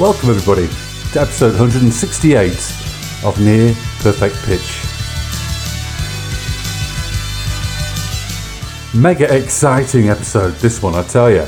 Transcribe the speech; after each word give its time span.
Welcome, 0.00 0.30
everybody, 0.30 0.66
to 1.12 1.20
episode 1.20 1.60
168 1.60 2.52
of 3.22 3.38
Near 3.38 3.74
Perfect 3.98 4.34
Pitch. 4.46 4.80
Mega 8.98 9.36
exciting 9.36 10.08
episode, 10.08 10.54
this 10.54 10.82
one, 10.82 10.94
I 10.94 11.02
tell 11.02 11.30
you. 11.30 11.42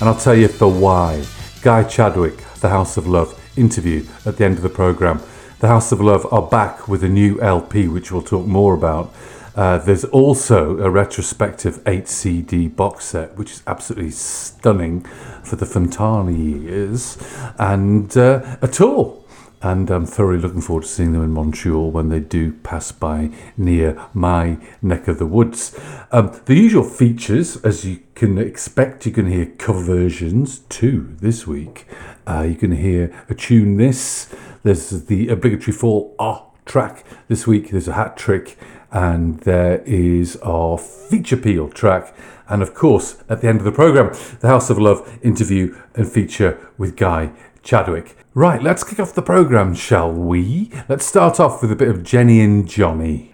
And 0.00 0.08
I'll 0.08 0.18
tell 0.18 0.34
you 0.34 0.48
for 0.48 0.72
why. 0.72 1.22
Guy 1.60 1.84
Chadwick, 1.84 2.38
The 2.60 2.70
House 2.70 2.96
of 2.96 3.06
Love 3.06 3.38
interview 3.58 4.06
at 4.24 4.38
the 4.38 4.46
end 4.46 4.56
of 4.56 4.62
the 4.62 4.70
programme. 4.70 5.20
The 5.58 5.68
House 5.68 5.92
of 5.92 6.00
Love 6.00 6.26
are 6.32 6.40
back 6.40 6.88
with 6.88 7.04
a 7.04 7.08
new 7.10 7.38
LP, 7.42 7.86
which 7.86 8.10
we'll 8.10 8.22
talk 8.22 8.46
more 8.46 8.72
about. 8.72 9.12
Uh, 9.54 9.76
there's 9.76 10.04
also 10.06 10.78
a 10.78 10.88
retrospective 10.88 11.82
8 11.86 12.08
CD 12.08 12.66
box 12.66 13.04
set, 13.04 13.36
which 13.36 13.50
is 13.50 13.62
absolutely 13.66 14.10
stunning 14.10 15.04
for 15.44 15.56
the 15.56 15.66
Fontana 15.66 16.32
years, 16.32 17.18
and 17.58 18.16
uh, 18.16 18.56
a 18.62 18.68
tour. 18.68 19.16
And 19.62 19.90
I'm 19.90 20.06
thoroughly 20.06 20.38
looking 20.38 20.62
forward 20.62 20.84
to 20.84 20.88
seeing 20.88 21.12
them 21.12 21.22
in 21.22 21.32
Montreal 21.32 21.90
when 21.90 22.08
they 22.08 22.20
do 22.20 22.52
pass 22.52 22.92
by 22.92 23.30
near 23.58 24.00
my 24.14 24.56
neck 24.80 25.06
of 25.06 25.18
the 25.18 25.26
woods. 25.26 25.78
Um, 26.10 26.40
the 26.46 26.54
usual 26.54 26.82
features, 26.82 27.58
as 27.58 27.84
you 27.84 28.00
can 28.14 28.38
expect, 28.38 29.04
you 29.04 29.12
can 29.12 29.30
hear 29.30 29.44
cover 29.44 29.82
versions 29.82 30.60
too 30.70 31.14
this 31.20 31.46
week. 31.46 31.86
Uh, 32.26 32.46
you 32.48 32.54
can 32.54 32.72
hear 32.72 33.14
a 33.28 33.34
tune 33.34 33.76
this. 33.76 34.34
There's 34.62 35.04
the 35.04 35.28
obligatory 35.28 35.76
fall 35.76 36.14
ah 36.18 36.46
track 36.64 37.04
this 37.28 37.46
week. 37.46 37.70
There's 37.70 37.88
a 37.88 37.94
hat 37.94 38.16
trick 38.16 38.56
and 38.92 39.40
there 39.40 39.82
is 39.82 40.36
our 40.36 40.78
feature 40.78 41.36
peel 41.36 41.68
track. 41.68 42.14
And 42.50 42.62
of 42.62 42.74
course, 42.74 43.22
at 43.28 43.40
the 43.40 43.48
end 43.48 43.60
of 43.60 43.64
the 43.64 43.72
programme, 43.72 44.12
the 44.40 44.48
House 44.48 44.70
of 44.70 44.78
Love 44.78 45.18
interview 45.22 45.74
and 45.94 46.10
feature 46.10 46.68
with 46.76 46.96
Guy 46.96 47.32
Chadwick. 47.62 48.16
Right, 48.34 48.60
let's 48.60 48.82
kick 48.82 48.98
off 48.98 49.14
the 49.14 49.22
programme, 49.22 49.72
shall 49.74 50.12
we? 50.12 50.70
Let's 50.88 51.06
start 51.06 51.38
off 51.38 51.62
with 51.62 51.70
a 51.70 51.76
bit 51.76 51.88
of 51.88 52.02
Jenny 52.02 52.40
and 52.40 52.68
Johnny. 52.68 53.32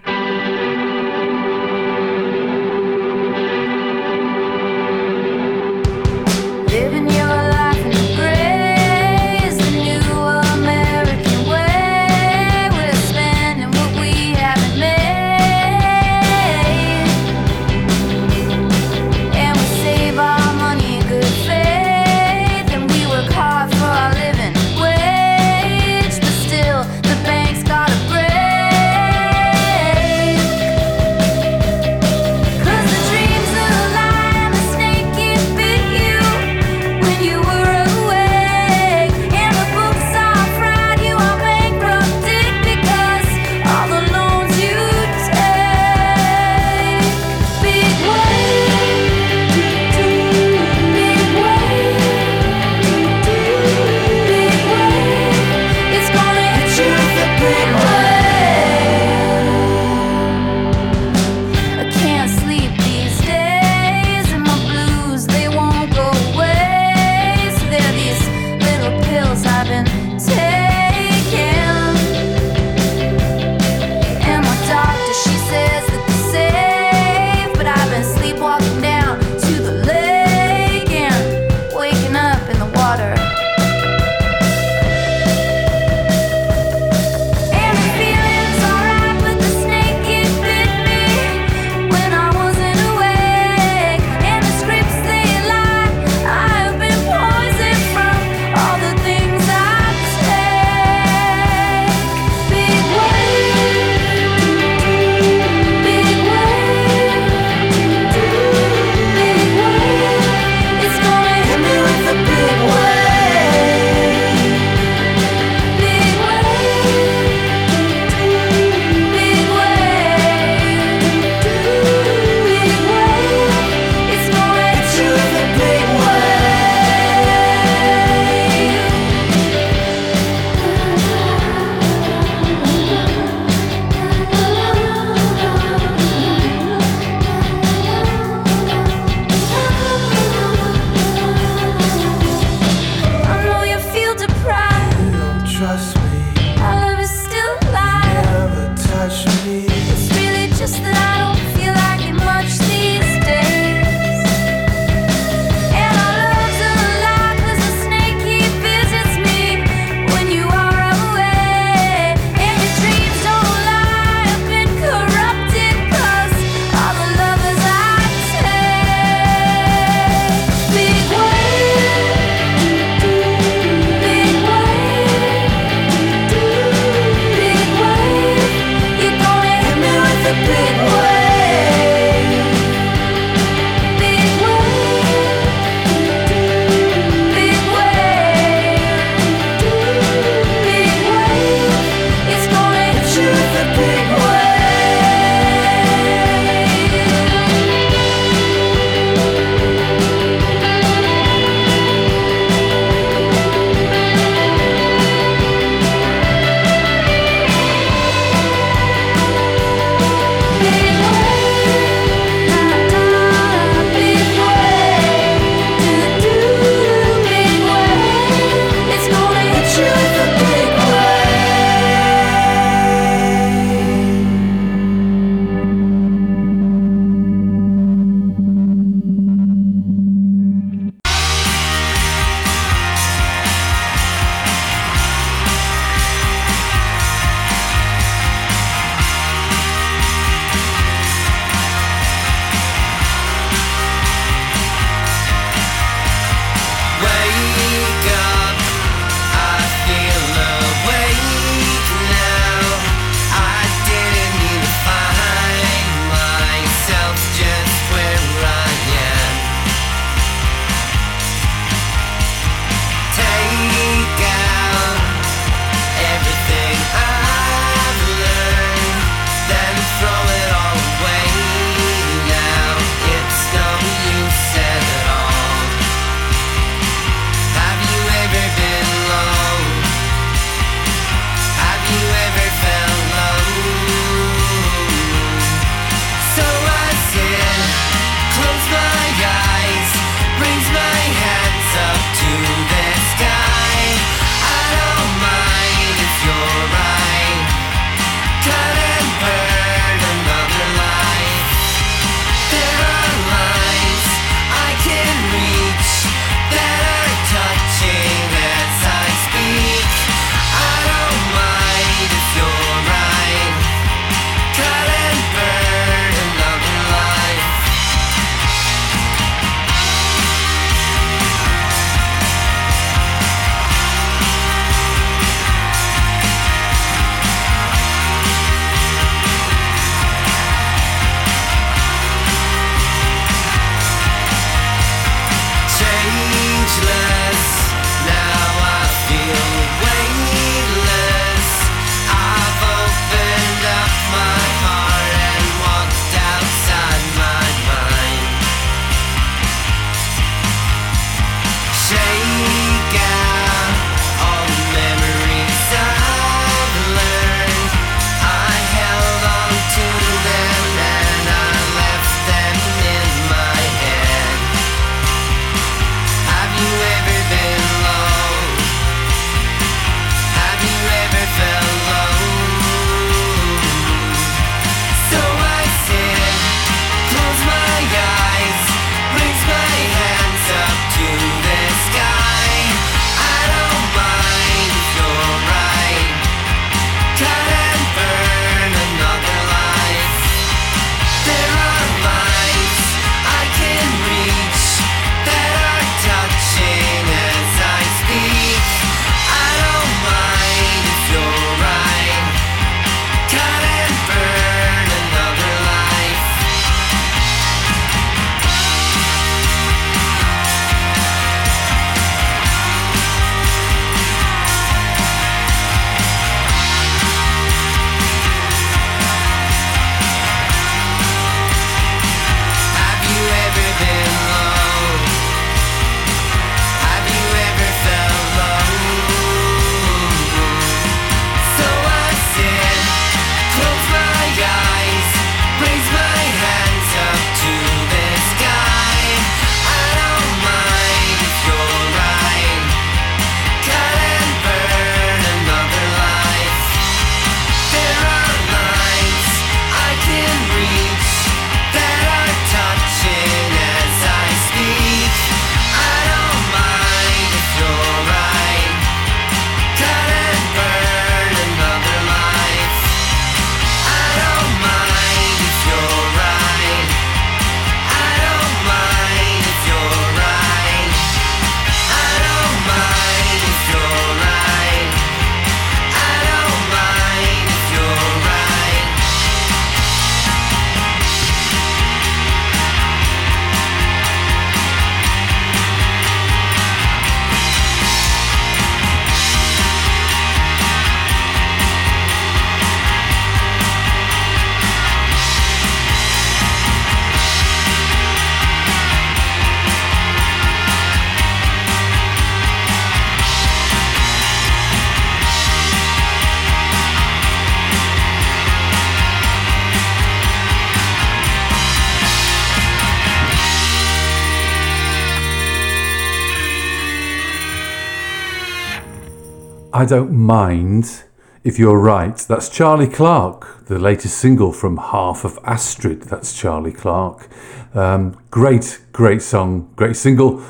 I 519.76 519.84
Don't 519.84 520.10
Mind 520.12 521.04
If 521.44 521.58
You're 521.58 521.78
Right. 521.78 522.16
That's 522.16 522.48
Charlie 522.48 522.88
Clark, 522.88 523.66
the 523.66 523.78
latest 523.78 524.16
single 524.16 524.50
from 524.50 524.78
Half 524.78 525.22
of 525.22 525.38
Astrid. 525.44 526.04
That's 526.04 526.34
Charlie 526.34 526.72
Clark. 526.72 527.28
Um, 527.74 528.18
great, 528.30 528.80
great 528.92 529.20
song, 529.20 529.70
great 529.76 529.96
single. 529.96 530.42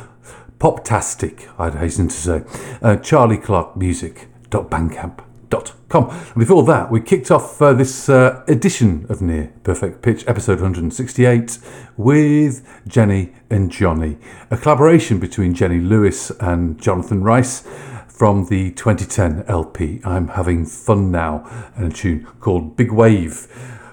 Poptastic, 0.61 1.49
I'd 1.59 1.75
hasten 1.75 2.07
to 2.07 2.15
say. 2.15 2.45
Uh, 2.81 2.99
Charlie 2.99 3.39
Clark 3.39 3.77
Music.bandcamp 3.77 5.25
com. 5.89 6.11
And 6.11 6.35
before 6.37 6.65
that, 6.65 6.91
we 6.91 7.01
kicked 7.01 7.31
off 7.31 7.61
uh, 7.63 7.73
this 7.73 8.09
uh, 8.09 8.45
edition 8.49 9.07
of 9.09 9.23
Near 9.23 9.53
Perfect 9.63 10.03
Pitch, 10.03 10.25
episode 10.27 10.61
168, 10.61 11.59
with 11.97 12.67
Jenny 12.87 13.33
and 13.51 13.71
Johnny, 13.71 14.19
a 14.51 14.57
collaboration 14.57 15.19
between 15.19 15.55
Jenny 15.55 15.79
Lewis 15.79 16.31
and 16.41 16.81
Jonathan 16.81 17.23
Rice 17.23 17.67
from 18.17 18.47
the 18.47 18.71
2010 18.73 19.45
LP. 19.47 20.01
I'm 20.05 20.29
having 20.29 20.65
fun 20.65 21.11
now, 21.11 21.47
and 21.77 21.93
a 21.93 21.95
tune 21.95 22.27
called 22.41 22.77
Big 22.77 22.91
Wave. 22.91 23.47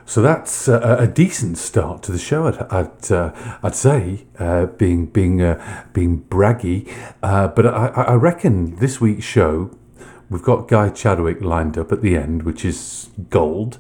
So 0.06 0.22
that's 0.22 0.70
uh, 0.70 0.98
a 1.00 1.08
decent 1.08 1.58
start 1.58 2.04
to 2.04 2.12
the 2.12 2.18
show. 2.18 2.48
I'd 2.48 2.62
I'd, 2.72 3.12
uh, 3.12 3.58
I'd 3.62 3.76
say, 3.76 4.26
uh, 4.40 4.68
being 4.68 5.08
being 5.08 5.42
uh, 5.42 5.86
being 5.92 6.24
braggy, 6.24 6.90
uh, 7.22 7.50
but 7.50 7.68
I, 7.68 7.88
I 7.88 8.14
reckon 8.16 8.78
this 8.78 9.02
week's 9.02 9.26
show 9.26 9.78
We've 10.34 10.42
got 10.42 10.68
Guy 10.68 10.90
Chadwick 10.90 11.42
lined 11.42 11.78
up 11.78 11.92
at 11.92 12.02
the 12.02 12.18
end, 12.18 12.42
which 12.42 12.66
is 12.66 13.12
gold. 13.30 13.78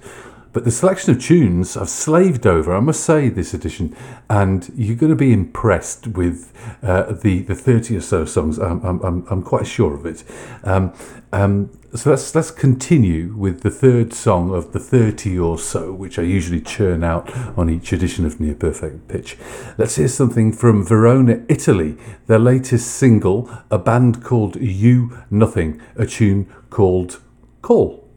But 0.54 0.66
the 0.66 0.72
selection 0.72 1.16
of 1.16 1.22
tunes 1.22 1.76
I've 1.76 1.90
slaved 1.90 2.46
over, 2.46 2.76
I 2.76 2.80
must 2.80 3.04
say, 3.04 3.28
this 3.28 3.56
edition, 3.56 3.96
and 4.30 4.72
you're 4.76 4.96
going 4.96 5.10
to 5.10 5.16
be 5.16 5.34
impressed 5.34 6.08
with 6.08 6.54
uh, 6.84 7.12
the 7.12 7.42
the 7.42 7.56
thirty 7.56 7.98
or 7.98 8.02
so 8.02 8.24
songs. 8.24 8.60
I'm 8.60 8.84
I'm, 8.86 9.26
I'm 9.30 9.42
quite 9.42 9.66
sure 9.66 9.96
of 9.96 10.06
it. 10.06 10.24
Um, 10.64 10.94
um, 11.32 11.72
so 11.96 12.12
let's 12.12 12.36
let's 12.36 12.52
continue 12.52 13.34
with 13.36 13.62
the 13.62 13.72
third 13.72 14.14
song 14.14 14.54
of 14.54 14.74
the 14.74 14.80
thirty 14.80 15.38
or 15.40 15.58
so, 15.58 15.92
which 15.92 16.20
I 16.20 16.22
usually 16.22 16.62
churn 16.62 17.04
out 17.04 17.36
on 17.58 17.68
each 17.70 17.92
edition 17.92 18.24
of 18.24 18.40
Near 18.40 18.54
Perfect 18.54 19.08
Pitch. 19.08 19.38
Let's 19.80 19.96
hear 19.96 20.08
something 20.08 20.54
from 20.54 20.86
Verona, 20.86 21.44
Italy. 21.50 21.98
Their 22.28 22.40
latest 22.40 22.92
single, 22.92 23.50
a 23.72 23.80
band 23.80 24.24
called 24.24 24.56
You 24.58 25.18
Nothing, 25.32 25.82
a 25.96 26.06
tune 26.06 26.46
called 26.70 27.20
Call. 27.64 28.08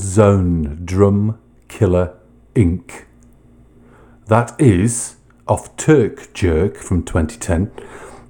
Zone 0.00 0.80
Drum 0.84 1.38
Killer 1.68 2.16
Inc. 2.54 3.04
That 4.26 4.58
is 4.58 5.16
off 5.46 5.76
Turk 5.76 6.32
Jerk 6.32 6.76
from 6.76 7.04
2010, 7.04 7.66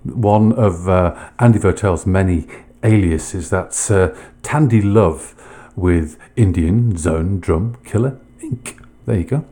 one 0.05 0.53
of 0.53 0.89
uh, 0.89 1.31
Andy 1.39 1.61
Votel's 1.61 2.07
many 2.07 2.49
aliases. 2.83 3.51
That's 3.51 3.89
uh, 3.91 4.17
Tandy 4.43 4.83
Love 4.83 5.35
with 5.77 6.19
Indian 6.37 6.97
Zone 6.97 7.39
Drum 7.39 7.77
Killer 7.85 8.19
Inc. 8.41 8.83
There 9.07 9.19
you 9.19 9.25
go. 9.25 9.45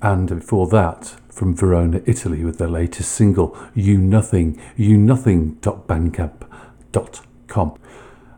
And 0.00 0.28
before 0.28 0.68
that, 0.68 1.16
from 1.28 1.56
Verona, 1.56 2.00
Italy, 2.06 2.44
with 2.44 2.58
their 2.58 2.68
latest 2.68 3.10
single, 3.10 3.58
You 3.74 3.98
Nothing, 3.98 4.60
You 4.76 4.96
Nothing.bandcamp.com. 4.96 7.78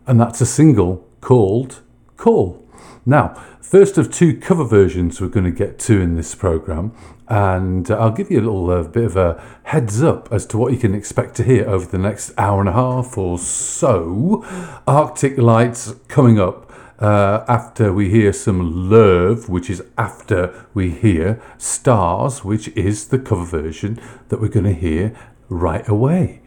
And 0.06 0.20
that's 0.20 0.40
a 0.40 0.46
single 0.46 1.06
called 1.20 1.82
Call. 2.16 2.65
Now, 3.08 3.34
first 3.60 3.98
of 3.98 4.12
two 4.12 4.36
cover 4.36 4.64
versions 4.64 5.20
we're 5.20 5.28
going 5.28 5.44
to 5.44 5.52
get 5.52 5.78
to 5.80 6.00
in 6.00 6.16
this 6.16 6.34
program, 6.34 6.92
and 7.28 7.88
I'll 7.88 8.10
give 8.10 8.32
you 8.32 8.40
a 8.40 8.42
little 8.42 8.68
uh, 8.68 8.82
bit 8.82 9.04
of 9.04 9.16
a 9.16 9.40
heads 9.62 10.02
up 10.02 10.28
as 10.32 10.44
to 10.46 10.58
what 10.58 10.72
you 10.72 10.78
can 10.78 10.92
expect 10.92 11.36
to 11.36 11.44
hear 11.44 11.68
over 11.68 11.86
the 11.86 11.98
next 11.98 12.32
hour 12.36 12.58
and 12.58 12.68
a 12.68 12.72
half 12.72 13.16
or 13.16 13.38
so. 13.38 14.44
Arctic 14.88 15.38
Lights 15.38 15.94
coming 16.08 16.40
up 16.40 16.72
uh, 16.98 17.44
after 17.46 17.92
we 17.92 18.10
hear 18.10 18.32
some 18.32 18.90
Love, 18.90 19.48
which 19.48 19.70
is 19.70 19.84
after 19.96 20.66
we 20.74 20.90
hear 20.90 21.40
Stars, 21.58 22.44
which 22.44 22.66
is 22.70 23.08
the 23.08 23.20
cover 23.20 23.44
version 23.44 24.00
that 24.30 24.40
we're 24.40 24.48
going 24.48 24.66
to 24.66 24.74
hear 24.74 25.16
right 25.48 25.88
away. 25.88 26.40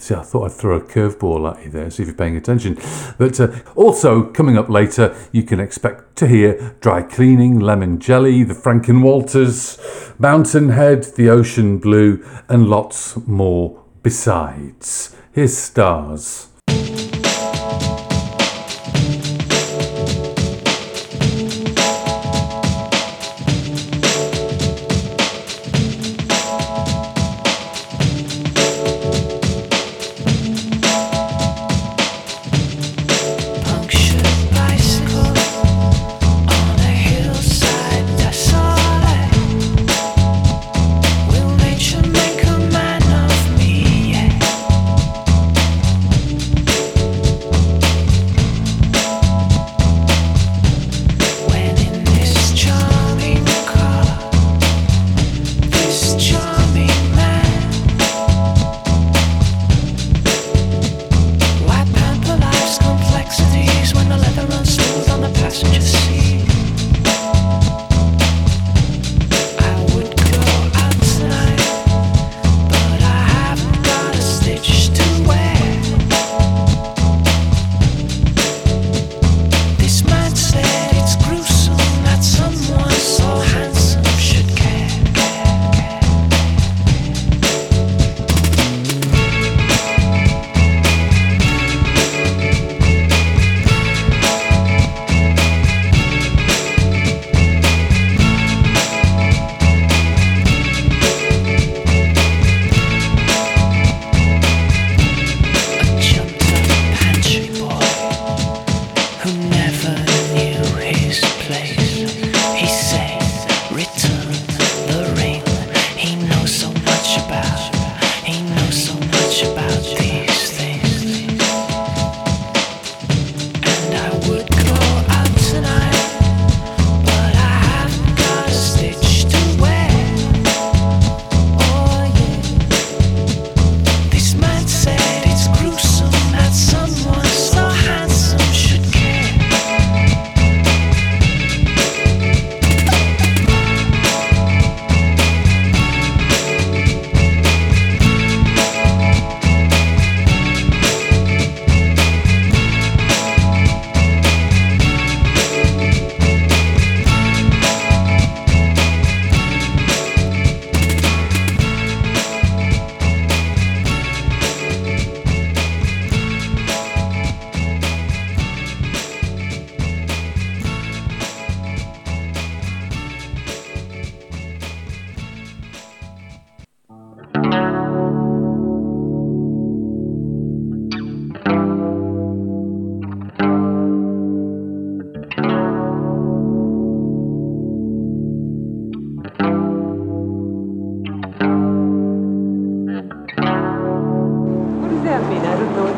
See, 0.00 0.14
I 0.14 0.22
thought 0.22 0.46
I'd 0.46 0.52
throw 0.52 0.76
a 0.76 0.80
curveball 0.80 1.54
at 1.54 1.62
you 1.62 1.70
there, 1.70 1.90
see 1.90 2.04
if 2.04 2.08
you're 2.08 2.16
paying 2.16 2.34
attention. 2.34 2.78
But 3.18 3.38
uh, 3.38 3.48
also, 3.76 4.22
coming 4.22 4.56
up 4.56 4.70
later, 4.70 5.14
you 5.30 5.42
can 5.42 5.60
expect 5.60 6.16
to 6.16 6.26
hear 6.26 6.74
Dry 6.80 7.02
Cleaning, 7.02 7.60
Lemon 7.60 8.00
Jelly, 8.00 8.42
the 8.42 8.54
Franken 8.54 9.02
Walters, 9.02 9.78
Mountain 10.18 10.70
Head, 10.70 11.04
The 11.16 11.28
Ocean 11.28 11.76
Blue, 11.76 12.24
and 12.48 12.66
lots 12.66 13.18
more 13.26 13.84
besides. 14.02 15.14
Here's 15.32 15.56
Stars. 15.56 16.49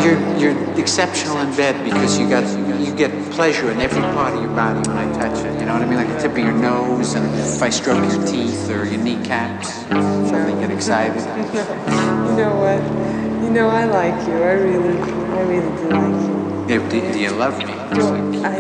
exceptional 0.79 1.39
in 1.41 1.57
bed 1.57 1.75
because 1.83 2.17
you 2.17 2.29
got 2.29 2.45
you 2.79 2.95
get 2.95 3.11
pleasure 3.33 3.69
in 3.73 3.81
every 3.81 4.01
part 4.01 4.33
of 4.33 4.41
your 4.43 4.55
body 4.55 4.79
when 4.89 4.97
I 4.97 5.13
touch 5.13 5.45
it. 5.45 5.59
You 5.59 5.67
know 5.67 5.73
what 5.73 5.83
I 5.83 5.87
mean? 5.87 5.97
Like 5.97 6.07
the 6.07 6.21
tip 6.21 6.31
of 6.31 6.39
your 6.39 6.53
nose, 6.53 7.15
and 7.15 7.27
if 7.41 7.61
I 7.61 7.69
stroke 7.71 7.99
your 8.13 8.25
teeth 8.25 8.71
or 8.71 8.85
your 8.85 9.03
kneecaps, 9.03 9.73
suddenly 9.89 10.61
get 10.61 10.71
excited. 10.71 11.17
you 11.17 12.37
know 12.37 12.55
what? 12.55 12.81
You 13.43 13.51
know 13.51 13.69
I 13.69 13.87
like 13.87 14.25
you. 14.29 14.35
I 14.35 14.53
really, 14.53 14.99
I 14.99 15.41
really 15.43 15.77
do 15.77 15.89
like 15.91 16.15
you. 16.23 16.35
Yeah, 16.69 16.89
do, 16.89 17.13
do 17.13 17.19
you 17.19 17.31
love 17.31 17.59
me? 17.59 17.65
I, 17.65 18.59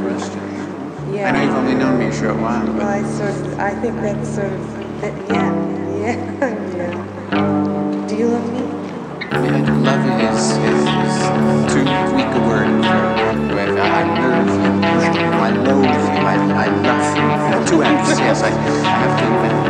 yeah. 1.14 1.28
I 1.28 1.30
know 1.30 1.42
you've 1.44 1.54
only 1.54 1.74
known 1.74 1.98
me 2.00 2.06
a 2.06 2.12
short 2.12 2.36
while, 2.40 2.66
but 2.66 2.74
well, 2.74 2.88
I 2.88 3.02
sort 3.16 3.30
of, 3.30 3.58
I 3.60 3.74
think 3.80 3.94
that's 4.00 4.34
sort 4.34 4.52
of, 4.52 5.00
that, 5.02 5.30
yeah, 5.30 6.40
yeah. 6.40 6.60
is, 10.24 10.56
is, 10.56 11.72
too 11.72 11.84
weak 12.16 12.26
a 12.26 12.48
word 12.48 12.84
for 12.84 13.24
I 13.80 14.02
love 14.20 14.64
you. 14.64 14.72
I 15.32 15.50
loathe 15.50 15.84
you. 15.84 16.24
I, 16.24 16.34
I 16.54 16.66
love 16.86 17.16
you. 17.16 17.66
Two 17.70 17.82
F's, 17.82 18.18
yes, 18.18 18.42
I, 18.42 18.48
I 18.48 18.50
have 18.50 19.18
to 19.18 19.26
invent 19.26 19.64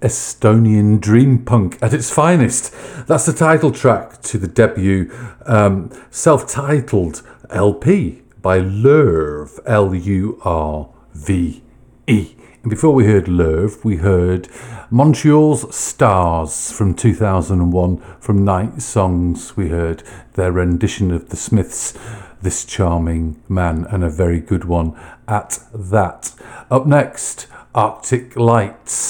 Estonian 0.00 1.00
dream 1.00 1.44
punk 1.44 1.78
at 1.82 1.92
its 1.92 2.10
finest. 2.10 2.72
That's 3.06 3.26
the 3.26 3.32
title 3.32 3.72
track 3.72 4.22
to 4.22 4.38
the 4.38 4.48
debut 4.48 5.10
um, 5.46 5.90
self 6.10 6.48
titled 6.48 7.22
LP 7.50 8.22
by 8.40 8.60
Lurve, 8.60 9.58
L 9.66 9.94
U 9.94 10.40
R 10.44 10.90
V 11.14 11.62
E. 12.06 12.34
And 12.62 12.70
before 12.70 12.94
we 12.94 13.06
heard 13.06 13.26
Lurve, 13.26 13.84
we 13.84 13.96
heard 13.96 14.48
Montreal's 14.90 15.74
Stars 15.74 16.72
from 16.72 16.94
2001 16.94 17.98
from 18.20 18.44
Night 18.44 18.82
Songs. 18.82 19.56
We 19.56 19.68
heard 19.68 20.02
their 20.34 20.52
rendition 20.52 21.10
of 21.10 21.28
the 21.28 21.36
Smiths' 21.36 21.96
This 22.42 22.64
Charming 22.64 23.42
Man, 23.48 23.86
and 23.90 24.04
a 24.04 24.10
very 24.10 24.40
good 24.40 24.64
one 24.64 24.98
at 25.26 25.58
that. 25.72 26.32
Up 26.70 26.86
next, 26.86 27.46
Arctic 27.74 28.36
Lights. 28.36 29.07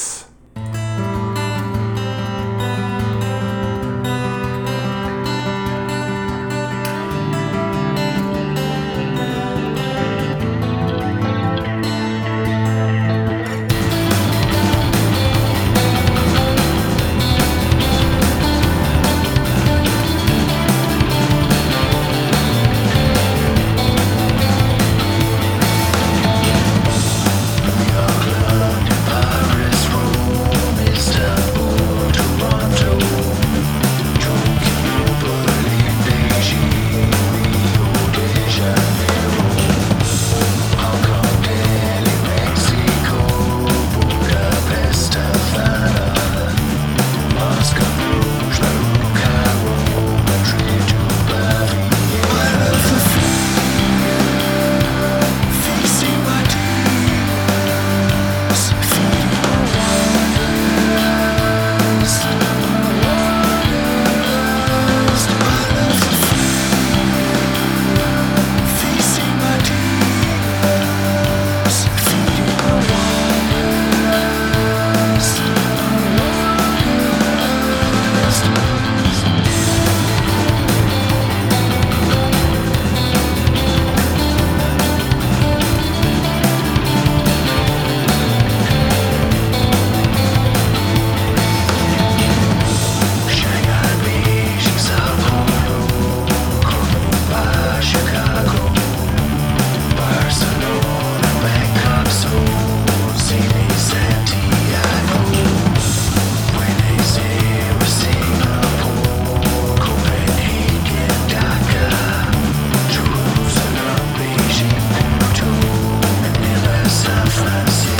friends. 117.29 117.98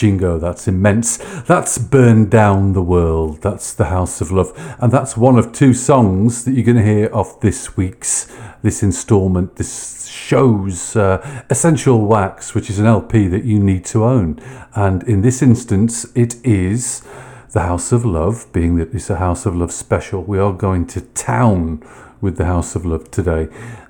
Jingo, 0.00 0.38
that's 0.38 0.66
immense. 0.66 1.18
That's 1.42 1.76
Burn 1.76 2.30
Down 2.30 2.72
the 2.72 2.80
World. 2.80 3.42
That's 3.42 3.74
The 3.74 3.84
House 3.84 4.22
of 4.22 4.32
Love. 4.32 4.50
And 4.80 4.90
that's 4.90 5.14
one 5.14 5.38
of 5.38 5.52
two 5.52 5.74
songs 5.74 6.46
that 6.46 6.52
you're 6.52 6.64
going 6.64 6.78
to 6.78 6.82
hear 6.82 7.14
off 7.14 7.38
this 7.40 7.76
week's, 7.76 8.26
this 8.62 8.82
installment, 8.82 9.56
this 9.56 10.06
show's 10.06 10.96
uh, 10.96 11.44
Essential 11.50 12.06
Wax, 12.06 12.54
which 12.54 12.70
is 12.70 12.78
an 12.78 12.86
LP 12.86 13.28
that 13.28 13.44
you 13.44 13.60
need 13.60 13.84
to 13.86 14.06
own. 14.06 14.40
And 14.74 15.02
in 15.02 15.20
this 15.20 15.42
instance, 15.42 16.06
it 16.14 16.36
is 16.46 17.02
The 17.50 17.60
House 17.60 17.92
of 17.92 18.02
Love, 18.02 18.50
being 18.54 18.76
that 18.76 18.94
it's 18.94 19.10
a 19.10 19.16
House 19.16 19.44
of 19.44 19.54
Love 19.54 19.70
special. 19.70 20.22
We 20.22 20.38
are 20.38 20.54
going 20.54 20.86
to 20.86 21.02
town 21.02 21.86
with 22.22 22.38
the 22.38 22.46
House 22.46 22.74
of 22.74 22.86
Love 22.86 23.10
today. 23.10 23.48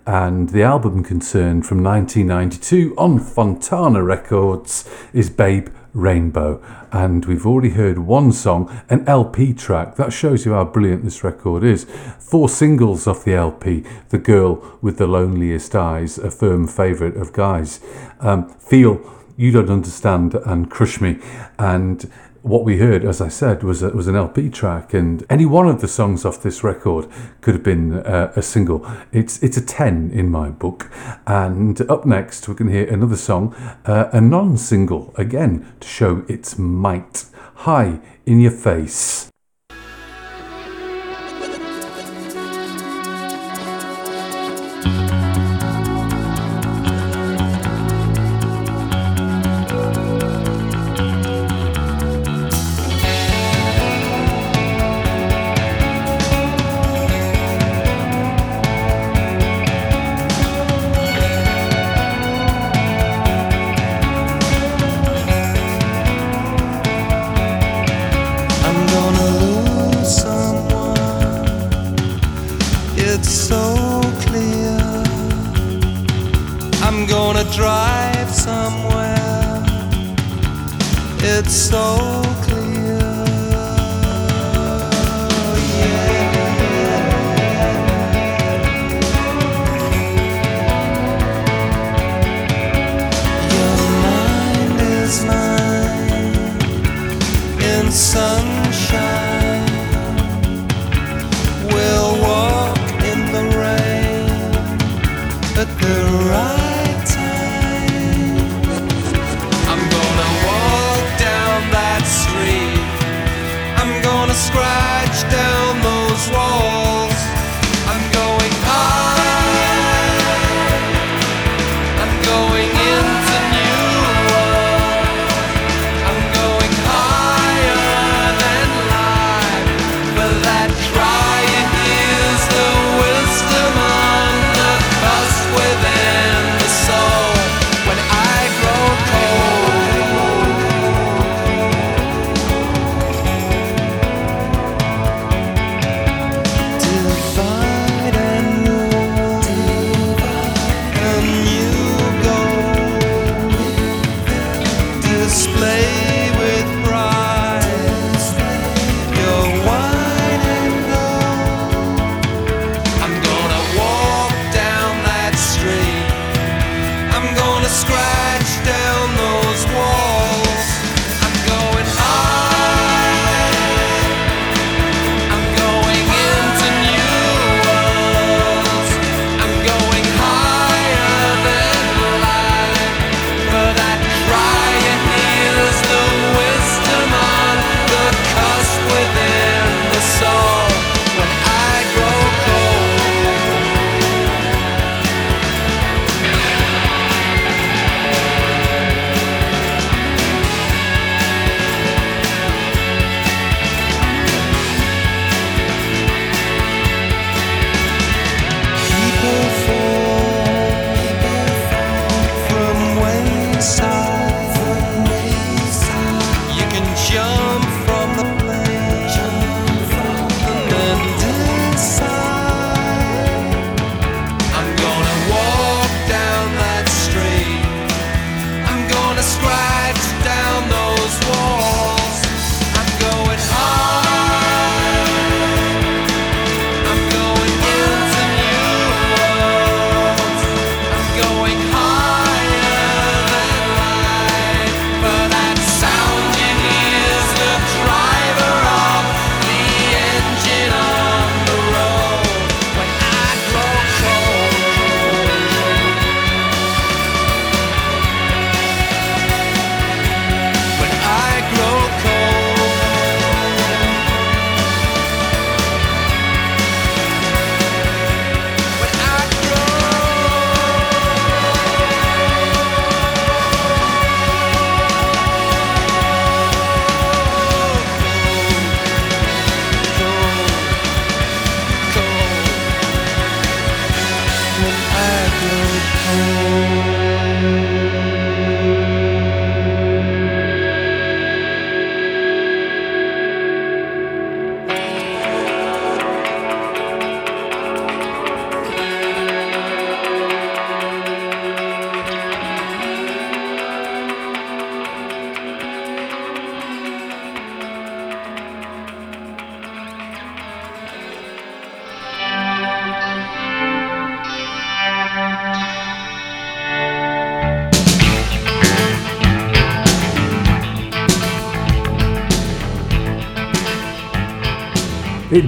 And 0.08 0.48
the 0.48 0.64
album 0.64 1.04
concerned 1.04 1.66
from 1.66 1.84
1992 1.84 2.96
on 2.98 3.20
Fontana 3.20 4.02
Records 4.02 4.90
is 5.12 5.30
Babe 5.30 5.68
Rainbow. 5.92 6.62
And 6.92 7.24
we've 7.24 7.46
already 7.46 7.70
heard 7.70 7.98
one 7.98 8.32
song, 8.32 8.82
an 8.88 9.06
LP 9.06 9.52
track. 9.52 9.96
That 9.96 10.12
shows 10.12 10.44
you 10.44 10.52
how 10.52 10.64
brilliant 10.64 11.04
this 11.04 11.24
record 11.24 11.64
is. 11.64 11.84
Four 12.18 12.48
singles 12.48 13.06
off 13.06 13.24
the 13.24 13.34
LP 13.34 13.84
The 14.10 14.18
Girl 14.18 14.78
with 14.80 14.98
the 14.98 15.06
Loneliest 15.06 15.74
Eyes, 15.74 16.18
a 16.18 16.30
firm 16.30 16.66
favourite 16.66 17.16
of 17.16 17.32
Guy's. 17.32 17.80
Um, 18.20 18.48
Feel 18.48 19.00
You 19.36 19.52
Don't 19.52 19.70
Understand 19.70 20.34
and 20.34 20.70
Crush 20.70 21.00
Me. 21.00 21.18
And 21.58 22.10
what 22.42 22.64
we 22.64 22.78
heard, 22.78 23.04
as 23.04 23.20
I 23.20 23.28
said, 23.28 23.62
was 23.62 23.82
a, 23.82 23.90
was 23.90 24.06
an 24.06 24.16
LP 24.16 24.48
track, 24.50 24.94
and 24.94 25.24
any 25.28 25.46
one 25.46 25.68
of 25.68 25.80
the 25.80 25.88
songs 25.88 26.24
off 26.24 26.42
this 26.42 26.64
record 26.64 27.06
could 27.40 27.54
have 27.54 27.62
been 27.62 27.94
uh, 27.94 28.32
a 28.34 28.42
single. 28.42 28.86
It's 29.12 29.42
it's 29.42 29.56
a 29.56 29.64
ten 29.64 30.10
in 30.12 30.30
my 30.30 30.50
book. 30.50 30.90
And 31.26 31.80
up 31.90 32.06
next, 32.06 32.48
we 32.48 32.54
can 32.54 32.68
hear 32.68 32.88
another 32.88 33.16
song, 33.16 33.54
uh, 33.84 34.08
a 34.12 34.20
non-single 34.20 35.14
again 35.16 35.72
to 35.80 35.88
show 35.88 36.24
its 36.28 36.58
might. 36.58 37.26
High 37.54 38.00
in 38.24 38.40
your 38.40 38.52
face. 38.52 39.29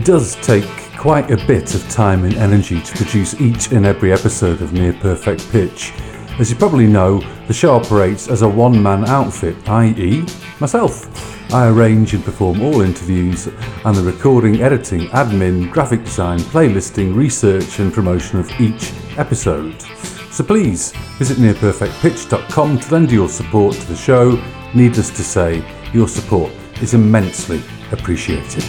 It 0.02 0.06
does 0.06 0.34
take 0.44 0.66
quite 0.98 1.30
a 1.30 1.36
bit 1.46 1.76
of 1.76 1.88
time 1.88 2.24
and 2.24 2.34
energy 2.34 2.80
to 2.80 2.96
produce 2.96 3.40
each 3.40 3.70
and 3.70 3.86
every 3.86 4.12
episode 4.12 4.60
of 4.60 4.72
Near 4.72 4.94
Perfect 4.94 5.48
Pitch. 5.52 5.92
As 6.40 6.50
you 6.50 6.56
probably 6.56 6.88
know, 6.88 7.20
the 7.46 7.54
show 7.54 7.76
operates 7.76 8.26
as 8.26 8.42
a 8.42 8.48
one 8.48 8.82
man 8.82 9.04
outfit, 9.04 9.56
i.e., 9.68 10.26
myself. 10.58 11.54
I 11.54 11.68
arrange 11.68 12.14
and 12.14 12.24
perform 12.24 12.62
all 12.62 12.80
interviews 12.80 13.46
and 13.46 13.94
the 13.94 14.02
recording, 14.02 14.60
editing, 14.60 15.02
admin, 15.10 15.70
graphic 15.70 16.02
design, 16.02 16.40
playlisting, 16.40 17.14
research, 17.14 17.78
and 17.78 17.94
promotion 17.94 18.40
of 18.40 18.50
each 18.60 18.92
episode. 19.18 19.80
So 20.32 20.42
please 20.42 20.90
visit 21.16 21.38
nearperfectpitch.com 21.38 22.80
to 22.80 22.92
lend 22.92 23.12
your 23.12 23.28
support 23.28 23.76
to 23.76 23.86
the 23.86 23.94
show. 23.94 24.42
Needless 24.74 25.10
to 25.10 25.22
say, 25.22 25.64
your 25.92 26.08
support 26.08 26.50
is 26.80 26.92
immensely 26.92 27.62
appreciated. 27.92 28.64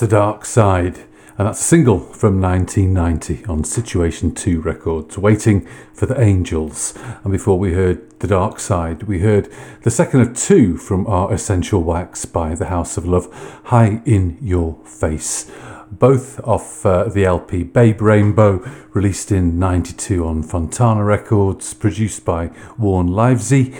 The 0.00 0.08
Dark 0.08 0.46
Side, 0.46 1.00
and 1.36 1.46
that's 1.46 1.60
a 1.60 1.64
single 1.64 1.98
from 1.98 2.40
1990 2.40 3.44
on 3.44 3.64
Situation 3.64 4.34
2 4.34 4.62
Records, 4.62 5.18
Waiting 5.18 5.68
for 5.92 6.06
the 6.06 6.18
Angels. 6.18 6.94
And 7.22 7.30
before 7.30 7.58
we 7.58 7.74
heard 7.74 8.18
The 8.20 8.26
Dark 8.26 8.60
Side, 8.60 9.02
we 9.02 9.18
heard 9.18 9.52
the 9.82 9.90
second 9.90 10.22
of 10.22 10.34
two 10.34 10.78
from 10.78 11.06
our 11.06 11.30
Essential 11.34 11.82
Wax 11.82 12.24
by 12.24 12.54
The 12.54 12.68
House 12.68 12.96
of 12.96 13.04
Love, 13.04 13.28
High 13.64 14.00
in 14.06 14.38
Your 14.40 14.78
Face. 14.86 15.50
Both 15.92 16.40
off 16.48 16.86
uh, 16.86 17.04
the 17.04 17.26
LP 17.26 17.62
Babe 17.62 18.00
Rainbow, 18.00 18.66
released 18.94 19.30
in 19.30 19.58
92 19.58 20.26
on 20.26 20.42
Fontana 20.42 21.04
Records, 21.04 21.74
produced 21.74 22.24
by 22.24 22.52
Warren 22.78 23.08
Livesey, 23.08 23.76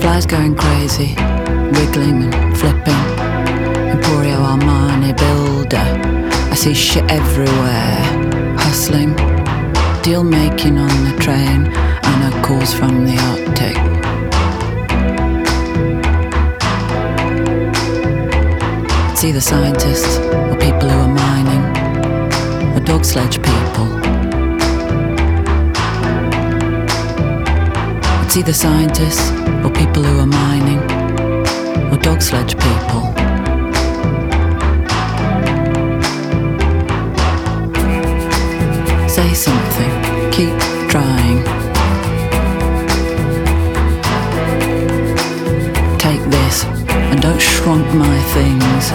Flies 0.00 0.26
going 0.26 0.56
crazy, 0.56 1.14
wiggling 1.70 2.24
and 2.34 2.58
flipping. 2.58 2.94
Emporio 3.94 4.42
Armani 4.42 5.16
builder. 5.16 5.78
I 6.50 6.56
see 6.56 6.74
shit 6.74 7.08
everywhere, 7.08 8.56
hustling 8.58 9.14
deal 10.04 10.22
making 10.22 10.76
on 10.76 10.88
the 11.04 11.16
train 11.18 11.66
Anna 12.04 12.30
calls 12.42 12.74
from 12.74 13.06
the 13.06 13.16
Arctic. 13.30 13.76
See 19.16 19.32
the 19.32 19.40
scientists 19.40 20.18
or 20.18 20.58
people 20.58 20.90
who 20.90 20.98
are 20.98 21.08
mining 21.08 21.64
or 22.76 22.80
dog 22.80 23.02
sledge 23.02 23.38
people. 23.38 23.88
See 28.28 28.42
the 28.42 28.52
scientists 28.52 29.30
or 29.64 29.70
people 29.70 30.02
who 30.02 30.20
are 30.20 30.26
mining 30.26 30.82
or 31.90 31.96
dog 31.96 32.20
sledge 32.20 32.58
people. 32.58 33.23
Keep 40.34 40.58
trying. 40.90 41.44
Take 45.96 46.22
this 46.28 46.64
and 46.64 47.22
don't 47.22 47.40
shrunk 47.40 47.86
my 47.94 48.18
things, 48.34 48.90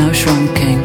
no 0.00 0.10
shrunking. 0.12 0.80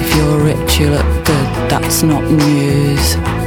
If 0.00 0.16
you're 0.16 0.38
rich, 0.38 0.80
you 0.80 0.88
look 0.90 1.06
good, 1.24 1.70
that's 1.70 2.02
not 2.02 2.24
news. 2.24 3.41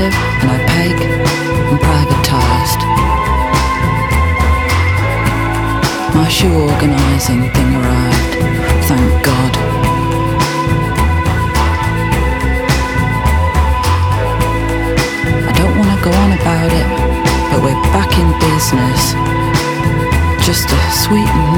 expensive 0.00 0.14
and 0.42 0.50
opaque 0.50 1.02
and 1.70 1.80
privatized. 1.80 2.80
My 6.14 6.28
shoe 6.28 6.52
organizing 6.52 7.42
thing 7.52 7.74
arrived, 7.74 8.34
thank 8.88 9.24
God. 9.24 9.52
I 15.48 15.52
don't 15.56 15.76
want 15.78 15.90
to 15.90 16.04
go 16.04 16.10
on 16.10 16.32
about 16.32 16.70
it, 16.72 16.86
but 17.50 17.62
we're 17.62 17.82
back 17.92 18.12
in 18.18 18.28
business. 18.40 19.14
Just 20.46 20.68
to 20.68 20.76
sweeten 20.90 21.49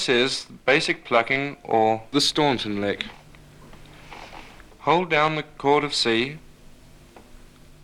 This 0.00 0.08
is 0.08 0.46
basic 0.64 1.04
plucking 1.04 1.58
or 1.62 2.04
the 2.10 2.22
Staunton 2.22 2.80
lick. 2.80 3.04
Hold 4.78 5.10
down 5.10 5.36
the 5.36 5.42
chord 5.42 5.84
of 5.84 5.94
C, 5.94 6.38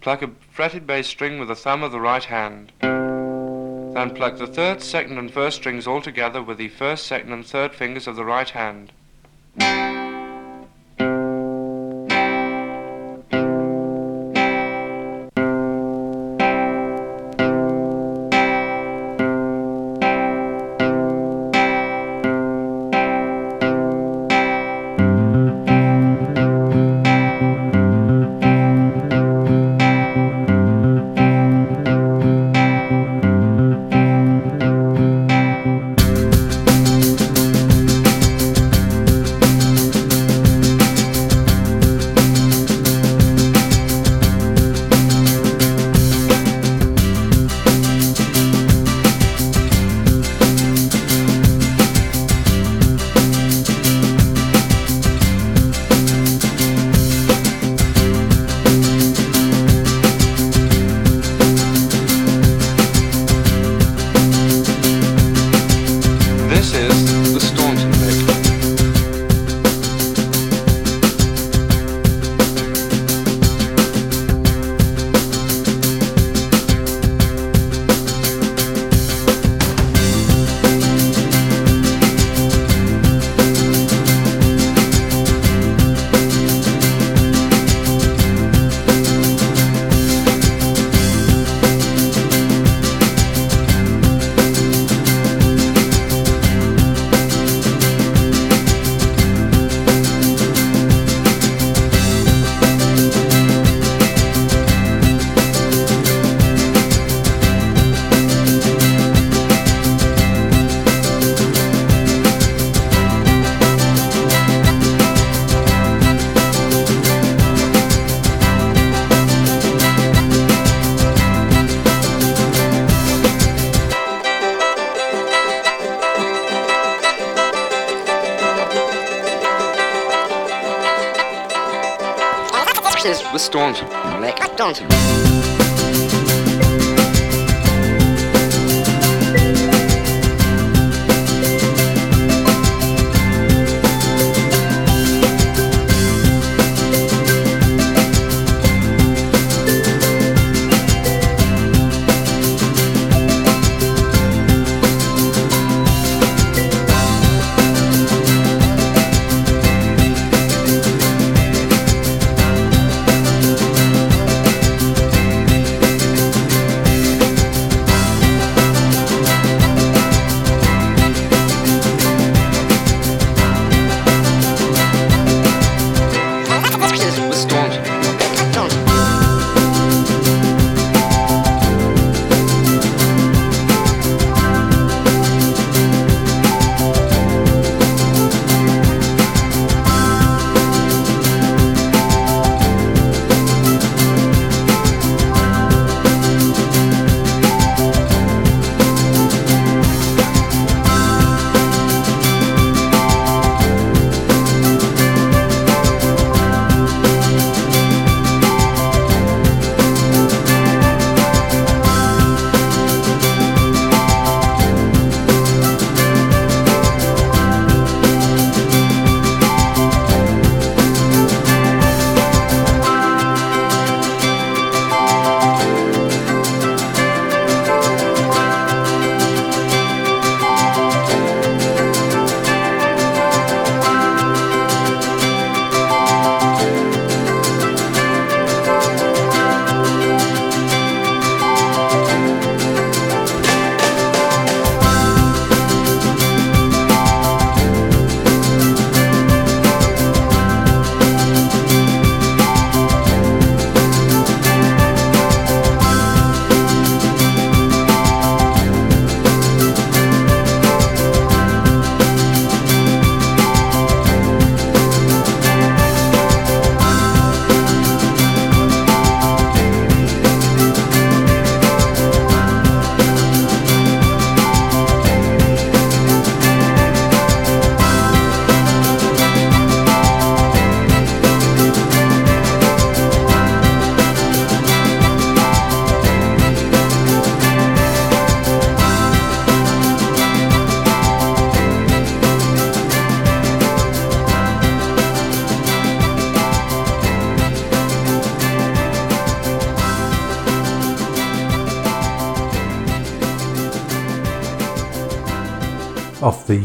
pluck 0.01 0.23
a 0.23 0.31
fretted 0.51 0.87
bass 0.87 1.09
string 1.09 1.39
with 1.39 1.49
the 1.49 1.55
thumb 1.55 1.83
of 1.83 1.93
the 1.93 2.01
right 2.01 2.25
hand. 2.25 2.73
Then 2.81 4.15
pluck 4.15 4.39
the 4.39 4.47
third, 4.47 4.81
second 4.81 5.19
and 5.19 5.31
first 5.31 5.59
strings 5.59 5.87
all 5.87 6.01
together 6.01 6.43
with 6.43 6.57
the 6.57 6.69
first, 6.69 7.07
second 7.07 7.35
and 7.35 7.45
third 7.45 7.75
fingers 7.75 8.07
of 8.07 8.17
the 8.17 8.25
right 8.25 8.49
hand. 8.49 8.93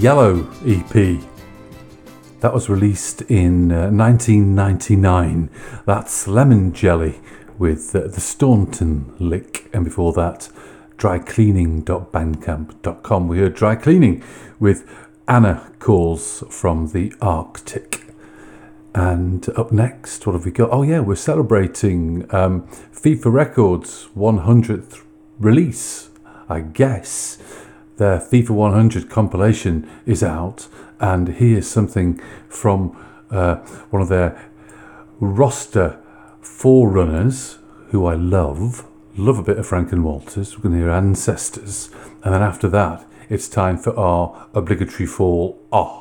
Yellow 0.01 0.49
EP. 0.65 1.21
That 2.39 2.53
was 2.55 2.69
released 2.69 3.21
in 3.21 3.71
uh, 3.71 3.91
1999. 3.91 5.51
That's 5.85 6.27
Lemon 6.27 6.73
Jelly 6.73 7.19
with 7.59 7.95
uh, 7.95 8.07
the 8.07 8.19
Staunton 8.19 9.13
lick, 9.19 9.69
and 9.71 9.85
before 9.85 10.11
that, 10.13 10.49
drycleaning.bandcamp.com. 10.97 13.27
We 13.27 13.37
heard 13.37 13.53
Dry 13.53 13.75
Cleaning 13.75 14.23
with 14.59 14.89
Anna 15.27 15.71
Calls 15.77 16.43
from 16.49 16.93
the 16.93 17.13
Arctic. 17.21 18.07
And 18.95 19.47
up 19.49 19.71
next, 19.71 20.25
what 20.25 20.33
have 20.33 20.45
we 20.45 20.51
got? 20.51 20.69
Oh, 20.71 20.81
yeah, 20.81 21.01
we're 21.01 21.15
celebrating 21.15 22.25
um, 22.33 22.63
FIFA 22.91 23.31
Records 23.31 24.07
100th 24.17 25.03
release, 25.37 26.09
I 26.49 26.61
guess. 26.61 27.30
Their 28.01 28.17
FIFA 28.17 28.49
100 28.49 29.09
compilation 29.11 29.87
is 30.07 30.23
out, 30.23 30.67
and 30.99 31.27
here's 31.27 31.67
something 31.67 32.19
from 32.49 32.97
uh, 33.29 33.57
one 33.91 34.01
of 34.01 34.09
their 34.09 34.49
roster 35.19 35.99
forerunners, 36.41 37.59
who 37.89 38.07
I 38.07 38.15
love. 38.15 38.87
Love 39.15 39.37
a 39.37 39.43
bit 39.43 39.59
of 39.59 39.67
Franken 39.67 40.01
Walters. 40.01 40.57
We're 40.57 40.63
going 40.63 40.73
to 40.73 40.79
hear 40.79 40.89
Ancestors, 40.89 41.91
and 42.23 42.33
then 42.33 42.41
after 42.41 42.67
that, 42.69 43.05
it's 43.29 43.47
time 43.47 43.77
for 43.77 43.95
our 43.95 44.47
obligatory 44.55 45.05
fall. 45.05 45.61
Ah. 45.71 46.00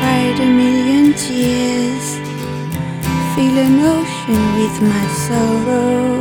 Cried 0.04 0.40
a 0.40 0.50
million 0.64 1.14
tears, 1.14 2.08
feel 3.34 3.56
an 3.68 3.78
ocean 3.96 4.42
with 4.60 4.78
my 4.92 5.06
sorrow. 5.26 6.12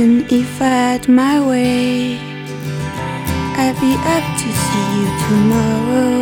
And 0.00 0.30
if 0.40 0.60
I 0.60 0.74
had 0.88 1.08
my 1.08 1.36
way, 1.50 2.18
I'd 3.62 3.76
be 3.84 3.92
up 4.16 4.26
to 4.42 4.48
see 4.64 4.88
you 4.98 5.08
tomorrow. 5.26 6.12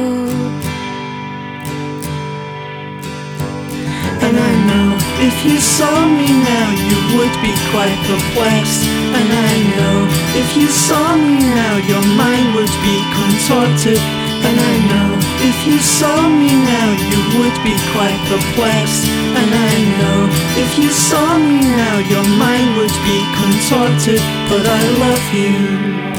And 4.25 4.35
I 4.51 4.53
know 4.69 4.89
if 5.29 5.37
you 5.47 5.59
saw 5.77 5.97
me 6.19 6.29
now, 6.53 6.67
you 6.89 6.99
would 7.15 7.37
be 7.47 7.53
quite 7.73 7.99
perplexed. 8.09 8.90
And 9.19 9.29
I 9.51 9.55
know 9.77 9.97
if 10.41 10.57
you 10.57 10.69
saw 10.69 11.17
me 11.17 11.39
now, 11.39 11.75
your 11.91 12.05
mind 12.17 12.55
would 12.57 12.75
be 12.87 12.97
contorted. 13.19 14.01
And 14.47 14.57
I 14.57 14.75
know 14.91 15.11
if 15.51 15.59
you 15.67 15.79
saw 15.79 16.29
me 16.29 16.49
now, 16.49 16.89
you 17.11 17.21
would 17.39 17.57
be 17.67 17.77
quite 17.93 18.21
perplexed. 18.31 19.05
And 19.39 19.51
I 19.71 19.75
know 19.99 20.19
if 20.63 20.79
you 20.79 20.91
saw 20.91 21.39
me 21.39 21.61
now, 21.61 21.97
your 22.13 22.27
mind 22.39 22.69
would 22.79 22.97
be 23.09 23.19
contorted. 23.41 24.21
But 24.49 24.65
I 24.65 24.83
love 25.05 25.27
you. 25.35 26.11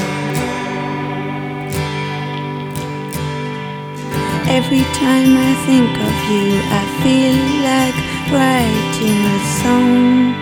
Every 4.58 4.84
time 5.00 5.32
I 5.50 5.52
think 5.66 5.92
of 6.08 6.16
you, 6.30 6.48
I 6.80 6.82
feel 7.02 7.38
like 7.70 7.96
writing 8.30 9.18
a 9.24 9.38
song. 9.60 10.41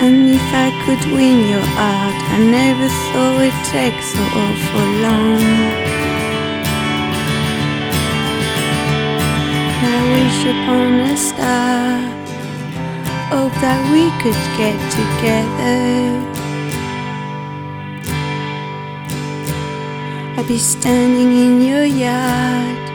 And 0.00 0.30
if 0.30 0.48
I 0.54 0.70
could 0.86 1.12
win 1.12 1.48
your 1.50 1.66
heart, 1.74 2.18
I 2.34 2.38
never 2.38 2.88
thought 3.10 3.42
it'd 3.42 3.64
take 3.66 3.98
so 4.14 4.22
awful 4.44 4.88
long. 5.06 5.42
I 9.82 9.96
wish 10.14 10.40
upon 10.54 10.90
a 11.00 11.16
star, 11.16 11.98
hope 13.34 13.54
that 13.60 13.80
we 13.90 14.04
could 14.22 14.40
get 14.54 14.78
together. 14.98 16.38
I'd 20.38 20.46
be 20.46 20.58
standing 20.58 21.32
in 21.44 21.60
your 21.60 21.84
yard. 21.84 22.86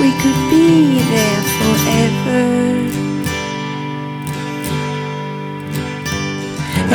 We 0.00 0.10
could 0.22 0.40
be 0.50 0.98
there 1.12 1.42
forever. 1.58 3.03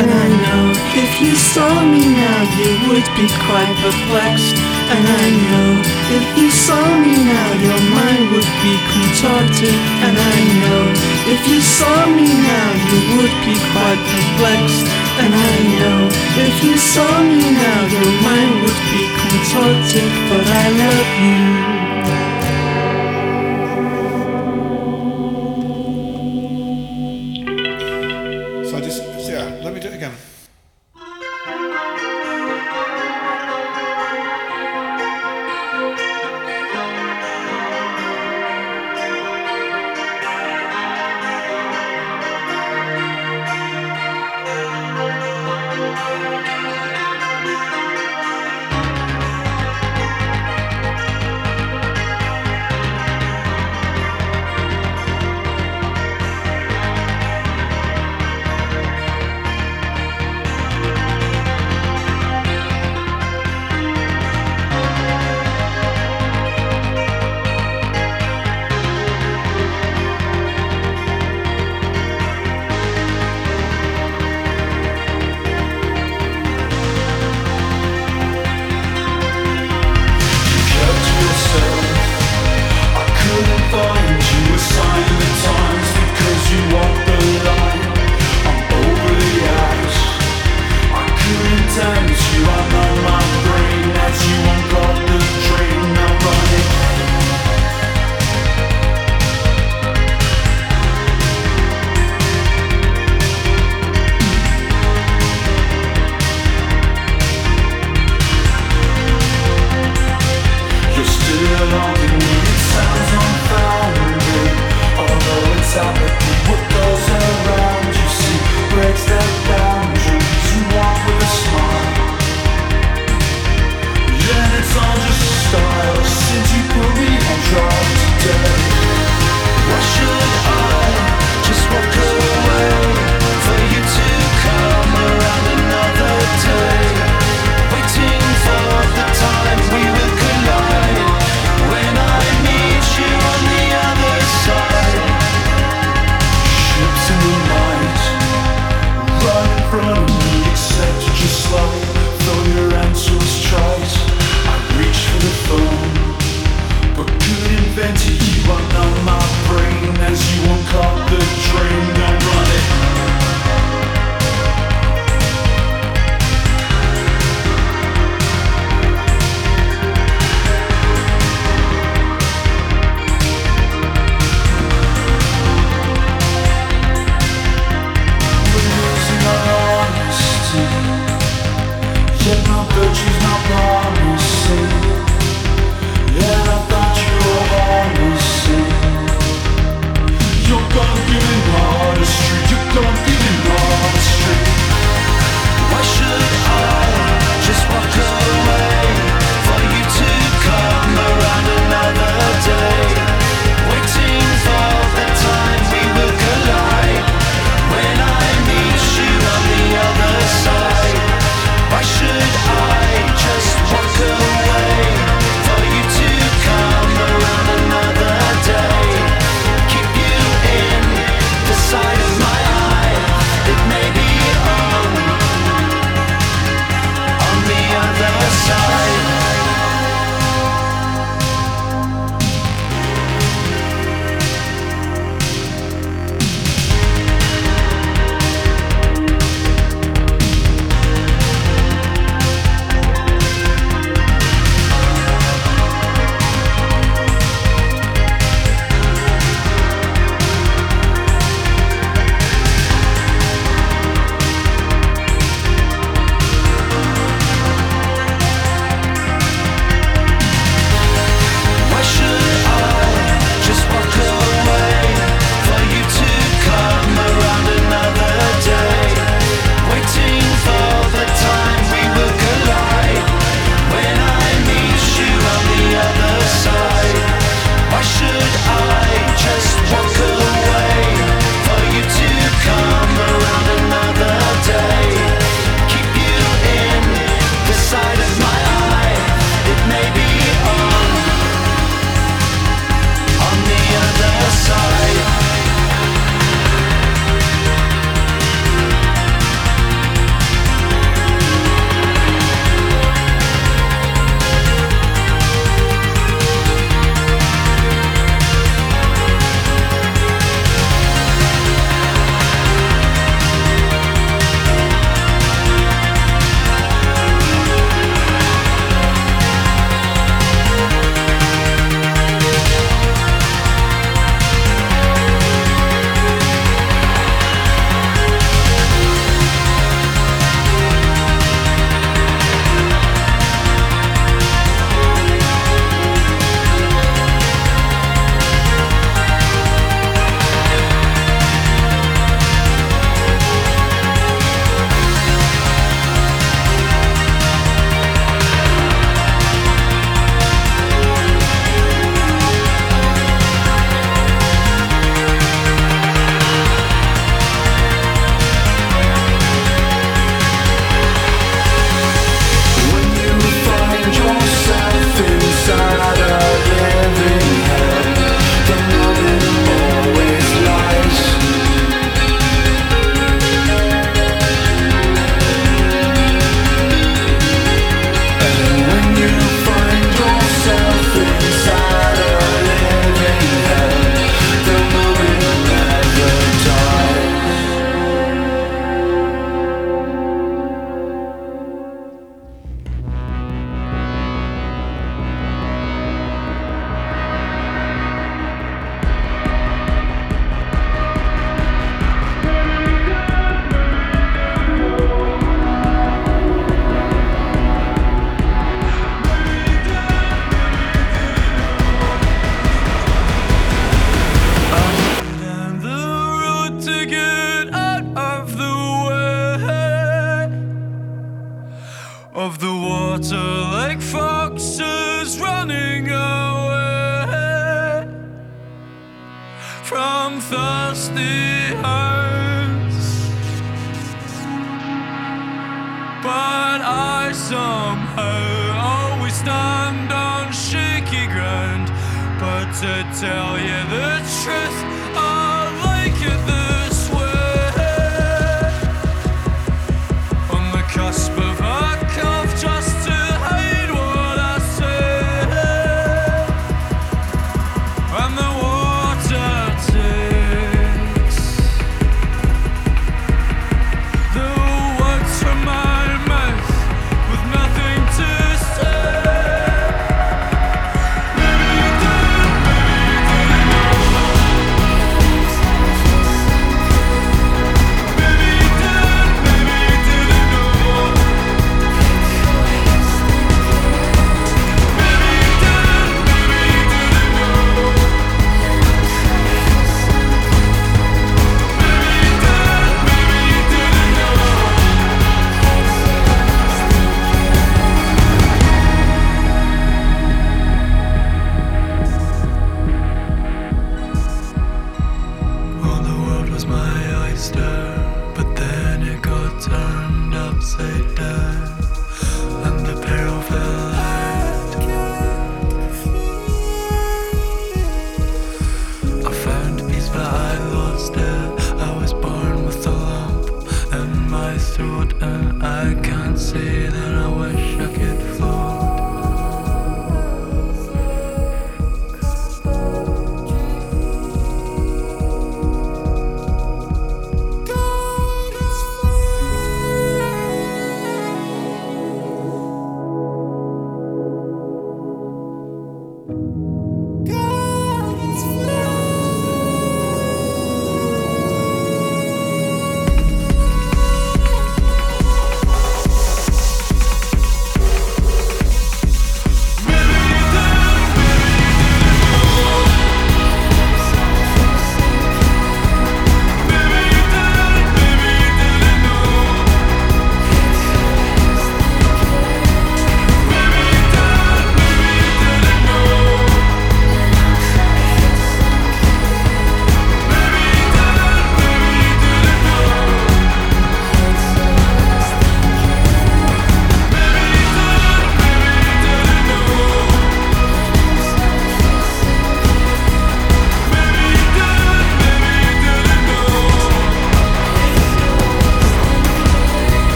And 0.00 0.08
I 0.08 0.28
know 0.32 0.72
if 0.96 1.20
you 1.20 1.36
saw 1.36 1.68
me 1.84 2.00
now, 2.00 2.40
you 2.56 2.72
would 2.88 3.04
be 3.20 3.28
quite 3.44 3.68
perplexed. 3.84 4.56
And 4.88 5.04
I 5.04 5.26
know 5.44 5.68
if 6.16 6.24
you 6.40 6.48
saw 6.48 6.80
me 7.04 7.20
now, 7.20 7.48
your 7.60 7.82
mind 7.92 8.32
would 8.32 8.52
be 8.64 8.74
contorted. 8.96 9.76
And 10.00 10.16
I 10.16 10.38
know 10.64 10.80
if 11.36 11.42
you 11.52 11.60
saw 11.60 12.06
me 12.16 12.32
now, 12.32 12.68
you 12.88 13.00
would 13.20 13.36
be 13.44 13.56
quite 13.76 14.00
perplexed. 14.08 14.88
And 15.20 15.32
I 15.36 15.56
know 15.76 15.98
if 16.48 16.64
you 16.64 16.80
saw 16.80 17.20
me 17.20 17.52
now, 17.52 17.80
your 17.92 18.12
mind 18.24 18.52
would 18.64 18.80
be 18.96 19.04
contorted. 19.04 20.08
But 20.32 20.46
I 20.48 20.66
love 20.80 21.10
you. 21.20 21.79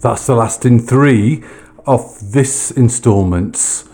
That's 0.00 0.26
the 0.26 0.34
last 0.34 0.64
in 0.64 0.78
three 0.78 1.44
of 1.86 2.32
this 2.32 2.70
instalment's 2.70 3.86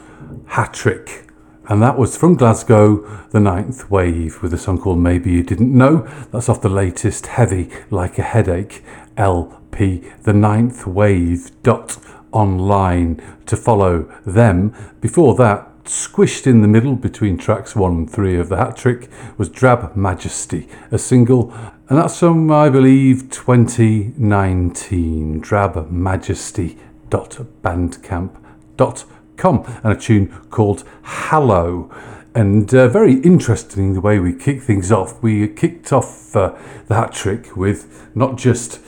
hat 0.46 0.72
trick. 0.72 1.28
And 1.68 1.82
that 1.82 1.98
was 1.98 2.16
from 2.16 2.36
Glasgow, 2.36 3.26
the 3.30 3.40
Ninth 3.40 3.90
Wave, 3.90 4.40
with 4.40 4.54
a 4.54 4.58
song 4.58 4.78
called 4.78 5.00
Maybe 5.00 5.32
You 5.32 5.42
Didn't 5.42 5.76
Know. 5.76 6.06
That's 6.30 6.48
off 6.48 6.60
the 6.60 6.68
latest 6.68 7.26
Heavy 7.26 7.70
Like 7.90 8.20
a 8.20 8.22
Headache 8.22 8.84
LP, 9.16 10.08
the 10.22 10.32
Ninth 10.32 10.86
Wave 10.86 11.50
dot 11.64 11.98
online 12.30 13.20
to 13.46 13.56
follow 13.56 14.02
them. 14.24 14.72
Before 15.00 15.34
that, 15.34 15.84
squished 15.86 16.46
in 16.46 16.62
the 16.62 16.68
middle 16.68 16.94
between 16.94 17.36
tracks 17.36 17.74
one 17.74 17.92
and 17.92 18.10
three 18.10 18.36
of 18.38 18.48
the 18.48 18.58
hat 18.58 18.76
trick 18.76 19.08
was 19.36 19.48
Drab 19.48 19.96
Majesty, 19.96 20.68
a 20.92 20.98
single, 20.98 21.52
and 21.88 21.98
that's 21.98 22.18
from, 22.18 22.50
I 22.50 22.68
believe, 22.68 23.30
2019. 23.30 25.40
Drab 25.40 25.88
Majesty 25.90 26.76
dot 27.08 27.38
bandcamp 27.62 28.36
dot 28.76 29.04
com 29.36 29.64
and 29.84 29.92
a 29.92 29.96
tune 29.96 30.28
called 30.50 30.82
Hallow. 31.02 31.88
And 32.34 32.74
uh, 32.74 32.88
very 32.88 33.20
interesting 33.20 33.94
the 33.94 34.00
way 34.00 34.18
we 34.18 34.34
kick 34.34 34.62
things 34.62 34.90
off. 34.90 35.22
We 35.22 35.46
kicked 35.48 35.92
off 35.92 36.34
uh, 36.34 36.56
the 36.88 36.96
hat 36.96 37.12
trick 37.12 37.56
with 37.56 38.10
not 38.14 38.36
just 38.36 38.80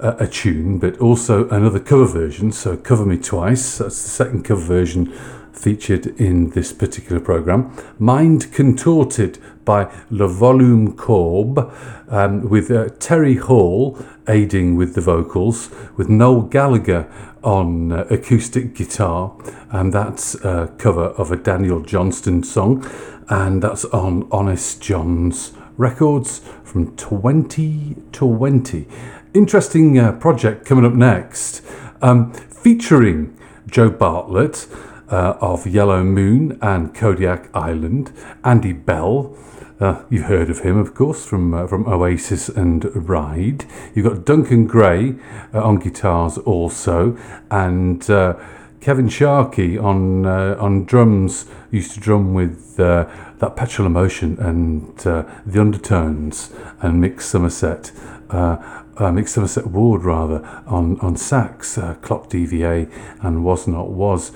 uh, 0.00 0.14
a 0.18 0.26
tune, 0.26 0.78
but 0.78 0.98
also 0.98 1.48
another 1.48 1.80
cover 1.80 2.06
version. 2.06 2.52
So, 2.52 2.76
Cover 2.76 3.04
Me 3.04 3.18
Twice, 3.18 3.78
that's 3.78 4.02
the 4.02 4.08
second 4.08 4.44
cover 4.44 4.62
version 4.62 5.12
featured 5.52 6.06
in 6.20 6.50
this 6.50 6.72
particular 6.72 7.20
program. 7.20 7.76
Mind 7.98 8.52
Contorted 8.52 9.38
by 9.64 9.92
Le 10.10 10.28
Volume 10.28 10.96
Courbe, 10.96 11.72
um, 12.08 12.48
with 12.48 12.70
uh, 12.70 12.88
Terry 12.98 13.36
Hall 13.36 13.98
aiding 14.28 14.76
with 14.76 14.94
the 14.94 15.00
vocals, 15.00 15.70
with 15.96 16.08
Noel 16.08 16.42
Gallagher 16.42 17.10
on 17.42 17.92
uh, 17.92 18.06
acoustic 18.10 18.74
guitar, 18.74 19.36
and 19.70 19.92
that's 19.92 20.34
a 20.36 20.72
cover 20.78 21.08
of 21.18 21.30
a 21.30 21.36
Daniel 21.36 21.80
Johnston 21.80 22.42
song, 22.42 22.88
and 23.28 23.62
that's 23.62 23.84
on 23.86 24.28
Honest 24.30 24.80
Jon's 24.80 25.52
Records 25.76 26.40
from 26.62 26.96
2020. 26.96 28.86
Interesting 29.34 29.98
uh, 29.98 30.12
project 30.12 30.64
coming 30.64 30.84
up 30.84 30.94
next, 30.94 31.62
um, 32.00 32.32
featuring 32.32 33.36
Joe 33.66 33.90
Bartlett 33.90 34.66
uh, 35.08 35.36
of 35.40 35.66
Yellow 35.66 36.02
Moon 36.04 36.58
and 36.62 36.94
Kodiak 36.94 37.54
Island, 37.54 38.12
Andy 38.42 38.72
Bell. 38.72 39.36
Uh, 39.80 40.04
you've 40.08 40.26
heard 40.26 40.50
of 40.50 40.60
him, 40.60 40.78
of 40.78 40.94
course, 40.94 41.26
from 41.26 41.52
uh, 41.52 41.66
from 41.66 41.86
Oasis 41.86 42.48
and 42.48 42.84
Ride. 43.08 43.64
You've 43.94 44.06
got 44.06 44.24
Duncan 44.24 44.66
Gray 44.66 45.16
uh, 45.52 45.62
on 45.62 45.78
guitars 45.78 46.38
also, 46.38 47.18
and 47.50 48.08
uh, 48.08 48.38
Kevin 48.80 49.08
Sharkey 49.08 49.76
on 49.76 50.26
uh, 50.26 50.56
on 50.60 50.84
drums. 50.84 51.46
Used 51.72 51.92
to 51.94 52.00
drum 52.00 52.34
with 52.34 52.78
uh, 52.78 53.08
that 53.38 53.56
Petrol 53.56 53.86
Emotion 53.86 54.38
and 54.38 54.96
the 54.98 55.60
Undertones 55.60 56.54
and 56.80 57.02
Mick 57.02 57.20
Somerset. 57.20 57.90
Uh, 58.30 58.56
Mick 58.96 59.28
Somerset 59.28 59.66
Ward 59.66 60.04
rather 60.04 60.44
on 60.66 61.00
on 61.00 61.16
sax, 61.16 61.74
Clock 62.02 62.30
DVA 62.30 62.88
and 63.22 63.44
Was 63.44 63.66
Not 63.66 63.90
Was. 63.90 64.30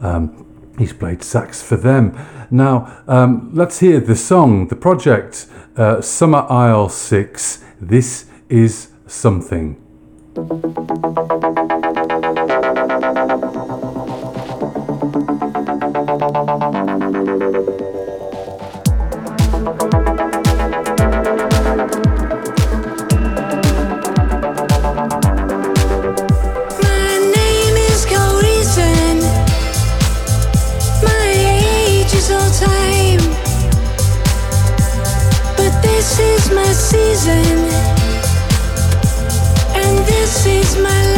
Um, 0.00 0.53
He's 0.78 0.92
played 0.92 1.22
sax 1.22 1.62
for 1.62 1.76
them. 1.76 2.16
Now, 2.50 3.02
um, 3.06 3.50
let's 3.52 3.78
hear 3.78 4.00
the 4.00 4.16
song, 4.16 4.68
the 4.68 4.76
project, 4.76 5.46
uh, 5.76 6.00
Summer 6.00 6.46
Isle 6.50 6.88
6. 6.88 7.64
This 7.80 8.26
is 8.48 8.88
something. 9.06 9.80
This 36.16 36.46
is 36.46 36.54
my 36.54 36.72
season. 36.72 37.44
And 39.74 39.98
this 40.06 40.46
is 40.46 40.76
my 40.76 40.90
line. 40.90 41.13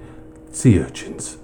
Sea 0.51 0.79
urchins. 0.79 1.39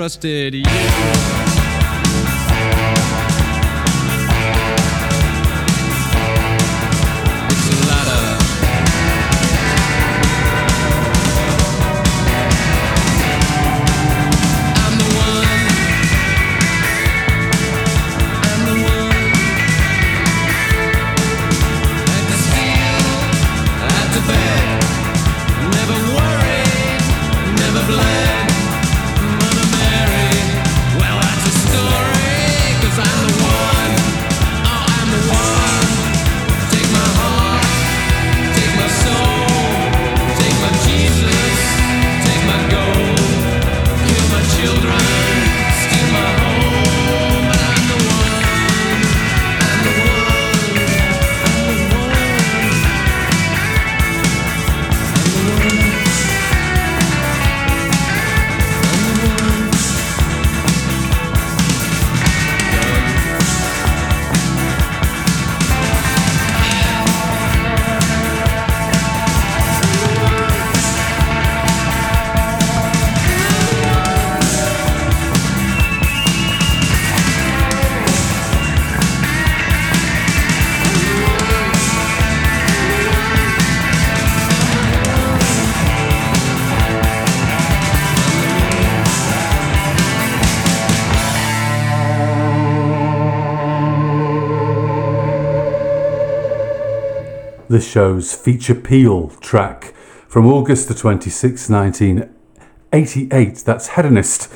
Trusted. 0.00 0.69
The 97.80 97.86
show's 97.86 98.34
feature 98.34 98.74
Peel 98.74 99.28
track 99.40 99.94
from 100.28 100.46
August 100.46 100.88
the 100.88 100.92
26th, 100.94 101.70
1988. 101.70 103.56
That's 103.64 103.88
Hedonist, 103.88 104.52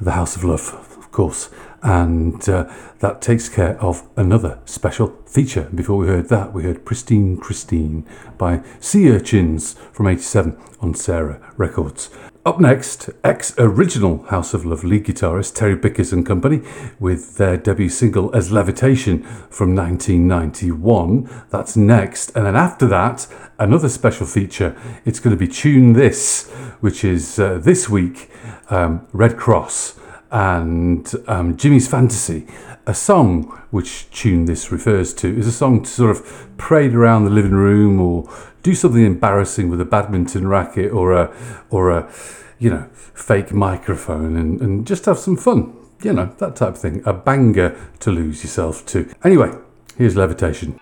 The 0.00 0.10
House 0.10 0.34
of 0.34 0.42
Love, 0.42 0.74
of 0.98 1.12
course. 1.12 1.50
And 1.84 2.48
uh, 2.48 2.68
that 2.98 3.22
takes 3.22 3.48
care 3.48 3.80
of 3.80 4.02
another 4.16 4.58
special 4.64 5.16
feature. 5.24 5.70
Before 5.72 5.98
we 5.98 6.08
heard 6.08 6.28
that, 6.30 6.52
we 6.52 6.64
heard 6.64 6.84
Pristine 6.84 7.36
Christine 7.36 8.04
by 8.38 8.64
Sea 8.80 9.10
Urchins 9.10 9.74
from 9.92 10.08
87 10.08 10.58
on 10.80 10.94
Sarah 10.94 11.54
Records. 11.56 12.10
Up 12.46 12.60
next, 12.60 13.08
ex 13.24 13.54
original 13.56 14.24
House 14.24 14.52
of 14.52 14.66
Love 14.66 14.84
lead 14.84 15.06
guitarist 15.06 15.54
Terry 15.54 15.76
Bickers 15.76 16.12
and 16.12 16.26
Company 16.26 16.60
with 17.00 17.38
their 17.38 17.56
debut 17.56 17.88
single 17.88 18.30
As 18.36 18.52
Levitation 18.52 19.22
from 19.48 19.74
1991. 19.74 21.46
That's 21.48 21.74
next. 21.74 22.36
And 22.36 22.44
then 22.44 22.54
after 22.54 22.86
that, 22.88 23.26
another 23.58 23.88
special 23.88 24.26
feature. 24.26 24.76
It's 25.06 25.20
going 25.20 25.34
to 25.34 25.40
be 25.40 25.50
Tune 25.50 25.94
This, 25.94 26.50
which 26.80 27.02
is 27.02 27.38
uh, 27.38 27.56
this 27.56 27.88
week 27.88 28.30
um, 28.68 29.06
Redd 29.14 29.38
Kross 29.38 29.98
and 30.30 31.10
um, 31.26 31.56
Jimmy's 31.56 31.88
Fantasy. 31.88 32.46
A 32.86 32.94
song 32.94 33.44
which 33.70 34.10
Tune 34.10 34.44
This 34.44 34.70
refers 34.70 35.14
to. 35.14 35.38
Is 35.38 35.46
a 35.46 35.52
song 35.52 35.82
to 35.84 35.90
sort 35.90 36.10
of 36.10 36.48
parade 36.58 36.94
around 36.94 37.24
the 37.24 37.30
living 37.30 37.52
room 37.52 37.98
or 37.98 38.28
do 38.62 38.74
something 38.74 39.02
embarrassing 39.02 39.70
with 39.70 39.80
a 39.80 39.86
badminton 39.86 40.48
racket 40.48 40.92
or 40.92 41.12
a 41.12 41.34
or 41.70 41.90
a 41.90 42.12
you 42.58 42.68
know 42.68 42.86
fake 43.14 43.52
microphone 43.52 44.36
and, 44.36 44.60
and 44.60 44.86
just 44.86 45.06
have 45.06 45.18
some 45.18 45.36
fun 45.36 45.74
you 46.02 46.12
know 46.12 46.34
that 46.38 46.56
type 46.56 46.74
of 46.74 46.78
thing. 46.78 47.02
A 47.06 47.14
banger 47.14 47.74
to 48.00 48.10
lose 48.10 48.42
yourself 48.44 48.84
to. 48.86 49.10
Anyway 49.24 49.50
here's 49.96 50.14
levitation 50.14 50.78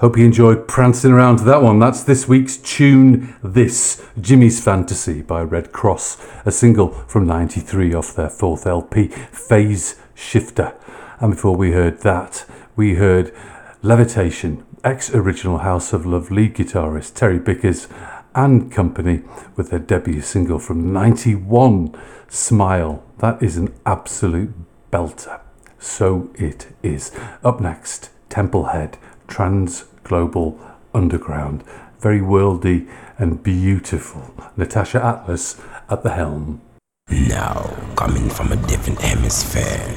Hope 0.00 0.16
you 0.16 0.24
enjoyed 0.24 0.66
prancing 0.66 1.12
around 1.12 1.36
to 1.36 1.44
that 1.44 1.60
one. 1.60 1.78
That's 1.78 2.02
this 2.02 2.26
week's 2.26 2.56
tune, 2.56 3.36
This 3.42 4.02
Jimmy's 4.18 4.58
Fantasy 4.64 5.20
by 5.20 5.42
Redd 5.42 5.72
Kross, 5.72 6.18
a 6.46 6.50
single 6.50 6.88
from 6.88 7.26
93 7.26 7.92
off 7.92 8.14
their 8.14 8.30
fourth 8.30 8.66
LP, 8.66 9.08
Phase 9.08 10.00
Shifter. 10.14 10.74
And 11.18 11.32
before 11.32 11.54
we 11.54 11.72
heard 11.72 12.00
that, 12.00 12.46
we 12.76 12.94
heard 12.94 13.36
Levitation, 13.82 14.64
ex 14.82 15.14
original 15.14 15.58
House 15.58 15.92
of 15.92 16.06
Love 16.06 16.30
lead 16.30 16.54
guitarist 16.54 17.12
Terry 17.12 17.38
Bickers 17.38 17.86
and 18.34 18.72
company 18.72 19.20
with 19.54 19.68
their 19.68 19.78
debut 19.78 20.22
single 20.22 20.58
from 20.58 20.94
91, 20.94 21.94
Smile. 22.26 23.04
That 23.18 23.42
is 23.42 23.58
an 23.58 23.74
absolute 23.84 24.54
belter. 24.90 25.40
So 25.78 26.30
it 26.36 26.68
is. 26.82 27.14
Up 27.44 27.60
next, 27.60 28.08
Templehead, 28.30 28.94
Trans 29.28 29.84
Global 30.04 30.58
Underground. 30.94 31.64
Very 32.00 32.20
worldy 32.20 32.88
and 33.18 33.42
beautiful. 33.42 34.34
Natacha 34.56 35.02
Atlas 35.04 35.60
at 35.88 36.02
the 36.02 36.10
helm. 36.10 36.60
Now, 37.08 37.76
coming 37.96 38.30
from 38.30 38.52
a 38.52 38.56
different 38.56 39.00
hemisphere, 39.00 39.94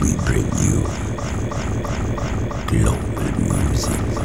we 0.00 0.16
bring 0.24 0.46
you 0.58 0.84
global 2.66 3.30
music. 3.40 4.15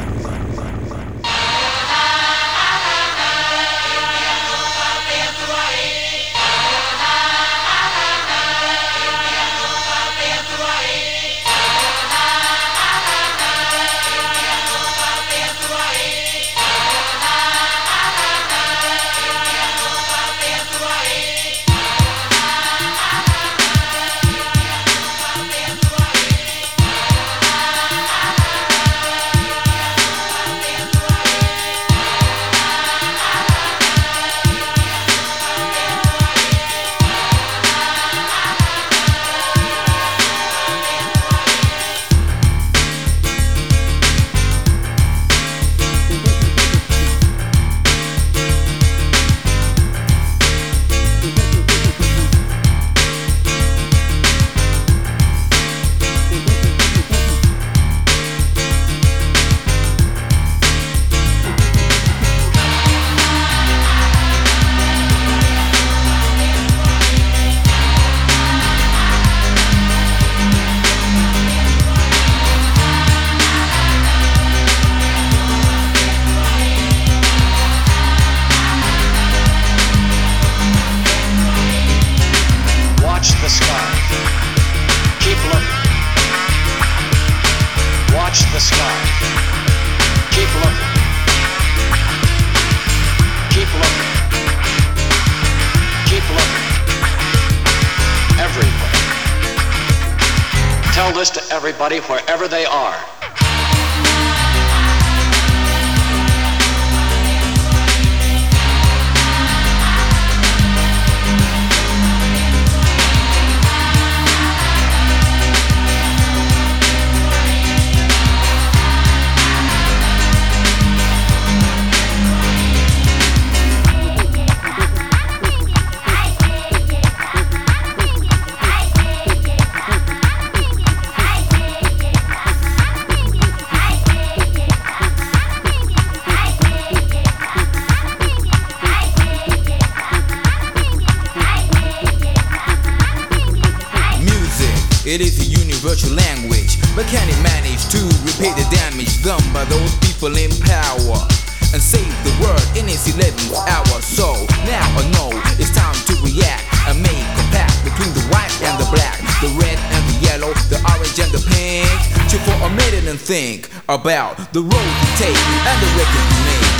Think 163.21 163.69
about 163.85 164.33
the 164.49 164.65
road 164.65 164.91
we 164.97 165.09
take 165.21 165.37
and 165.69 165.77
the 165.77 165.89
record 165.93 166.25
we 166.25 166.39
make. 166.49 166.73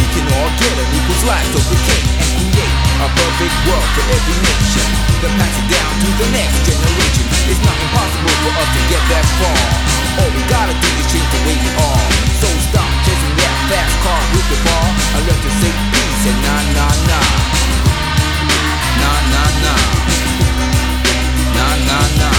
We 0.00 0.04
can 0.16 0.24
all 0.40 0.48
get 0.56 0.72
an 0.72 0.88
equal 0.88 1.18
slice 1.20 1.52
of 1.52 1.64
the 1.68 1.78
cake 1.84 2.08
and 2.16 2.32
create 2.32 2.76
a 2.96 3.08
perfect 3.12 3.56
world 3.68 3.88
for 3.92 4.04
every 4.08 4.36
nation. 4.40 4.88
Then 5.20 5.32
pass 5.36 5.52
it 5.52 5.68
down 5.68 5.92
to 6.00 6.08
the 6.16 6.28
next 6.32 6.58
generation. 6.64 7.24
It's 7.52 7.60
not 7.60 7.76
impossible 7.76 8.36
for 8.40 8.52
us 8.56 8.70
to 8.72 8.80
get 8.88 9.02
that 9.12 9.26
far. 9.36 9.60
All 10.16 10.30
we 10.32 10.42
gotta 10.48 10.72
do 10.72 10.88
is 10.96 11.06
change 11.12 11.28
the 11.28 11.40
way 11.44 11.56
we 11.60 11.70
are. 11.76 12.04
So 12.40 12.48
stop 12.72 12.88
chasing 13.04 13.34
that 13.36 13.54
fast 13.68 13.94
car 14.00 14.22
with 14.32 14.48
the 14.48 14.58
bar. 14.64 14.86
I 15.12 15.18
learn 15.28 15.40
to 15.44 15.52
say 15.60 15.72
peace 15.92 16.24
and 16.24 16.40
nah 16.40 16.62
nah. 16.72 16.94
Nah 18.96 19.20
nah 19.28 19.48
nah. 19.60 19.80
Nah 21.52 21.74
nah 21.84 22.06
nah. 22.16 22.16
Nah 22.16 22.31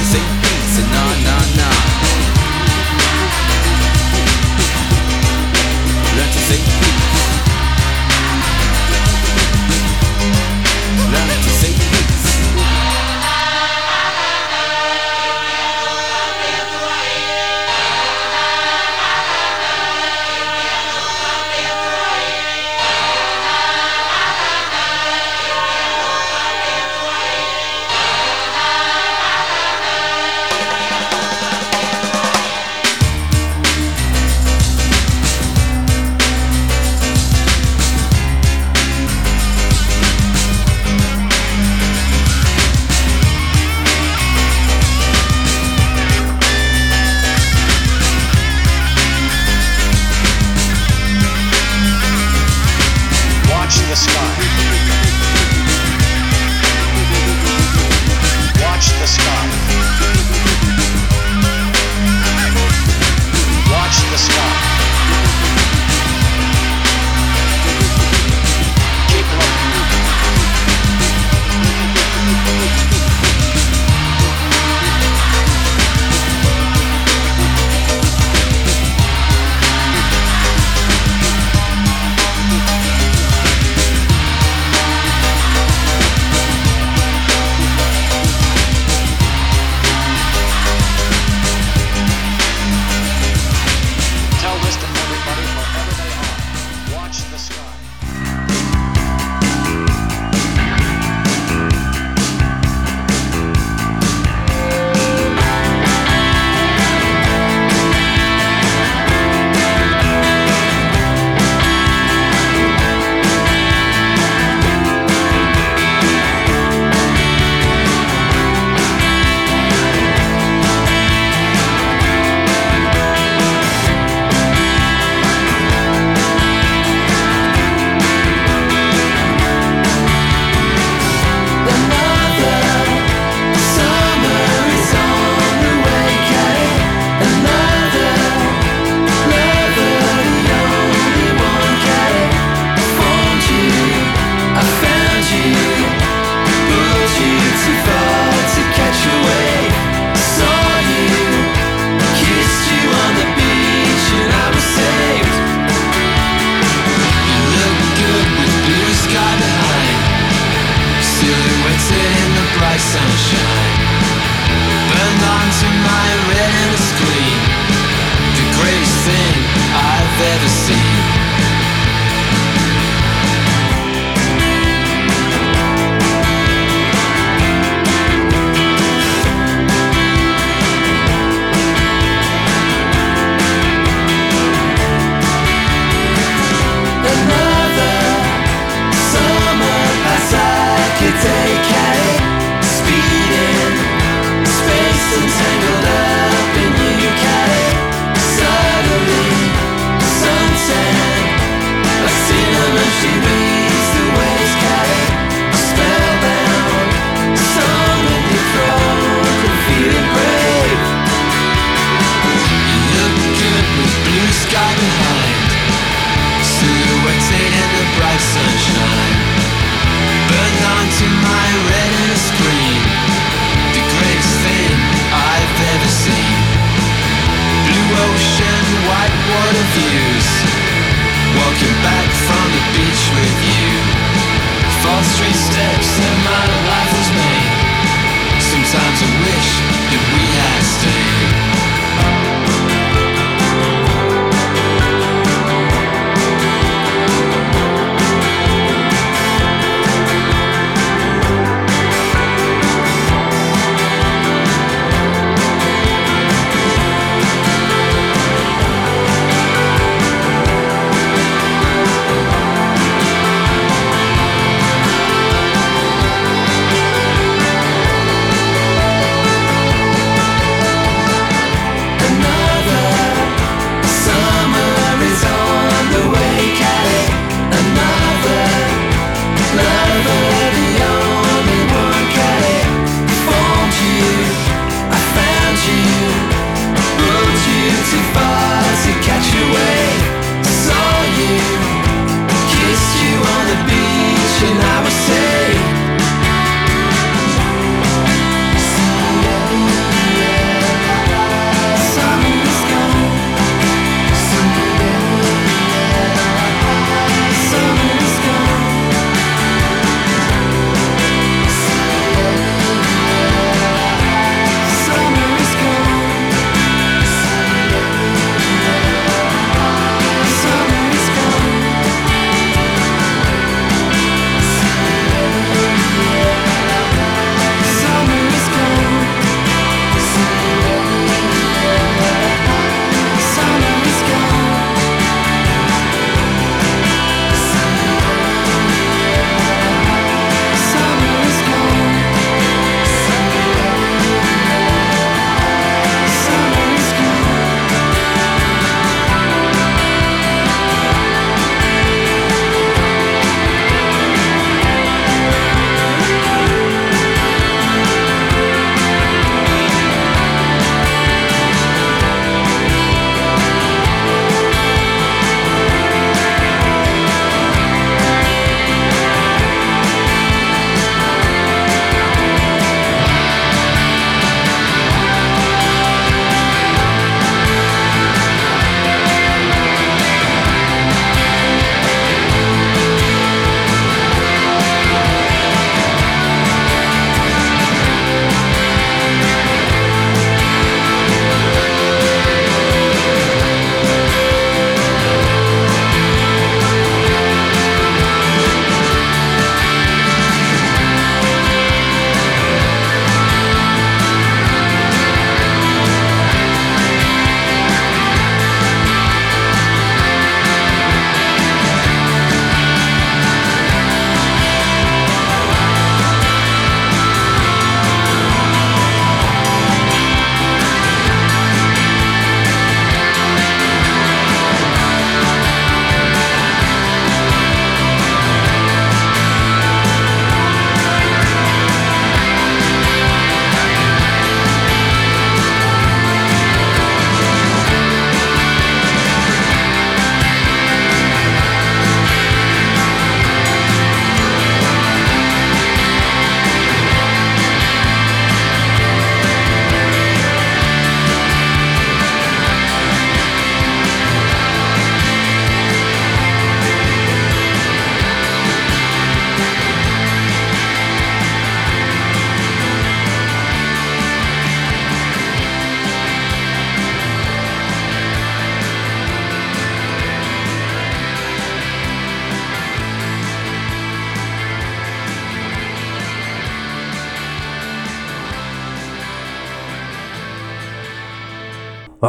to 0.00 0.06
say 0.06 0.24
peace 0.40 0.78
and 0.80 0.88
nah 0.94 1.12
nah 1.26 1.44
nah. 1.58 1.76
Learn 6.16 6.30
to 6.32 6.40
say 6.48 6.56
peace. 6.56 7.29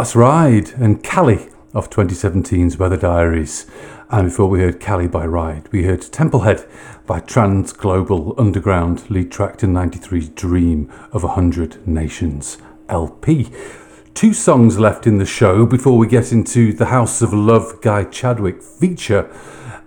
That's 0.01 0.15
Ride 0.15 0.71
and 0.79 1.03
Cali 1.03 1.49
of 1.75 1.91
2017's 1.91 2.75
Weather 2.75 2.97
Diaries. 2.97 3.67
And 4.09 4.29
before 4.29 4.47
we 4.47 4.61
heard 4.61 4.79
Cali 4.79 5.07
by 5.07 5.27
Ride, 5.27 5.71
we 5.71 5.83
heard 5.83 6.01
Templehead 6.01 6.67
by 7.05 7.19
Transglobal 7.19 8.33
Underground, 8.39 9.07
lead 9.11 9.31
track 9.31 9.61
in 9.61 9.73
93's 9.73 10.29
Dream 10.29 10.91
of 11.11 11.21
100 11.21 11.87
Nations 11.87 12.57
LP. 12.89 13.51
Two 14.15 14.33
songs 14.33 14.79
left 14.79 15.05
in 15.05 15.19
the 15.19 15.25
show 15.27 15.67
before 15.67 15.99
we 15.99 16.07
get 16.07 16.31
into 16.31 16.73
the 16.73 16.87
House 16.87 17.21
of 17.21 17.31
Love 17.31 17.79
Guy 17.83 18.05
Chadwick 18.05 18.63
feature, 18.63 19.31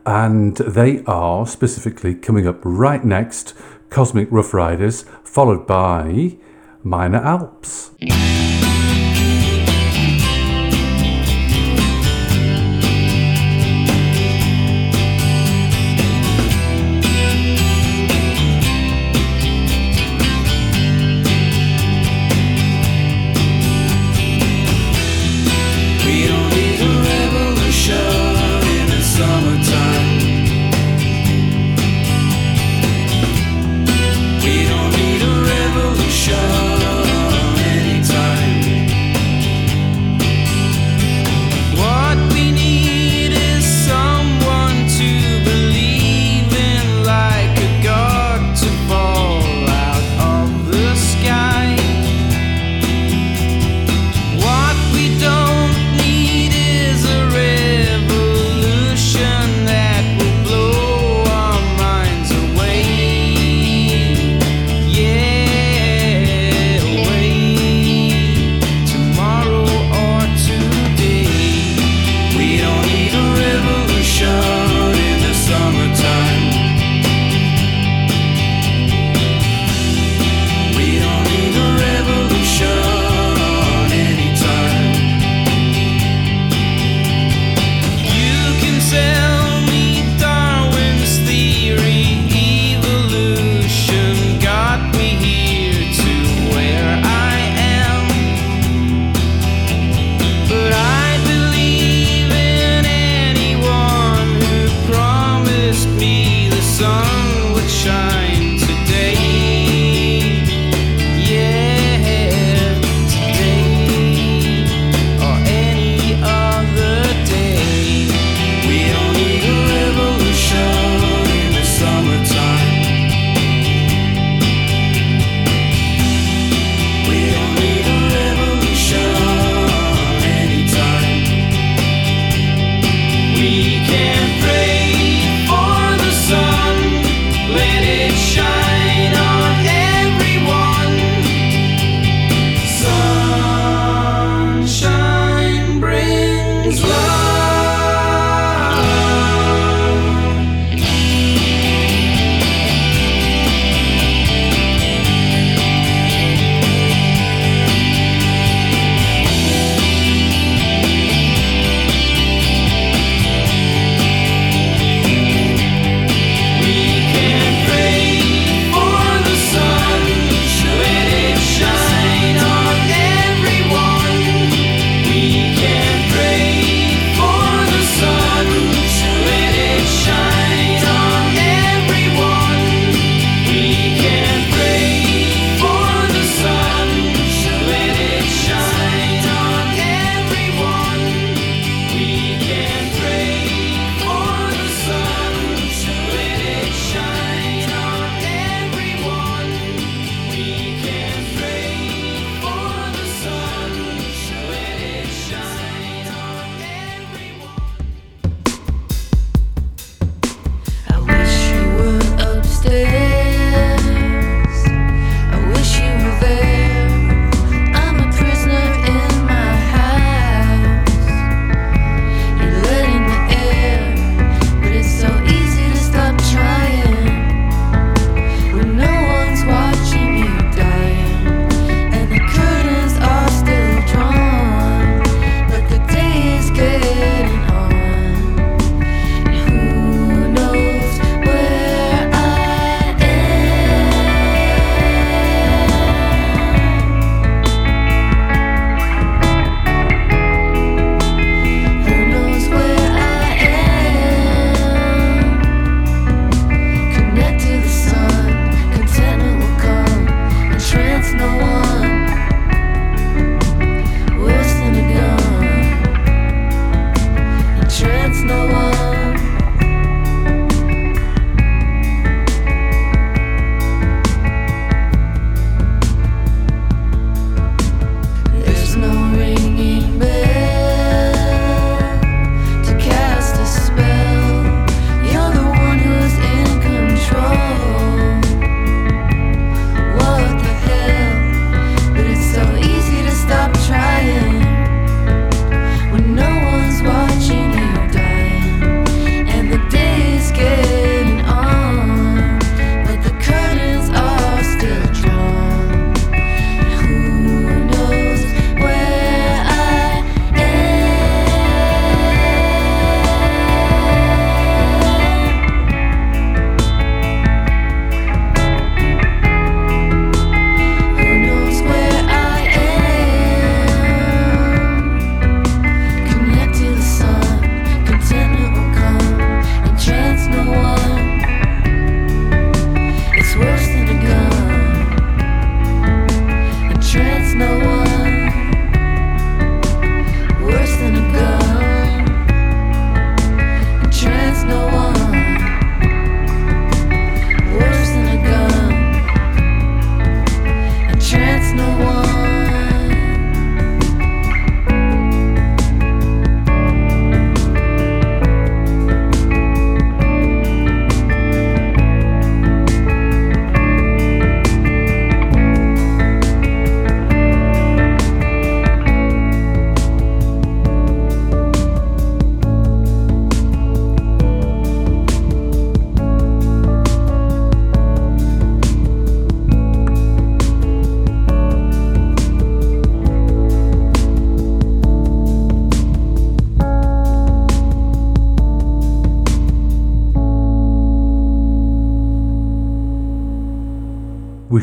and 0.07 0.59
they 0.59 1.03
are 1.07 1.45
specifically 1.45 2.15
coming 2.15 2.47
up 2.47 2.61
right 2.62 3.05
next 3.05 3.53
Cosmic 3.91 4.28
Rough 4.31 4.55
Riders, 4.55 5.07
followed 5.24 5.66
by 5.66 6.36
Minor 6.85 7.19
Alps. 7.19 7.84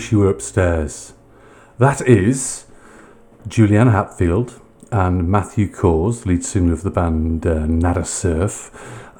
Wish 0.02 0.11
You 0.11 0.19
Were 0.22 0.32
Upstairs. 0.32 1.14
That 1.78 2.02
is 2.07 2.65
Juliana 3.48 3.91
Hatfield 3.91 4.60
and 4.91 5.30
Matthew 5.30 5.72
Caws, 5.72 6.26
lead 6.26 6.44
singer 6.44 6.73
of 6.73 6.82
the 6.82 6.90
band 6.90 7.45
uh, 7.45 7.68
Nada 7.68 8.03
Surf, 8.03 8.72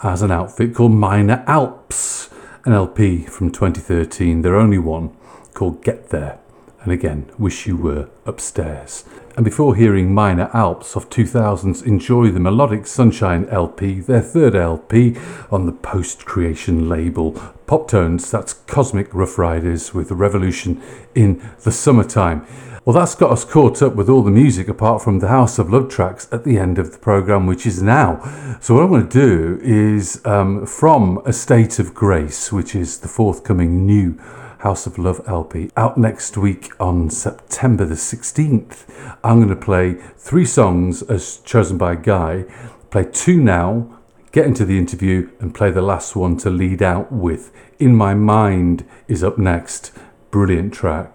as 0.02 0.24
an 0.24 0.32
outfit 0.32 0.74
called 0.74 0.94
Minor 0.94 1.44
Alps, 1.46 2.32
an 2.66 2.74
LP 2.74 3.26
from 3.26 3.52
2013, 3.52 4.42
their 4.42 4.56
only 4.56 4.80
one, 4.80 5.16
called 5.54 5.84
Get 5.84 6.10
There. 6.10 6.40
And 6.82 6.92
again, 6.92 7.30
Wish 7.38 7.68
You 7.68 7.78
Were 7.78 8.10
Upstairs. 8.26 9.06
And 9.36 9.46
before 9.46 9.76
hearing 9.76 10.16
Minor 10.16 10.50
Alps 10.52 10.96
of 10.96 11.12
2000's 11.12 11.84
Enjoy 11.84 12.32
the 12.32 12.40
Melodic 12.40 12.88
Sunshine 12.88 13.48
LP, 13.50 14.00
their 14.00 14.22
third 14.22 14.56
LP 14.56 15.16
on 15.52 15.68
the 15.68 15.74
post 15.74 16.26
creation 16.26 16.90
label 16.90 17.40
Poptones, 17.72 18.30
that's 18.30 18.52
Cosmic 18.52 19.14
Rough 19.14 19.38
Riders 19.38 19.94
with 19.94 20.10
the 20.10 20.16
Revolution 20.16 20.82
in 21.16 21.42
the 21.64 21.72
Summertime. 21.72 22.46
Well, 22.84 22.94
that's 22.94 23.16
got 23.16 23.32
us 23.32 23.46
caught 23.46 23.82
up 23.82 23.96
with 23.96 24.10
all 24.10 24.24
the 24.24 24.30
music 24.30 24.68
apart 24.68 25.02
from 25.02 25.20
the 25.20 25.30
House 25.30 25.58
of 25.58 25.72
Love 25.72 25.88
tracks 25.88 26.28
at 26.34 26.44
the 26.44 26.58
end 26.58 26.78
of 26.78 26.92
the 26.92 26.98
programme, 26.98 27.48
which 27.48 27.66
is 27.66 27.82
now. 27.82 28.20
So, 28.60 28.74
what 28.74 28.84
I'm 28.84 28.90
going 28.90 29.08
to 29.08 29.10
do 29.10 29.60
is 29.64 30.22
um, 30.26 30.66
from 30.66 31.22
A 31.26 31.32
State 31.32 31.80
of 31.80 31.94
Grace, 31.94 32.52
which 32.52 32.76
is 32.76 33.00
the 33.00 33.08
forthcoming 33.08 33.86
new 33.86 34.18
House 34.58 34.86
of 34.86 34.98
Love 34.98 35.22
LP, 35.26 35.72
out 35.78 35.98
next 35.98 36.36
week 36.36 36.74
on 36.78 37.10
September 37.10 37.86
the 37.86 37.96
16th. 37.96 38.84
I'm 39.24 39.38
going 39.38 39.48
to 39.48 39.56
play 39.56 39.94
three 40.18 40.44
songs 40.44 41.04
as 41.04 41.38
chosen 41.38 41.78
by 41.78 41.96
Guy, 41.96 42.44
play 42.90 43.06
two 43.10 43.42
now, 43.42 44.01
get 44.32 44.46
into 44.46 44.66
the 44.66 44.78
interview, 44.78 45.30
and 45.40 45.54
play 45.54 45.72
the 45.72 45.82
last 45.82 46.16
one 46.16 46.38
to 46.38 46.50
lead 46.50 46.82
out 46.82 47.12
with. 47.12 47.52
In 47.80 47.96
My 47.96 48.14
Mind 48.14 48.86
is 49.08 49.24
up 49.24 49.38
next. 49.38 49.92
Brilliant 50.30 50.74
track. 50.74 51.14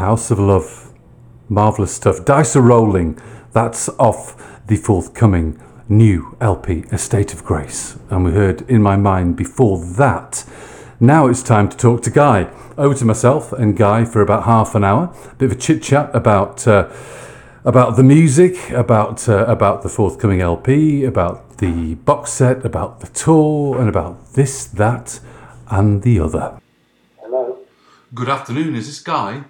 House 0.00 0.30
of 0.30 0.38
Love. 0.38 0.94
Marvellous 1.50 1.92
stuff. 1.92 2.24
Dice 2.24 2.56
are 2.56 2.62
rolling. 2.62 3.18
That's 3.52 3.90
off 3.98 4.66
the 4.66 4.76
forthcoming 4.76 5.60
new 5.90 6.38
LP, 6.40 6.84
A 6.90 6.96
State 6.96 7.34
of 7.34 7.44
Grace. 7.44 7.98
And 8.08 8.24
we 8.24 8.32
heard 8.32 8.62
In 8.62 8.80
My 8.80 8.96
Mind 8.96 9.36
before 9.36 9.78
that. 9.96 10.46
Now 11.00 11.26
it's 11.26 11.42
time 11.42 11.68
to 11.68 11.76
talk 11.76 12.02
to 12.04 12.10
Guy. 12.10 12.50
Over 12.78 12.94
to 12.94 13.04
myself 13.04 13.52
and 13.52 13.76
Guy 13.76 14.06
for 14.06 14.22
about 14.22 14.44
half 14.44 14.74
an 14.74 14.84
hour. 14.84 15.14
Bit 15.36 15.50
of 15.50 15.52
a 15.52 15.60
chit 15.60 15.82
chat 15.82 16.10
about. 16.14 16.66
Uh, 16.66 16.90
about 17.62 17.96
the 17.96 18.02
music, 18.02 18.70
about 18.70 19.28
uh, 19.28 19.44
about 19.44 19.82
the 19.82 19.90
forthcoming 19.90 20.40
LP, 20.40 21.04
about 21.04 21.58
the 21.58 21.94
box 21.94 22.32
set, 22.32 22.64
about 22.64 23.00
the 23.00 23.06
tour, 23.08 23.78
and 23.78 23.86
about 23.86 24.32
this, 24.32 24.64
that, 24.64 25.20
and 25.68 26.00
the 26.00 26.18
other. 26.18 26.58
Hello. 27.18 27.58
Good 28.14 28.30
afternoon. 28.30 28.74
Is 28.74 28.86
this 28.86 29.00
Guy? 29.00 29.44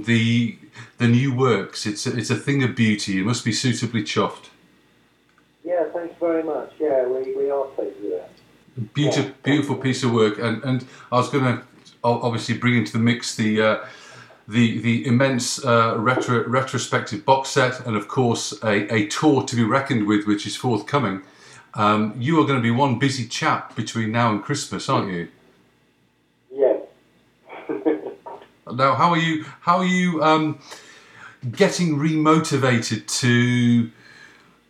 It. 0.00 0.06
The 0.06 0.58
the 0.98 1.08
new 1.08 1.34
works. 1.34 1.86
It's 1.86 2.06
a, 2.06 2.16
it's 2.16 2.30
a 2.30 2.36
thing 2.36 2.62
of 2.62 2.74
beauty. 2.74 3.12
You 3.12 3.24
must 3.24 3.44
be 3.44 3.52
suitably 3.52 4.02
chuffed. 4.02 4.48
Yeah, 5.64 5.84
thanks 5.92 6.14
very 6.20 6.42
much. 6.42 6.72
Yeah, 6.78 7.06
we, 7.06 7.34
we 7.34 7.50
are 7.50 7.64
pleased 7.66 8.00
with 8.02 8.12
that. 8.12 8.30
Beautiful, 8.94 9.32
beautiful 9.42 9.76
piece 9.76 10.02
of 10.02 10.12
work. 10.12 10.38
And 10.38 10.62
and 10.64 10.86
I 11.10 11.16
was 11.16 11.30
going 11.30 11.44
to 11.44 11.62
obviously 12.02 12.58
bring 12.58 12.76
into 12.76 12.92
the 12.92 12.98
mix 12.98 13.34
the. 13.34 13.62
Uh, 13.62 13.86
the, 14.46 14.78
the 14.80 15.06
immense 15.06 15.64
uh, 15.64 15.96
retro, 15.96 16.46
retrospective 16.46 17.24
box 17.24 17.48
set, 17.48 17.80
and 17.86 17.96
of 17.96 18.08
course 18.08 18.52
a, 18.62 18.92
a 18.94 19.06
tour 19.06 19.42
to 19.44 19.56
be 19.56 19.64
reckoned 19.64 20.06
with, 20.06 20.26
which 20.26 20.46
is 20.46 20.54
forthcoming. 20.54 21.22
Um, 21.72 22.14
you 22.18 22.40
are 22.40 22.44
going 22.44 22.58
to 22.58 22.62
be 22.62 22.70
one 22.70 22.98
busy 22.98 23.26
chap 23.26 23.74
between 23.74 24.12
now 24.12 24.30
and 24.30 24.42
Christmas, 24.42 24.88
aren't 24.88 25.10
you? 25.10 25.28
Yes. 26.52 26.82
Now, 28.70 28.94
how 28.94 29.10
are 29.10 29.18
you? 29.18 29.44
How 29.60 29.78
are 29.78 29.84
you 29.84 30.22
um, 30.22 30.58
getting 31.50 31.98
remotivated 31.98 33.06
to 33.20 33.90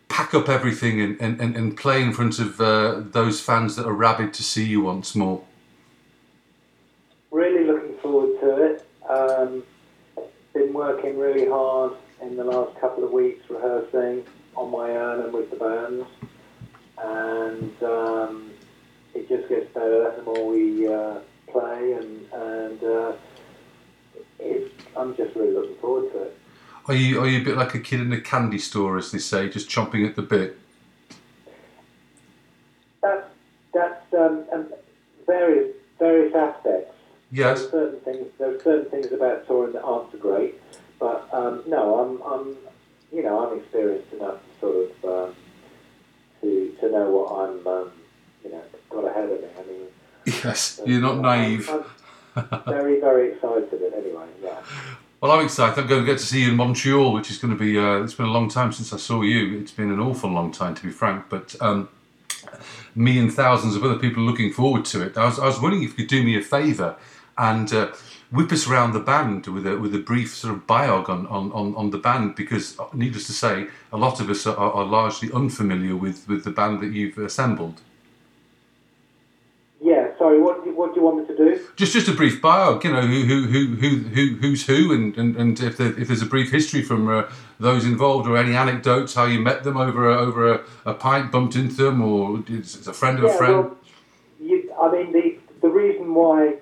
pack 0.09 0.33
up 0.33 0.49
everything 0.49 0.99
and, 1.01 1.19
and, 1.21 1.39
and, 1.39 1.55
and 1.55 1.77
play 1.77 2.01
in 2.01 2.13
front 2.13 2.39
of 2.39 2.59
uh, 2.59 3.01
those 3.11 3.41
fans 3.41 3.75
that 3.75 3.85
are 3.85 3.93
rabid 3.93 4.33
to 4.33 4.43
see 4.43 4.65
you 4.65 4.81
once 4.81 5.15
more? 5.15 5.43
Really 7.31 7.65
looking 7.65 7.97
forward 7.97 8.39
to 8.41 8.63
it. 8.63 8.87
Um, 9.09 9.63
been 10.53 10.73
working 10.73 11.17
really 11.17 11.47
hard 11.47 11.93
in 12.21 12.35
the 12.35 12.43
last 12.43 12.79
couple 12.79 13.03
of 13.03 13.11
weeks 13.11 13.49
rehearsing 13.49 14.25
on 14.55 14.71
my 14.71 14.89
own 14.91 15.21
and 15.25 15.33
with 15.33 15.49
the 15.51 15.57
bands, 15.57 16.07
and 16.97 17.83
um, 17.83 18.51
it 19.13 19.27
just 19.29 19.47
gets 19.49 19.73
better 19.73 20.13
the 20.15 20.23
more 20.23 20.47
we 20.47 20.87
uh, 20.87 21.19
play, 21.47 21.93
and 21.93 22.25
and 22.31 22.83
uh, 22.83 23.13
it's, 24.39 24.73
I'm 24.95 25.15
just 25.15 25.35
really 25.35 25.53
looking 25.53 25.75
forward 25.77 26.11
to 26.13 26.23
it. 26.23 26.37
Are 26.87 26.93
you 26.93 27.19
are 27.19 27.27
you 27.27 27.41
a 27.41 27.43
bit 27.43 27.57
like 27.57 27.73
a 27.73 27.79
kid 27.79 27.99
in 28.01 28.13
a 28.13 28.21
candy 28.21 28.59
store, 28.59 28.97
as 28.97 29.11
they 29.11 29.17
say, 29.17 29.49
just 29.49 29.69
chomping 29.69 30.07
at 30.07 30.15
the 30.15 30.21
bit? 30.21 30.57
That's 33.01 33.27
that's 33.73 34.13
um, 34.13 34.45
um, 34.53 34.67
various 35.25 35.75
various 35.97 36.35
aspects. 36.35 36.93
Yes. 37.31 37.57
There 37.57 37.67
are 37.67 37.71
certain 37.71 37.99
things. 38.01 38.27
There 38.37 38.55
are 38.55 38.61
certain 38.61 38.91
things 38.91 39.11
about 39.11 39.47
touring 39.47 39.73
that 39.73 39.83
aren't 39.83 40.11
so 40.11 40.17
great, 40.19 40.61
but 40.99 41.27
um, 41.33 41.63
no, 41.67 41.99
I'm, 41.99 42.21
I'm, 42.21 42.55
you 43.11 43.23
know, 43.23 43.47
I'm 43.47 43.59
experienced 43.59 44.13
enough 44.13 44.35
to 44.35 44.59
sort 44.59 44.91
of 44.91 45.29
um, 45.29 45.35
to 46.41 46.75
to 46.79 46.91
know 46.91 47.09
what 47.09 47.49
I'm, 47.49 47.67
um, 47.67 47.91
you 48.43 48.51
know, 48.51 48.61
got 48.89 49.05
ahead 49.05 49.29
of 49.29 49.41
me. 49.41 49.47
I 49.57 49.63
mean, 49.63 49.87
Yes, 50.25 50.81
you're 50.85 51.01
not 51.01 51.19
naive. 51.19 51.69
I'm 51.69 51.83
very 52.67 52.99
very 52.99 53.33
excited. 53.33 53.81
Anyway, 53.95 54.25
yeah. 54.43 54.61
Well, 55.21 55.31
I'm 55.31 55.45
excited. 55.45 55.79
I'm 55.79 55.87
going 55.87 56.01
to 56.01 56.05
get 56.05 56.19
to 56.19 56.25
see 56.25 56.43
you 56.43 56.51
in 56.51 56.55
Montreal, 56.55 57.13
which 57.13 57.31
is 57.31 57.37
going 57.37 57.57
to 57.57 57.59
be. 57.59 57.79
Uh, 57.79 58.03
it's 58.03 58.13
been 58.13 58.27
a 58.27 58.31
long 58.31 58.49
time 58.49 58.71
since 58.71 58.93
I 58.93 58.97
saw 58.97 59.21
you. 59.21 59.57
It's 59.59 59.71
been 59.71 59.91
an 59.91 59.99
awful 59.99 60.29
long 60.29 60.51
time, 60.51 60.75
to 60.75 60.83
be 60.83 60.91
frank. 60.91 61.25
But 61.29 61.55
um, 61.61 61.89
me 62.93 63.17
and 63.17 63.33
thousands 63.33 63.75
of 63.75 63.83
other 63.83 63.97
people 63.97 64.23
are 64.23 64.25
looking 64.25 64.51
forward 64.51 64.85
to 64.85 65.01
it. 65.01 65.17
I 65.17 65.25
was, 65.25 65.39
I 65.39 65.45
was 65.45 65.59
wondering 65.59 65.83
if 65.83 65.89
you 65.89 65.95
could 65.95 66.07
do 66.07 66.23
me 66.23 66.37
a 66.37 66.41
favour 66.41 66.95
and 67.37 67.73
uh, 67.73 67.91
whip 68.31 68.51
us 68.51 68.67
around 68.67 68.93
the 68.93 68.99
band 68.99 69.47
with 69.47 69.65
a 69.65 69.77
with 69.77 69.95
a 69.95 69.99
brief 69.99 70.35
sort 70.35 70.53
of 70.53 70.67
biog 70.67 71.09
on, 71.09 71.25
on, 71.27 71.51
on, 71.53 71.75
on 71.75 71.89
the 71.89 71.97
band, 71.97 72.35
because 72.35 72.79
uh, 72.79 72.85
needless 72.93 73.25
to 73.27 73.33
say, 73.33 73.67
a 73.91 73.97
lot 73.97 74.19
of 74.19 74.29
us 74.29 74.45
are, 74.45 74.55
are 74.55 74.85
largely 74.85 75.31
unfamiliar 75.31 75.95
with, 75.95 76.27
with 76.27 76.43
the 76.43 76.51
band 76.51 76.81
that 76.81 76.91
you've 76.91 77.17
assembled. 77.17 77.81
Yeah. 79.81 80.15
Sorry. 80.17 80.39
What 80.39 80.54
what 80.85 80.93
do 80.93 80.99
you 80.99 81.05
want 81.05 81.17
me 81.17 81.35
to 81.35 81.35
do? 81.35 81.67
Just 81.75 81.93
just 81.93 82.07
a 82.07 82.13
brief 82.13 82.41
bio, 82.41 82.79
you 82.83 82.91
know, 82.91 83.01
who 83.01 83.23
who 83.23 83.47
who 83.47 83.75
who, 83.75 83.97
who 84.09 84.35
who's 84.35 84.67
who, 84.67 84.93
and 84.93 85.17
and, 85.17 85.35
and 85.35 85.59
if, 85.59 85.77
there, 85.77 85.97
if 85.99 86.07
there's 86.07 86.21
a 86.21 86.27
brief 86.27 86.51
history 86.51 86.83
from 86.83 87.09
uh, 87.09 87.23
those 87.59 87.85
involved, 87.85 88.27
or 88.27 88.37
any 88.37 88.55
anecdotes, 88.55 89.15
how 89.15 89.25
you 89.25 89.39
met 89.39 89.63
them 89.63 89.77
over 89.77 90.09
a, 90.09 90.15
over 90.15 90.53
a, 90.53 90.61
a 90.85 90.93
pint, 90.93 91.31
bumped 91.31 91.55
into 91.55 91.75
them, 91.75 92.01
or 92.03 92.43
it's 92.47 92.85
a 92.87 92.93
friend 92.93 93.17
of 93.17 93.25
a 93.25 93.27
Yeah, 93.29 93.37
friend. 93.37 93.53
well, 93.53 93.77
you, 94.39 94.73
I 94.79 94.91
mean, 94.91 95.11
the 95.11 95.37
the 95.61 95.69
reason 95.69 96.13
why 96.13 96.57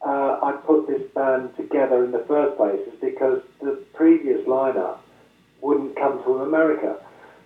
uh, 0.00 0.38
I 0.42 0.52
put 0.52 0.86
this 0.86 1.02
band 1.14 1.54
together 1.56 2.04
in 2.04 2.12
the 2.12 2.24
first 2.26 2.56
place 2.56 2.80
is 2.86 2.98
because 3.00 3.42
the 3.60 3.72
previous 3.92 4.40
lineup 4.46 4.98
wouldn't 5.60 5.94
come 5.96 6.22
to 6.24 6.38
America, 6.38 6.96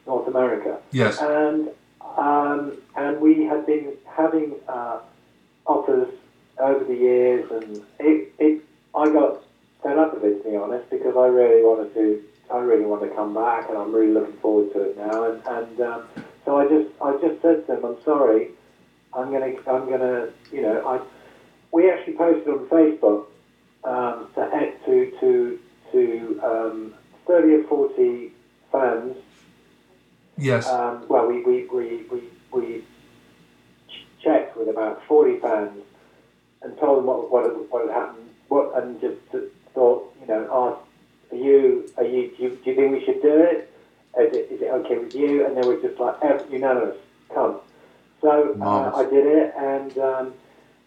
North 0.07 0.29
America. 0.29 0.79
Yes. 0.93 1.19
And 1.21 1.71
um, 2.17 2.79
and 2.97 3.21
we 3.21 3.45
had 3.45 3.67
been 3.67 3.93
having 4.07 4.55
uh, 4.69 5.01
offers 5.67 6.09
over 6.59 6.85
the 6.85 6.95
years, 6.95 7.51
and 7.51 7.83
it, 7.99 8.33
it 8.39 8.63
I 8.95 9.11
got 9.13 9.43
fed 9.83 9.99
up 9.99 10.15
with 10.15 10.25
it 10.25 10.43
to 10.43 10.51
be 10.51 10.57
honest 10.57 10.89
because 10.91 11.17
I 11.17 11.27
really 11.27 11.63
wanted 11.63 11.95
to 11.95 12.23
I 12.53 12.59
really 12.59 12.85
want 12.85 13.03
to 13.03 13.09
come 13.09 13.35
back, 13.35 13.69
and 13.69 13.79
I'm 13.79 13.93
really 13.93 14.13
looking 14.13 14.37
forward 14.39 14.73
to 14.73 14.91
it 14.91 14.97
now. 14.97 15.25
And 15.31 15.43
and 15.47 15.81
um, 15.81 16.09
so 16.45 16.59
I 16.59 16.69
just 16.69 16.91
I 17.03 17.13
just 17.13 17.43
said 17.43 17.67
to 17.67 17.75
them, 17.75 17.85
I'm 17.85 18.03
sorry, 18.05 18.51
I'm 19.13 19.33
gonna 19.33 19.55
I'm 19.67 19.91
gonna 19.91 20.31
you 20.53 20.63
know 20.63 20.87
I 20.87 21.01
we 21.73 21.91
actually 21.91 22.15
posted 22.15 22.49
on 22.49 22.67
Facebook 22.69 23.27
um, 23.85 24.29
to 24.35 24.73
to 24.87 25.13
to 25.21 25.59
to 25.93 26.41
um, 26.43 26.95
30 27.27 27.55
or 27.55 27.65
40 27.65 28.33
fans 28.73 29.17
Yes. 30.39 30.67
um, 30.69 31.07
well, 31.09 31.27
we, 31.27 31.43
we, 31.43 31.67
we, 31.67 32.05
we, 32.11 32.23
we 32.53 32.85
checked 34.27 34.57
with 34.57 34.69
about 34.69 35.03
40 35.07 35.39
fans 35.39 35.83
and 36.63 36.77
told 36.79 36.99
them 36.99 37.07
what, 37.07 37.31
what, 37.31 37.45
had, 37.45 37.55
what 37.71 37.87
had 37.87 37.95
happened, 37.95 38.29
what, 38.49 38.83
and 38.83 39.01
just 39.01 39.17
thought, 39.73 40.13
you 40.21 40.27
know, 40.27 40.43
asked, 40.53 41.33
are 41.33 41.37
you, 41.37 41.91
are 41.97 42.05
you, 42.05 42.31
do 42.37 42.43
you, 42.43 42.51
do 42.63 42.71
you 42.71 42.77
think 42.77 42.93
we 42.93 43.05
should 43.05 43.23
do 43.23 43.35
it? 43.41 43.73
Is 44.19 44.35
it, 44.35 44.53
is 44.53 44.63
it 44.63 44.71
okay 44.71 44.99
with 44.99 45.15
you? 45.15 45.47
And 45.47 45.57
they 45.57 45.67
were 45.67 45.81
just 45.81 45.99
like, 46.01 46.17
unanimous, 46.51 46.97
come. 47.33 47.61
So 48.23 48.57
uh, 48.61 48.93
I 48.97 49.05
did 49.05 49.27
it, 49.27 49.55
and 49.59 49.99
um, 49.99 50.33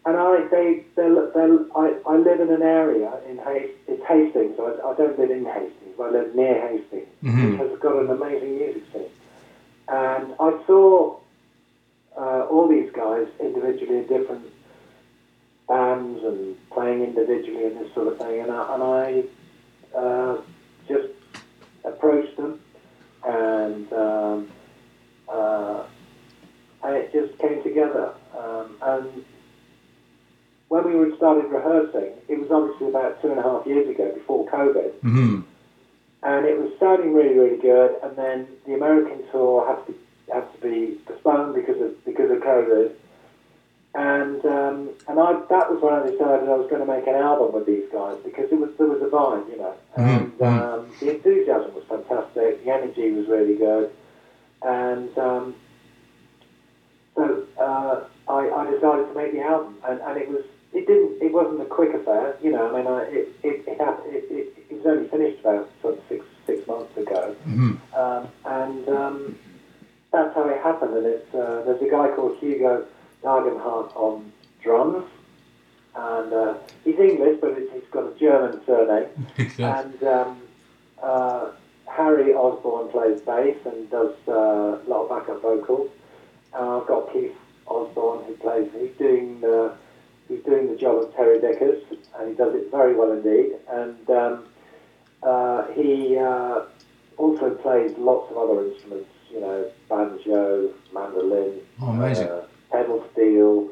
and 0.03 0.17
I 0.17 0.47
they 0.49 0.83
they 0.95 1.07
they 1.07 1.47
I, 1.75 1.95
I 2.07 2.15
live 2.17 2.39
in 2.41 2.49
an 2.51 2.63
area 2.63 3.11
in 3.29 3.37
Hast- 3.37 3.77
it's 3.87 4.03
Hastings. 4.07 4.57
So 4.57 4.65
I, 4.65 4.91
I 4.91 4.95
don't 4.95 5.17
live 5.19 5.29
in 5.29 5.45
Hastings, 5.45 5.93
but 5.95 6.07
I 6.07 6.11
live 6.11 6.35
near 6.35 6.59
Hastings, 6.67 7.07
Mhm. 7.23 7.51
which 7.51 7.59
has 7.69 7.79
got 7.79 7.95
an 7.97 8.09
amazing 8.09 8.57
music 8.57 8.83
scene. 8.91 9.11
And 9.87 10.33
I 10.39 10.59
saw 10.65 11.17
uh, 12.19 12.45
all 12.51 12.67
these 12.67 12.91
guys 12.91 13.27
individually 13.39 13.99
in 13.99 14.07
different 14.07 14.45
bands 15.67 16.23
and 16.23 16.69
playing 16.71 17.03
individually 17.03 17.65
and 17.65 17.77
this 17.77 17.93
sort 17.93 18.07
of 18.07 18.17
thing. 18.17 18.41
And 18.41 18.51
I, 18.51 18.73
and 18.73 18.83
I 18.83 19.97
uh, 19.97 20.41
just 20.87 21.09
approached 21.85 22.35
them, 22.37 22.59
and 23.25 23.93
um, 23.93 24.51
uh, 25.27 25.83
and 26.83 26.95
it 26.97 27.13
just 27.13 27.39
came 27.39 27.63
together. 27.63 28.13
Um, 28.37 28.77
and 28.81 29.25
when 30.67 30.85
we 30.85 30.95
were 30.95 31.15
started 31.15 31.45
rehearsing, 31.45 32.13
it 32.27 32.39
was 32.39 32.51
obviously 32.51 32.89
about 32.89 33.21
two 33.21 33.29
and 33.29 33.39
a 33.39 33.43
half 33.43 33.65
years 33.65 33.89
ago, 33.89 34.11
before 34.13 34.45
COVID 34.47 34.91
hmm 35.01 35.41
and 36.21 36.45
it 36.45 36.59
was 36.59 36.71
sounding 36.79 37.13
really, 37.13 37.33
really 37.33 37.57
good. 37.57 37.95
And 38.03 38.15
then 38.17 38.47
the 38.65 38.73
American 38.73 39.23
tour 39.31 39.65
had 39.67 39.85
to 39.87 39.95
had 40.31 40.51
to 40.53 40.59
be 40.61 40.97
postponed 41.05 41.55
because 41.55 41.81
of 41.81 42.05
because 42.05 42.31
of 42.31 42.39
COVID. 42.39 42.93
And 43.95 44.45
um, 44.45 44.89
and 45.07 45.19
I 45.19 45.33
that 45.49 45.71
was 45.71 45.81
when 45.81 45.93
I 45.93 46.05
decided 46.05 46.47
I 46.47 46.55
was 46.55 46.69
going 46.69 46.85
to 46.85 46.91
make 46.91 47.07
an 47.07 47.15
album 47.15 47.53
with 47.53 47.65
these 47.65 47.89
guys 47.91 48.17
because 48.23 48.51
it 48.51 48.59
was 48.59 48.69
there 48.77 48.87
was 48.87 49.01
a 49.01 49.09
vibe, 49.09 49.49
you 49.49 49.57
know. 49.57 49.75
And 49.95 50.41
um, 50.41 50.91
the 50.99 51.15
enthusiasm 51.15 51.73
was 51.73 51.83
fantastic. 51.89 52.63
The 52.63 52.71
energy 52.71 53.11
was 53.11 53.27
really 53.27 53.55
good. 53.55 53.91
And 54.61 55.17
um, 55.17 55.55
so 57.15 57.45
uh, 57.59 58.03
I, 58.31 58.49
I 58.49 58.71
decided 58.71 59.07
to 59.07 59.13
make 59.15 59.33
the 59.33 59.41
album, 59.41 59.77
and, 59.87 59.99
and 60.01 60.17
it 60.17 60.29
was 60.29 60.43
it 60.71 60.85
didn't 60.85 61.21
it 61.21 61.33
wasn't 61.33 61.61
a 61.61 61.65
quick 61.65 61.93
affair, 61.93 62.37
you 62.43 62.51
know. 62.51 62.69
I 62.69 62.77
mean, 62.77 62.87
I, 62.87 63.01
it 63.03 63.35
it 63.43 63.63
it, 63.67 63.77
it, 63.79 64.31
it 64.31 64.65
it 64.69 64.77
was 64.77 64.85
only 64.85 65.09
finished 65.09 65.39
about 65.41 65.69
sort 65.81 65.97
of 65.97 66.03
six 66.07 66.25
six 66.45 66.67
months 66.67 66.95
ago, 66.95 67.35
hmm 67.43 67.73
um, 67.95 68.27
and 68.45 68.89
um, 68.89 69.39
that's 70.11 70.33
how 70.35 70.47
it 70.49 70.61
happened. 70.61 70.95
And 70.95 71.05
it's 71.05 71.33
uh, 71.33 71.63
there's 71.65 71.81
a 71.81 71.89
guy 71.89 72.09
called 72.15 72.37
Hugo 72.39 72.85
Degenhardt 73.23 73.95
on 73.95 74.31
drums, 74.61 75.05
and 75.95 76.33
uh, 76.33 76.53
he's 76.83 76.99
English, 76.99 77.39
but 77.41 77.57
he's 77.57 77.89
got 77.91 78.15
a 78.15 78.19
German 78.19 78.61
surname. 78.65 79.07
And 79.59 80.03
um, 80.03 80.41
uh, 81.01 81.51
Harry 81.87 82.33
Osborne 82.33 82.89
plays 82.89 83.21
bass 83.21 83.57
and 83.65 83.89
does 83.89 84.15
uh, 84.27 84.31
a 84.31 84.87
lot 84.87 85.03
of 85.03 85.09
backup 85.09 85.41
vocals. 85.41 85.89
And 86.53 86.69
I've 86.69 86.87
got 86.87 87.11
Keith 87.13 87.35
Osborne 87.67 88.25
who 88.25 88.33
plays. 88.35 88.69
He's 88.79 88.95
doing 88.97 89.43
uh, 89.43 89.75
he's 90.27 90.43
doing 90.43 90.69
the 90.69 90.77
job 90.77 91.03
of 91.03 91.15
Terry 91.15 91.39
Bickers, 91.39 91.83
and 92.17 92.29
he 92.29 92.35
does 92.35 92.55
it 92.55 92.71
very 92.71 92.95
well 92.95 93.11
indeed. 93.11 93.55
And 93.69 94.09
um, 94.09 94.45
uh, 95.23 95.67
he 95.73 96.17
uh, 96.17 96.61
also 97.17 97.51
plays 97.55 97.97
lots 97.97 98.31
of 98.31 98.37
other 98.37 98.65
instruments. 98.65 99.09
You 99.31 99.41
know, 99.41 99.71
banjo, 99.89 100.73
mandolin, 100.93 101.59
Oh, 101.81 101.89
amazing. 101.91 102.27
uh, 102.27 102.41
pedal 102.71 103.05
steel, 103.13 103.69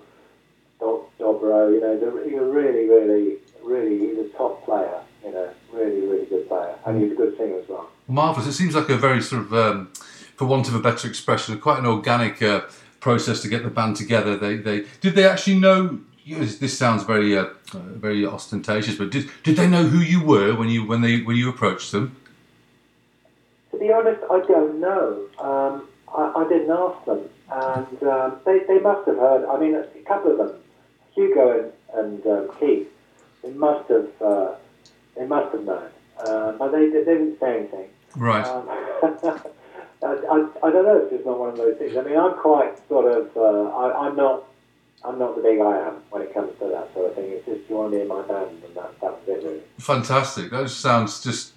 do- 0.79 1.05
dobro. 1.19 1.73
You 1.73 1.81
know, 1.81 1.93
a, 1.93 2.23
he's 2.29 2.37
a 2.37 2.43
really, 2.43 2.87
really, 2.87 3.37
really, 3.63 3.99
he's 3.99 4.17
a 4.19 4.29
top 4.37 4.63
player. 4.65 5.01
You 5.25 5.31
know, 5.31 5.49
really, 5.73 6.01
really 6.01 6.25
good 6.25 6.47
player, 6.47 6.75
and 6.85 7.01
he's 7.01 7.11
a 7.11 7.15
good 7.15 7.35
singer 7.37 7.57
as 7.59 7.67
well. 7.67 7.89
Marvelous. 8.07 8.47
It 8.47 8.53
seems 8.53 8.75
like 8.75 8.87
a 8.89 8.97
very 8.97 9.21
sort 9.21 9.41
of, 9.41 9.53
um, 9.53 9.91
for 10.35 10.45
want 10.45 10.67
of 10.69 10.75
a 10.75 10.79
better 10.79 11.07
expression, 11.07 11.57
quite 11.59 11.79
an 11.79 11.85
organic 11.85 12.41
uh, 12.41 12.61
process 12.99 13.41
to 13.41 13.47
get 13.49 13.63
the 13.63 13.69
band 13.69 13.95
together. 13.97 14.37
They, 14.37 14.57
they 14.57 14.85
did 15.01 15.15
they 15.15 15.27
actually 15.27 15.59
know? 15.59 15.99
This 16.27 16.77
sounds 16.77 17.03
very, 17.03 17.37
uh, 17.37 17.45
very 17.73 18.25
ostentatious, 18.25 18.95
but 18.95 19.09
did 19.11 19.29
did 19.43 19.55
they 19.55 19.67
know 19.67 19.83
who 19.83 19.99
you 19.99 20.21
were 20.23 20.55
when 20.55 20.69
you 20.69 20.85
when 20.85 21.01
they 21.01 21.21
when 21.21 21.35
you 21.37 21.49
approached 21.49 21.91
them? 21.91 22.15
Be 23.87 23.93
honest, 23.93 24.21
I 24.29 24.41
don't 24.41 24.81
know. 24.81 25.29
Um, 25.39 25.87
I, 26.13 26.33
I 26.35 26.49
didn't 26.49 26.71
ask 26.71 27.05
them, 27.05 27.29
and 27.49 28.03
um, 28.03 28.35
they, 28.45 28.59
they 28.67 28.79
must 28.79 29.07
have 29.07 29.15
heard. 29.15 29.45
I 29.45 29.57
mean, 29.57 29.75
a 29.75 29.85
couple 30.05 30.31
of 30.31 30.37
them, 30.39 30.59
Hugo 31.15 31.71
and, 31.95 32.05
and 32.05 32.27
um, 32.27 32.49
Keith, 32.59 32.89
they 33.43 33.51
must 33.51 33.89
have 33.89 34.09
uh, 34.21 34.55
they 35.15 35.25
must 35.25 35.53
have 35.53 35.63
known, 35.63 35.89
uh, 36.19 36.51
but 36.59 36.73
they, 36.73 36.89
they 36.89 37.05
didn't 37.05 37.39
say 37.39 37.59
anything. 37.59 37.87
Right. 38.17 38.45
Um, 38.45 38.67
I, 40.03 40.05
I, 40.05 40.47
I 40.63 40.69
don't 40.69 40.85
know. 40.85 40.99
It's 41.03 41.11
just 41.11 41.25
not 41.25 41.39
one 41.39 41.51
of 41.51 41.55
those 41.55 41.77
things. 41.77 41.95
I 41.95 42.01
mean, 42.01 42.17
I'm 42.17 42.33
quite 42.33 42.85
sort 42.89 43.09
of. 43.09 43.37
Uh, 43.37 43.69
I, 43.69 44.07
I'm 44.07 44.17
not. 44.17 44.43
I'm 45.05 45.17
not 45.17 45.37
the 45.37 45.41
big 45.41 45.61
I 45.61 45.87
am 45.87 46.03
when 46.09 46.23
it 46.23 46.33
comes 46.33 46.51
to 46.59 46.67
that 46.67 46.93
sort 46.93 47.11
of 47.11 47.15
thing. 47.15 47.31
It's 47.31 47.45
just 47.45 47.69
you 47.69 47.77
want 47.77 47.93
to 47.93 47.97
be 47.99 48.01
in 48.01 48.09
my 48.09 48.21
band, 48.23 48.63
and 48.65 48.75
that, 48.75 48.99
that's 48.99 49.27
it 49.29 49.45
really. 49.45 49.61
Fantastic. 49.79 50.51
That 50.51 50.69
sounds 50.69 51.23
just. 51.23 51.53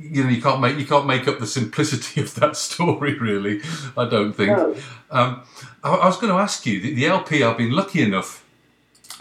You 0.00 0.24
know, 0.24 0.30
you 0.30 0.40
can't 0.40 0.60
make 0.60 0.78
you 0.78 0.86
can't 0.86 1.06
make 1.06 1.28
up 1.28 1.38
the 1.38 1.46
simplicity 1.46 2.20
of 2.26 2.34
that 2.36 2.56
story, 2.56 3.18
really. 3.18 3.60
I 3.96 4.08
don't 4.08 4.32
think. 4.32 4.56
No. 4.56 4.74
Um, 5.10 5.42
I, 5.84 5.90
I 5.90 6.06
was 6.06 6.16
going 6.16 6.32
to 6.32 6.38
ask 6.38 6.66
you 6.66 6.80
the, 6.80 6.94
the 6.94 7.06
LP. 7.06 7.42
I've 7.42 7.58
been 7.58 7.72
lucky 7.72 8.02
enough 8.02 8.44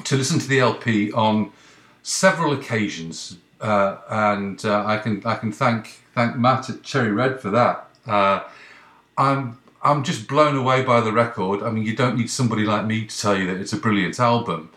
to 0.06 0.16
listen 0.16 0.40
to 0.40 0.48
the 0.48 0.60
LP 0.60 1.12
on 1.12 1.52
several 2.04 2.54
occasions, 2.54 3.38
uh, 3.62 3.98
and 4.10 4.64
uh, 4.66 4.86
I 4.86 4.98
can 4.98 5.22
I 5.26 5.36
can 5.36 5.52
thank 5.52 6.04
thank 6.16 6.38
Matt 6.38 6.70
at 6.70 6.84
Cherry 6.84 7.12
Red 7.12 7.40
for 7.40 7.50
that. 7.50 7.90
Uh, 8.08 8.42
I'm 9.18 9.60
I'm 9.82 10.04
just 10.04 10.28
blown 10.28 10.56
away 10.56 10.84
by 10.84 11.02
the 11.02 11.12
record. 11.12 11.62
I 11.64 11.72
mean, 11.72 11.86
you 11.86 11.96
don't 11.96 12.18
need 12.18 12.30
somebody 12.30 12.66
like 12.66 12.86
me 12.86 13.06
to 13.06 13.20
tell 13.20 13.38
you 13.38 13.48
that 13.48 13.58
it's 13.58 13.74
a 13.74 13.78
brilliant 13.78 14.20
album. 14.20 14.72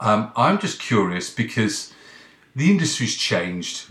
Um, 0.00 0.32
I'm 0.36 0.58
just 0.58 0.80
curious 0.80 1.32
because 1.32 1.92
the 2.54 2.70
industry's 2.70 3.16
changed, 3.16 3.86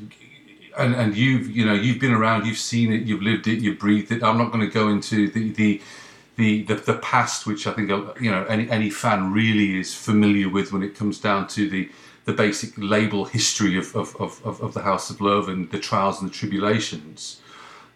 and 0.78 0.96
and 0.96 1.16
you've 1.16 1.50
you 1.50 1.66
know 1.66 1.74
you've 1.74 2.00
been 2.00 2.14
around, 2.14 2.46
you've 2.46 2.58
seen 2.58 2.94
it, 2.94 3.04
you've 3.04 3.22
lived 3.22 3.48
it, 3.48 3.60
you've 3.60 3.80
breathed 3.80 4.12
it. 4.12 4.24
I'm 4.24 4.38
not 4.38 4.52
going 4.52 4.66
to 4.66 4.72
go 4.72 4.90
into 4.90 5.30
the 5.30 5.52
the 5.52 5.82
the, 6.38 6.62
the, 6.64 6.76
the 6.76 6.94
past, 7.00 7.48
which 7.48 7.66
I 7.66 7.74
think 7.74 7.90
you 8.22 8.32
know 8.32 8.46
any 8.46 8.70
any 8.70 8.90
fan 8.90 9.34
really 9.34 9.80
is 9.80 9.94
familiar 9.94 10.50
with 10.50 10.72
when 10.72 10.84
it 10.84 10.96
comes 10.96 11.20
down 11.20 11.48
to 11.50 11.70
the 11.70 11.90
the 12.26 12.34
basic 12.34 12.74
label 12.78 13.26
history 13.26 13.78
of 13.78 13.96
of, 13.96 14.16
of, 14.20 14.62
of 14.62 14.74
the 14.74 14.84
House 14.84 15.10
of 15.10 15.20
Love 15.20 15.50
and 15.50 15.72
the 15.72 15.80
trials 15.80 16.22
and 16.22 16.30
the 16.30 16.34
tribulations. 16.34 17.42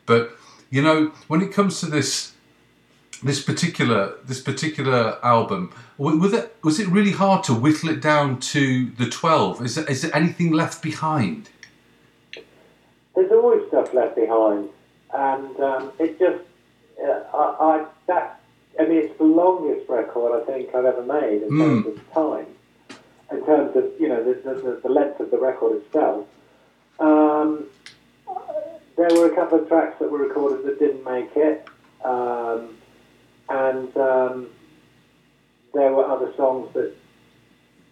But 0.06 0.36
you 0.70 0.82
know 0.82 1.12
when 1.28 1.42
it 1.42 1.54
comes 1.54 1.80
to 1.82 1.86
this 1.86 2.34
this 3.24 3.44
particular 3.44 4.16
this 4.26 4.42
particular 4.42 5.20
album, 5.24 5.72
was 6.00 6.34
it 6.34 6.56
was 6.64 6.80
it 6.80 6.88
really 6.88 7.12
hard 7.12 7.44
to 7.44 7.54
whittle 7.54 7.90
it 7.90 8.02
down 8.02 8.40
to 8.40 8.90
the 8.98 9.08
twelve? 9.08 9.62
Is 9.62 9.76
there, 9.76 9.86
is 9.86 10.02
there 10.02 10.16
anything 10.16 10.52
left 10.52 10.82
behind? 10.82 11.50
There's 13.22 13.32
always 13.32 13.68
stuff 13.68 13.94
left 13.94 14.16
behind, 14.16 14.70
and 15.14 15.60
um, 15.60 15.92
it 16.00 16.18
just, 16.18 16.44
uh, 17.04 17.24
I, 17.34 17.56
I 17.60 17.86
that, 18.08 18.42
I 18.80 18.86
mean, 18.86 18.98
it's 18.98 19.18
the 19.18 19.26
longest 19.26 19.88
record 19.90 20.42
I 20.42 20.46
think 20.46 20.74
I've 20.74 20.86
ever 20.86 21.04
made 21.04 21.44
in 21.44 21.50
terms 21.50 21.86
of 21.86 22.14
time, 22.14 22.48
in 23.32 23.46
terms 23.46 23.76
of 23.76 23.92
you 24.00 24.08
know 24.10 24.24
the, 24.24 24.34
the, 24.34 24.80
the 24.82 24.90
length 24.90 25.20
of 25.20 25.30
the 25.30 25.38
record 25.38 25.78
itself. 25.78 26.28
Um, 27.00 27.66
there 28.98 29.10
were 29.14 29.32
a 29.32 29.36
couple 29.36 29.60
of 29.60 29.68
tracks 29.68 29.98
that 30.00 30.12
were 30.12 30.20
recorded 30.20 30.66
that 30.66 30.80
didn't 30.80 31.04
make 31.04 31.36
it, 31.36 31.68
um, 32.04 32.78
and 33.50 33.96
um, 33.98 34.48
there 35.74 35.92
were 35.94 36.06
other 36.06 36.34
songs 36.36 36.74
that 36.74 36.96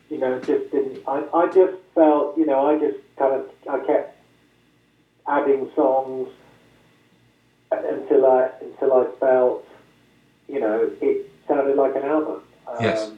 you 0.09 0.17
know 0.17 0.39
just 0.39 0.71
didn't. 0.71 1.03
I, 1.07 1.23
I 1.33 1.45
just 1.47 1.77
felt 1.93 2.35
you 2.35 2.47
know 2.47 2.65
I 2.65 2.79
just 2.79 2.97
kind 3.15 3.35
of 3.35 3.49
I 3.69 3.85
kept 3.85 4.18
adding 5.29 5.69
songs 5.75 6.27
until 7.71 8.25
I 8.25 8.49
until 8.61 8.93
I 8.93 9.05
felt 9.19 9.65
you 10.47 10.59
know 10.59 10.89
it 11.01 11.31
sounded 11.47 11.75
like 11.77 11.95
an 11.95 12.03
album. 12.03 12.41
Um, 12.67 12.77
Yes. 12.81 13.11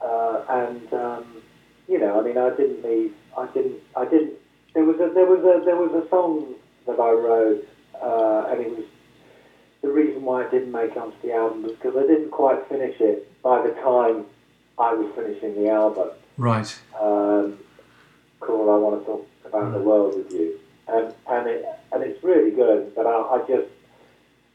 Uh, 0.00 0.44
and 0.48 0.92
um, 0.94 1.24
you 1.88 1.98
know, 1.98 2.20
I 2.20 2.22
mean, 2.22 2.38
I 2.38 2.50
didn't 2.50 2.84
leave. 2.84 3.12
I 3.36 3.46
didn't. 3.46 3.80
I 3.96 4.04
didn't. 4.04 4.34
There 4.74 4.84
was 4.84 4.96
a 5.00 5.12
there 5.12 5.26
was 5.26 5.40
a 5.40 5.64
there 5.64 5.76
was 5.76 5.90
a 6.04 6.08
song 6.08 6.54
that 6.86 7.00
I 7.00 7.10
wrote, 7.10 7.66
uh, 8.00 8.46
and 8.50 8.60
it 8.60 8.70
was 8.76 8.84
the 9.82 9.88
reason 9.88 10.22
why 10.22 10.46
I 10.46 10.50
didn't 10.50 10.70
make 10.70 10.92
it 10.92 10.96
onto 10.98 11.16
the 11.22 11.32
album 11.34 11.62
was 11.64 11.72
because 11.72 11.96
I 11.96 12.02
didn't 12.02 12.30
quite 12.30 12.64
finish 12.68 13.00
it 13.00 13.26
by 13.42 13.60
the 13.66 13.72
time 13.74 14.26
I 14.78 14.92
was 14.94 15.12
finishing 15.16 15.54
the 15.60 15.70
album 15.70 16.10
Right. 16.36 16.78
um, 17.00 17.58
called 18.40 18.68
"I 18.68 18.76
Want 18.78 19.00
to 19.00 19.06
Talk 19.06 19.26
About 19.46 19.72
the 19.72 19.80
World 19.80 20.14
with 20.16 20.32
You," 20.32 20.58
and 20.88 21.14
and 21.28 21.46
it 21.46 21.64
and 21.92 22.02
it's 22.02 22.22
really 22.22 22.50
good. 22.50 22.94
But 22.94 23.06
I, 23.06 23.10
I 23.36 23.38
just 23.46 23.68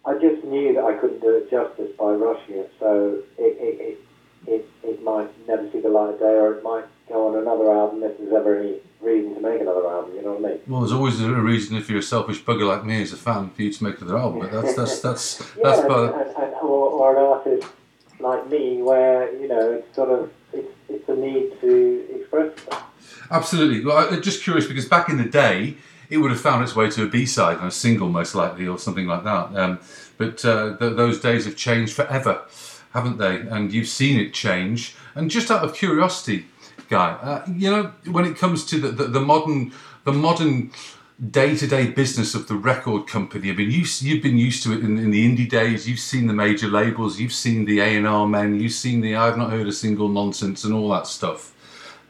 I 0.05 0.13
just 0.17 0.43
knew 0.43 0.73
that 0.73 0.83
I 0.83 0.93
couldn't 0.95 1.21
do 1.21 1.35
it 1.35 1.49
justice 1.49 1.91
by 1.97 2.11
rushing 2.11 2.55
it, 2.55 2.73
so 2.79 3.21
it 3.37 3.57
it, 3.59 3.81
it 3.81 3.99
it 4.47 4.69
it 4.83 5.03
might 5.03 5.29
never 5.47 5.69
see 5.71 5.79
the 5.79 5.89
light 5.89 6.13
of 6.13 6.19
day, 6.19 6.25
or 6.25 6.53
it 6.53 6.63
might 6.63 6.85
go 7.09 7.27
on 7.27 7.41
another 7.41 7.71
album 7.71 8.03
if 8.03 8.17
there's 8.17 8.33
ever 8.33 8.57
any 8.59 8.77
reason 9.01 9.35
to 9.35 9.41
make 9.41 9.61
another 9.61 9.85
album. 9.87 10.15
You 10.15 10.21
know 10.23 10.33
what 10.33 10.51
I 10.51 10.53
mean? 10.55 10.61
Well, 10.67 10.81
there's 10.81 10.93
always 10.93 11.21
a 11.21 11.29
reason 11.29 11.77
if 11.77 11.89
you're 11.89 11.99
a 11.99 12.03
selfish 12.03 12.41
bugger 12.43 12.67
like 12.67 12.85
me 12.85 13.01
as 13.01 13.13
a 13.13 13.17
fan 13.17 13.49
for 13.49 13.61
you 13.61 13.71
to 13.71 13.83
make 13.83 13.99
another 14.01 14.17
album. 14.17 14.41
But 14.41 14.51
that's 14.51 14.75
that's 14.79 14.99
that's 15.01 15.39
Yeah, 15.57 15.63
that's 15.63 15.79
and, 15.79 15.87
part. 15.87 16.13
and, 16.27 16.35
and, 16.43 16.53
or, 16.55 16.89
or 16.89 17.15
an 17.17 17.23
artist 17.23 17.67
like 18.19 18.49
me, 18.49 18.81
where 18.81 19.33
you 19.39 19.47
know 19.47 19.71
it's 19.73 19.95
sort 19.95 20.09
of 20.09 20.31
it's 20.51 20.71
it's 20.89 21.07
a 21.09 21.15
need 21.15 21.59
to 21.61 22.05
express 22.15 22.59
stuff. 22.61 22.83
Absolutely. 23.31 23.83
Well, 23.83 23.97
I'm 24.13 24.21
just 24.21 24.43
curious 24.43 24.67
because 24.67 24.85
back 24.85 25.09
in 25.09 25.17
the 25.17 25.25
day, 25.25 25.75
it 26.13 26.17
would 26.17 26.31
have 26.31 26.39
found 26.39 26.63
its 26.63 26.75
way 26.75 26.89
to 26.91 27.03
a 27.03 27.07
B-side 27.07 27.57
and 27.57 27.67
a 27.67 27.71
single, 27.71 28.09
most 28.09 28.35
likely, 28.35 28.67
or 28.67 28.77
something 28.77 29.07
like 29.07 29.23
that. 29.23 29.55
Um, 29.55 29.79
but 30.17 30.45
uh, 30.45 30.77
th- 30.77 30.95
those 30.95 31.19
days 31.19 31.45
have 31.45 31.55
changed 31.55 31.93
forever, 31.93 32.43
haven't 32.93 33.17
they? 33.17 33.37
And 33.41 33.73
you've 33.73 33.87
seen 33.87 34.19
it 34.19 34.33
change. 34.33 34.95
And 35.15 35.31
just 35.31 35.49
out 35.49 35.63
of 35.63 35.73
curiosity, 35.73 36.45
Guy, 36.89 37.11
uh, 37.11 37.45
you 37.51 37.71
know, 37.71 37.93
when 38.11 38.25
it 38.25 38.37
comes 38.37 38.65
to 38.65 38.79
the, 38.79 38.89
the, 38.89 39.05
the 39.05 39.19
modern, 39.19 39.73
the 40.03 40.11
modern 40.11 40.71
day-to-day 41.31 41.87
business 41.91 42.35
of 42.35 42.47
the 42.47 42.55
record 42.55 43.07
company, 43.07 43.49
I 43.49 43.53
mean, 43.53 43.71
you, 43.71 43.85
you've 43.99 44.21
been 44.21 44.37
used 44.37 44.61
to 44.63 44.73
it 44.73 44.81
in, 44.81 44.97
in 44.99 45.09
the 45.09 45.25
indie 45.25 45.49
days. 45.49 45.89
You've 45.89 45.99
seen 45.99 46.27
the 46.27 46.33
major 46.33 46.67
labels. 46.67 47.19
You've 47.19 47.33
seen 47.33 47.65
the 47.65 47.79
A&R 47.79 48.27
men. 48.27 48.59
You've 48.59 48.73
seen 48.73 49.01
the 49.01 49.15
I've 49.15 49.37
not 49.37 49.49
heard 49.49 49.67
a 49.67 49.71
single 49.71 50.09
nonsense 50.09 50.63
and 50.63 50.73
all 50.73 50.89
that 50.89 51.07
stuff. 51.07 51.53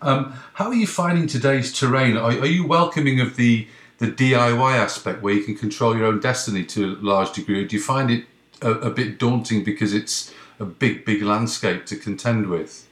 Um, 0.01 0.33
how 0.53 0.67
are 0.67 0.73
you 0.73 0.88
finding 0.88 1.27
today's 1.27 1.72
terrain? 1.72 2.17
Are, 2.17 2.32
are 2.32 2.45
you 2.45 2.67
welcoming 2.67 3.22
of 3.22 3.38
the 3.38 3.67
the 4.00 4.08
DIY 4.08 4.76
aspect 4.76 5.22
where 5.22 5.34
you 5.34 5.44
can 5.44 5.56
control 5.56 5.96
your 5.96 6.08
own 6.08 6.20
destiny 6.20 6.64
to 6.66 6.86
a 6.86 6.96
large 7.02 7.32
degree? 7.34 7.64
Or 7.64 7.68
do 7.68 7.76
you 7.76 7.82
find 7.82 8.12
it 8.12 8.26
a, 8.62 8.72
a 8.72 8.90
bit 8.90 9.20
daunting 9.20 9.64
because 9.64 9.94
it's 9.94 10.34
a 10.60 10.66
big, 10.66 11.06
big 11.06 11.22
landscape 11.22 11.86
to 11.88 11.96
contend 11.96 12.48
with? 12.48 12.88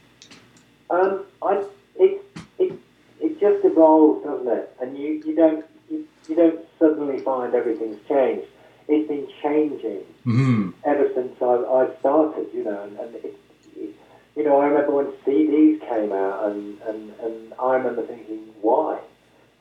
Um, 0.89 1.25
I, 1.41 1.63
it, 1.97 2.23
it, 2.59 2.73
it 3.19 3.39
just 3.39 3.65
evolves, 3.65 4.25
doesn't 4.25 4.47
it? 4.47 4.75
And 4.81 4.97
you, 4.97 5.21
you 5.25 5.35
don't 5.35 5.65
you, 5.89 6.07
you 6.27 6.35
don't 6.35 6.59
suddenly 6.79 7.19
find 7.21 7.53
everything's 7.53 7.99
changed. 8.07 8.47
It's 8.87 9.07
been 9.07 9.27
changing 9.41 10.03
Hmm. 10.23 10.69
ever 10.83 11.09
since 11.15 11.41
I, 11.41 11.45
I 11.45 11.89
started, 11.99 12.47
you 12.53 12.63
know. 12.63 12.83
And, 12.83 12.97
and 12.99 13.15
it, 13.15 13.35
it, 13.75 13.95
you 14.35 14.43
know, 14.43 14.59
I 14.59 14.65
remember 14.65 14.91
when 14.91 15.11
CDs 15.25 15.79
came 15.81 16.11
out, 16.11 16.51
and, 16.51 16.79
and, 16.81 17.11
and 17.21 17.53
I 17.59 17.75
remember 17.75 18.05
thinking, 18.05 18.53
why? 18.61 18.99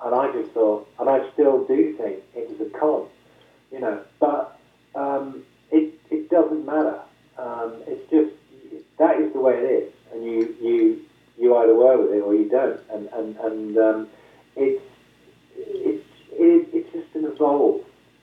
And 0.05 0.15
I 0.15 0.33
just 0.33 0.53
thought, 0.53 0.89
and 0.99 1.09
I 1.09 1.31
still 1.33 1.65
do 1.65 1.95
think 1.97 2.21
it 2.35 2.49
was 2.49 2.61
a 2.67 2.79
con, 2.79 3.07
you 3.71 3.81
know. 3.81 4.03
But 4.19 4.59
um, 4.95 5.45
it 5.71 5.95
it 6.11 6.31
doesn't 6.31 6.65
matter. 6.65 7.01
Um, 7.39 7.75
it's 7.87 8.11
just 8.11 8.35
that 8.99 9.19
is 9.21 9.33
the 9.33 9.41
way 9.41 9.55
it 9.55 9.65
is, 9.65 9.93
and 10.13 10.25
you 10.25 10.57
you 10.61 11.01
you 11.39 11.57
either 11.57 11.75
were 11.75 12.03
with 12.03 12.13
it 12.13 12.21
or 12.21 12.35
you 12.35 12.49
don't, 12.49 12.81
and 12.91 13.09
and 13.13 13.37
and 13.39 13.79
um, 13.79 14.09
it's 14.57 14.83
it's 15.57 16.07
it, 16.33 16.69
it's 16.73 16.93
just 16.93 17.15
an 17.15 17.25
evolve. 17.25 17.83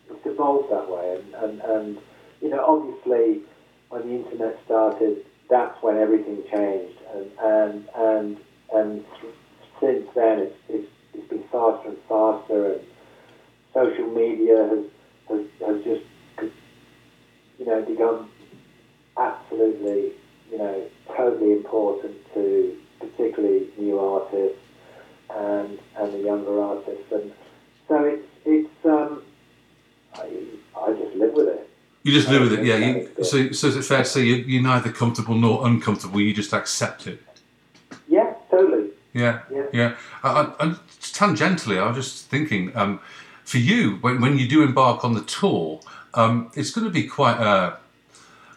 It's 0.10 0.26
evolved 0.26 0.72
that 0.72 0.90
way, 0.90 1.20
and, 1.20 1.34
and 1.44 1.62
and 1.62 1.98
you 2.42 2.50
know 2.50 2.64
obviously 2.66 3.42
when 3.90 4.08
the 4.08 4.16
internet 4.16 4.60
started, 4.66 5.26
that's 5.50 5.82
when 5.82 5.98
everything 5.98 6.44
changed, 6.52 7.00
and 7.14 7.32
and 7.42 7.90
and 7.96 8.38
and 8.74 9.06
since 9.80 10.08
then 10.16 10.40
it's 10.40 10.56
it's, 10.70 10.92
it's 11.18 11.28
been 11.30 11.44
faster 11.52 11.90
and 11.90 11.98
faster, 12.08 12.74
and 12.74 12.82
social 13.74 14.08
media 14.08 14.58
has 14.70 14.86
has, 15.30 15.46
has 15.66 15.84
just 15.84 16.06
you 17.60 17.66
know 17.66 17.82
become 17.84 18.30
absolutely 19.18 20.14
you 20.52 20.58
know 20.58 20.88
totally 21.16 21.54
important 21.54 22.16
to 22.34 22.78
particularly 23.00 23.68
new 23.78 24.00
artists 24.00 24.60
and 25.30 25.80
and 25.98 26.14
the 26.14 26.20
younger 26.20 26.62
artists, 26.62 27.12
and 27.12 27.34
so 27.88 28.04
it's 28.04 28.28
it's 28.46 28.86
um, 28.86 29.24
I, 30.16 30.30
I 30.80 30.94
just 30.94 31.16
live 31.16 31.34
with 31.34 31.48
it. 31.48 31.70
You 32.04 32.14
just 32.14 32.30
live 32.30 32.44
with 32.44 32.54
it, 32.54 32.66
yeah. 32.66 32.78
You, 32.78 33.10
so, 33.22 33.52
so 33.52 33.68
is 33.68 33.76
it 33.76 33.84
fair 33.84 33.98
to 33.98 34.06
say 34.06 34.24
you, 34.24 34.36
you're 34.36 34.64
neither 34.64 34.94
comfortable 34.94 35.36
nor 35.36 35.68
uncomfortable? 35.68 36.22
You 36.22 36.34
just 36.34 36.54
accept 36.54 37.06
it. 37.06 37.22
Yeah, 38.08 38.34
totally. 38.50 38.92
Yeah, 39.14 39.42
Yeah. 39.52 39.66
yeah. 39.74 39.96
I, 40.24 40.30
I, 40.30 40.66
I, 40.66 40.76
tangentially, 41.02 41.82
I 41.82 41.88
was 41.88 41.98
just 41.98 42.26
thinking, 42.28 42.76
um, 42.76 43.00
for 43.44 43.58
you, 43.58 43.98
when, 44.02 44.22
when 44.22 44.38
you 44.38 44.48
do 44.48 44.64
embark 44.64 45.04
on 45.04 45.14
the 45.14 45.22
tour, 45.24 45.80
um, 46.14 46.52
it's 46.56 46.72
going 46.72 46.86
to 46.86 46.92
be 46.92 47.08
quite 47.08 47.40
a, 47.40 47.78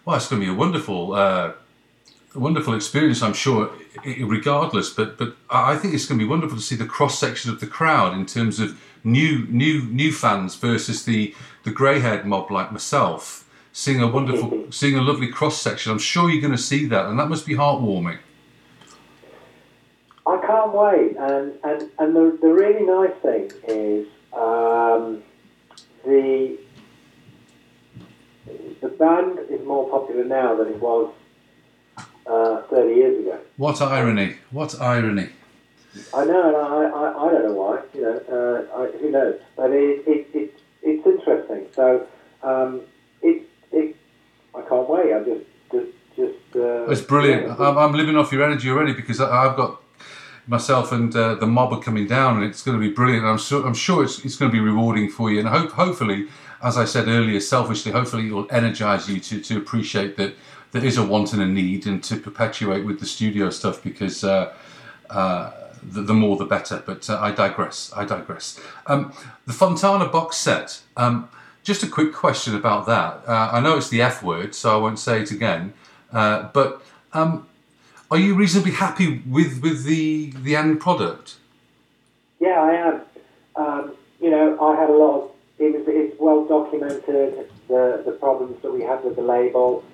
well, 0.05 0.17
it's 0.17 0.28
going 0.28 0.41
to 0.41 0.47
be 0.47 0.52
a 0.52 0.55
wonderful, 0.55 1.15
uh, 1.15 1.52
wonderful 2.35 2.75
experience, 2.75 3.23
I'm 3.23 3.35
sure, 3.35 3.70
regardless. 4.05 4.91
But 4.91 5.19
but 5.19 5.36
I 5.51 5.77
think 5.77 5.94
it's 5.94 6.07
going 6.07 6.19
to 6.19 6.25
be 6.25 6.28
wonderful 6.28 6.57
to 6.57 6.62
see 6.62 6.77
the 6.77 6.86
cross 6.86 7.19
section 7.19 7.51
of 7.51 7.60
the 7.60 7.67
crowd 7.67 8.15
in 8.15 8.27
terms 8.27 8.60
of 8.60 8.81
new 9.05 9.47
new 9.49 9.83
new 9.85 10.12
fans 10.12 10.55
versus 10.55 11.05
the 11.05 11.35
the 11.65 11.70
grey-haired 11.70 12.25
mob 12.25 12.51
like 12.51 12.73
myself. 12.73 13.47
Seeing 13.73 14.02
a 14.02 14.09
wonderful, 14.09 14.73
seeing 14.73 14.97
a 14.97 15.02
lovely 15.02 15.28
cross 15.28 15.60
section, 15.60 15.93
I'm 15.93 15.99
sure 15.99 16.28
you're 16.28 16.41
going 16.41 16.57
to 16.57 16.59
see 16.59 16.86
that, 16.86 17.07
and 17.07 17.19
that 17.19 17.28
must 17.28 17.47
be 17.47 17.55
heartwarming. 17.55 18.19
Can't 20.70 20.82
wait, 20.92 21.16
and 21.16 21.52
and 21.65 21.90
and 21.99 22.15
the 22.16 22.39
the 22.40 22.52
really 22.52 22.84
nice 22.86 23.16
thing 23.23 23.50
is 23.66 24.07
um, 24.32 25.23
the 26.05 26.58
the 28.81 28.89
band 28.89 29.39
is 29.49 29.66
more 29.66 29.89
popular 29.90 30.24
now 30.24 30.55
than 30.57 30.68
it 30.68 30.81
was 30.81 31.12
uh, 32.26 32.62
thirty 32.70 32.94
years 32.94 33.18
ago. 33.18 33.39
What 33.57 33.82
irony! 33.82 34.36
What 34.52 34.81
irony! 34.81 35.31
I 36.15 36.24
know, 36.24 36.49
and 36.49 36.57
I, 36.57 36.99
I, 37.00 37.26
I 37.26 37.31
don't 37.32 37.44
know 37.47 37.55
why. 37.55 37.81
You 37.94 38.02
know, 38.02 38.66
uh, 38.73 38.78
I, 38.81 38.99
who 38.99 39.10
knows? 39.10 39.40
But 39.57 39.70
it, 39.73 40.07
it, 40.07 40.28
it 40.34 40.60
it's 40.82 41.07
interesting. 41.07 41.66
So 41.74 42.07
um, 42.44 42.82
it 43.23 43.42
it 43.73 43.97
I 44.55 44.60
can't 44.62 44.89
wait. 44.89 45.12
I 45.15 45.18
just 45.24 45.47
just 45.73 45.90
just. 46.16 46.57
Uh, 46.57 46.89
It's 46.90 47.00
brilliant. 47.00 47.47
yeah, 47.47 47.57
I'm, 47.58 47.76
I'm 47.76 47.92
living 47.94 48.16
off 48.16 48.31
your 48.31 48.44
energy 48.44 48.70
already 48.70 48.92
because 48.92 49.20
I, 49.20 49.47
I've 49.47 49.57
got 49.57 49.82
myself 50.51 50.93
and 50.93 51.15
uh, 51.15 51.37
the 51.37 51.47
mob 51.47 51.73
are 51.73 51.81
coming 51.81 52.07
down, 52.07 52.37
and 52.37 52.45
it's 52.45 52.62
going 52.62 52.79
to 52.79 52.87
be 52.87 52.93
brilliant. 52.93 53.25
I'm 53.25 53.39
sure. 53.39 53.67
I'm 53.67 53.75
sure 53.75 54.05
it's, 54.05 54.25
it's 54.25 54.37
going 54.37 54.51
to 54.51 54.53
be 54.53 54.61
rewarding 54.61 55.09
for 55.09 55.31
you, 55.31 55.39
and 55.39 55.49
hope 55.49 55.70
hopefully, 55.70 56.27
as 56.62 56.77
I 56.77 56.85
said 56.85 57.09
earlier, 57.09 57.41
selfishly, 57.41 57.93
hopefully 57.93 58.29
it 58.29 58.33
will 58.33 58.49
energise 58.51 59.09
you 59.09 59.20
to 59.20 59.41
to 59.41 59.57
appreciate 59.57 60.17
that 60.17 60.35
there 60.73 60.85
is 60.85 60.99
a 60.99 61.05
want 61.05 61.33
and 61.33 61.41
a 61.41 61.47
need, 61.47 61.87
and 61.87 62.03
to 62.05 62.17
perpetuate 62.17 62.85
with 62.85 63.01
the 63.01 63.07
studio 63.07 63.51
stuff 63.51 63.83
because. 63.83 64.25
Uh, 64.25 64.53
uh, 65.09 65.53
the, 65.83 66.03
the 66.03 66.15
more 66.15 66.37
the 66.37 66.45
better, 66.45 66.83
but 66.85 67.09
uh, 67.09 67.19
I 67.20 67.33
digress. 67.33 67.91
I 67.97 68.05
digress. 68.05 68.61
Um, 68.87 69.15
the 69.47 69.55
Fontana 69.55 70.07
box 70.07 70.37
set. 70.37 70.83
Um, 70.95 71.31
just 71.62 71.83
a 71.83 71.89
quick 71.89 72.12
question 72.12 72.55
about 72.55 72.87
that. 72.87 73.23
Uh, 73.27 73.51
I 73.53 73.61
know 73.61 73.79
it's 73.79 73.89
the 73.89 74.03
F 74.03 74.23
word, 74.23 74.55
so 74.55 74.75
I 74.75 74.77
won't 74.77 74.99
say 74.99 75.23
it 75.23 75.31
again. 75.31 75.73
Uh, 76.12 76.49
but 76.53 76.83
um, 77.12 77.47
are 78.11 78.19
you 78.19 78.35
reasonably 78.35 78.73
happy 78.73 79.23
with, 79.29 79.63
with 79.63 79.85
the 79.85 80.33
the 80.43 80.57
end 80.57 80.81
product? 80.81 81.37
Yeah, 82.41 82.61
I 82.61 82.73
am. 82.73 83.01
Um, 83.57 83.95
you 84.21 84.31
know, 84.31 84.61
I 84.61 84.81
had 84.81 84.91
a 84.91 84.93
lot 84.93 85.21
of. 85.21 85.31
It 85.59 85.73
was. 85.75 85.85
It's 85.87 86.19
well 86.19 86.45
documented 86.45 87.51
the 87.69 88.03
the 88.05 88.13
problems 88.13 88.61
that 88.63 88.73
we 88.73 88.83
had 88.83 89.05
with 89.05 89.17
the 89.17 89.23
label, 89.23 89.85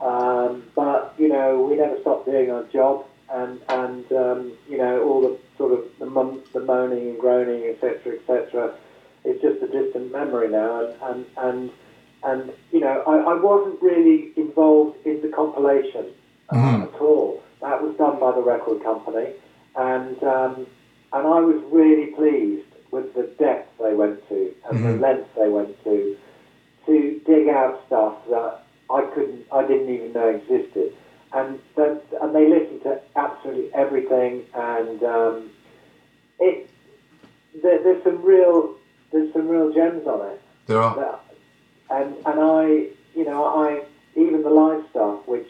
um, 0.00 0.62
but 0.74 1.14
you 1.18 1.28
know, 1.28 1.62
we 1.62 1.76
never 1.76 2.00
stopped 2.00 2.26
doing 2.26 2.50
our 2.50 2.64
job, 2.64 3.06
and 3.32 3.60
and 3.68 4.12
um, 4.12 4.52
you 4.68 4.78
know, 4.78 5.02
all 5.02 5.20
the 5.22 5.38
sort 5.58 5.72
of 5.72 5.84
the 5.98 6.06
mon- 6.06 6.42
the 6.52 6.60
moaning 6.60 7.08
and 7.10 7.18
groaning, 7.18 7.64
etc., 7.64 8.16
etc. 8.18 8.74
It's 9.24 9.42
just 9.42 9.60
a 9.62 9.66
distant 9.66 10.12
memory 10.12 10.48
now, 10.48 10.86
and 10.86 10.94
and 11.02 11.26
and, 11.38 11.70
and 12.22 12.52
you 12.70 12.80
know, 12.80 13.02
I, 13.06 13.32
I 13.32 13.34
wasn't 13.34 13.82
really 13.82 14.30
involved 14.36 15.04
in 15.04 15.20
the 15.22 15.28
compilation 15.28 16.12
uh, 16.50 16.82
at 16.82 17.00
all. 17.00 17.42
That 17.60 17.82
was 17.82 17.96
done 17.96 18.20
by 18.20 18.32
the 18.32 18.42
record 18.42 18.82
company, 18.82 19.32
and 19.76 20.22
um, 20.22 20.66
and 21.12 21.26
I 21.26 21.40
was 21.40 21.62
really 21.70 22.06
pleased 22.08 22.66
with 22.90 23.14
the 23.14 23.24
depth 23.38 23.78
they 23.78 23.94
went 23.94 24.26
to 24.28 24.54
and 24.68 24.84
the 24.84 24.88
Mhm. 24.90 25.00
length 25.00 25.34
they 25.34 25.48
went 25.48 25.82
to 25.84 26.16
to 26.86 27.20
dig 27.26 27.48
out 27.48 27.80
stuff 27.86 28.14
that 28.30 28.62
I 28.88 29.02
couldn't, 29.02 29.44
I 29.50 29.66
didn't 29.66 29.88
even 29.88 30.12
know 30.12 30.28
existed, 30.28 30.92
and 31.32 31.58
that, 31.74 32.02
and 32.20 32.34
they 32.34 32.46
listened 32.48 32.82
to 32.84 33.00
absolutely 33.16 33.74
everything, 33.74 34.44
and 34.54 35.02
um, 35.02 35.50
it 36.38 36.68
there, 37.62 37.82
there's 37.82 38.02
some 38.04 38.22
real 38.22 38.74
there's 39.12 39.32
some 39.32 39.48
real 39.48 39.72
gems 39.72 40.06
on 40.06 40.26
it. 40.28 40.40
There 40.66 40.80
are. 40.80 40.94
That- 40.96 41.20
and 41.88 42.16
and 42.26 42.40
I, 42.40 42.88
you 43.14 43.24
know, 43.24 43.44
I 43.44 43.84
even 44.16 44.42
the 44.42 44.50
live 44.50 44.84
stuff, 44.90 45.26
which 45.26 45.48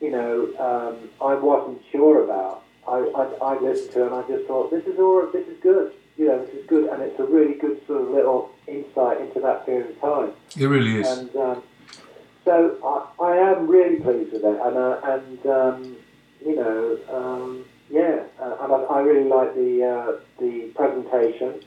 you 0.00 0.10
know 0.10 0.52
um, 0.58 1.10
I 1.20 1.34
wasn't 1.34 1.80
sure 1.90 2.24
about. 2.24 2.62
I, 2.86 2.98
I 2.98 3.54
I 3.54 3.60
listened 3.60 3.92
to 3.92 4.02
it 4.02 4.06
and 4.12 4.14
I 4.14 4.28
just 4.28 4.46
thought 4.46 4.70
this 4.70 4.84
is 4.86 4.98
all 4.98 5.26
this 5.32 5.46
is 5.48 5.58
good. 5.62 5.92
You 6.16 6.28
know, 6.28 6.44
this 6.44 6.54
is 6.54 6.66
good, 6.66 6.90
and 6.90 7.02
it's 7.02 7.18
a 7.18 7.24
really 7.24 7.54
good 7.54 7.84
sort 7.88 8.02
of 8.02 8.10
little 8.10 8.52
insight 8.68 9.20
into 9.20 9.40
that 9.40 9.66
period 9.66 9.90
of 9.90 10.00
time. 10.00 10.32
It 10.56 10.66
really 10.66 11.00
is. 11.00 11.08
And 11.08 11.34
um, 11.34 11.62
so 12.44 12.78
I, 13.20 13.24
I 13.24 13.36
am 13.36 13.66
really 13.66 13.96
pleased 13.96 14.32
with 14.32 14.44
it, 14.44 14.60
and 14.62 14.76
uh, 14.76 15.00
and 15.02 15.46
um, 15.46 15.96
you 16.44 16.56
know, 16.56 16.98
um, 17.10 17.64
yeah, 17.90 18.22
uh, 18.40 18.56
and 18.60 18.72
I, 18.72 18.76
I 18.76 19.00
really 19.00 19.28
like 19.28 19.54
the 19.54 19.84
uh, 19.84 20.20
the 20.38 20.70
presentation, 20.76 21.60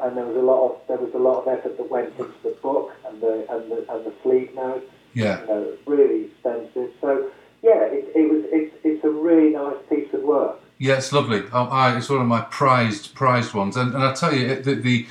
and 0.00 0.16
there 0.16 0.24
was 0.24 0.36
a 0.36 0.40
lot 0.40 0.70
of 0.70 0.80
there 0.88 0.98
was 0.98 1.14
a 1.14 1.18
lot 1.18 1.42
of 1.42 1.48
effort 1.48 1.76
that 1.76 1.90
went 1.90 2.08
into 2.18 2.34
the 2.42 2.56
book 2.62 2.92
and 3.06 3.20
the 3.20 3.46
and 3.54 3.70
the 3.70 3.92
and 3.92 4.06
the 4.06 4.12
sleeve 4.22 4.54
notes. 4.54 4.90
Yeah. 5.12 5.42
You 5.42 5.46
know, 5.46 5.76
really 5.86 6.24
expensive. 6.24 6.90
So 7.00 7.30
yeah, 7.64 7.84
it, 7.84 8.12
it 8.14 8.30
was 8.30 8.44
it's 8.52 8.74
it's 8.84 9.02
a 9.04 9.08
really 9.08 9.50
nice 9.50 9.76
piece 9.88 10.12
of 10.12 10.22
work. 10.22 10.60
Yeah, 10.76 10.98
it's 10.98 11.12
lovely. 11.12 11.44
I, 11.50 11.62
I, 11.62 11.96
it's 11.96 12.10
one 12.10 12.20
of 12.20 12.26
my 12.26 12.42
prized 12.42 13.14
prized 13.14 13.54
ones, 13.54 13.76
and, 13.76 13.94
and 13.94 14.04
I 14.04 14.12
tell 14.12 14.34
you, 14.34 14.60
the, 14.60 14.74
the 14.74 15.06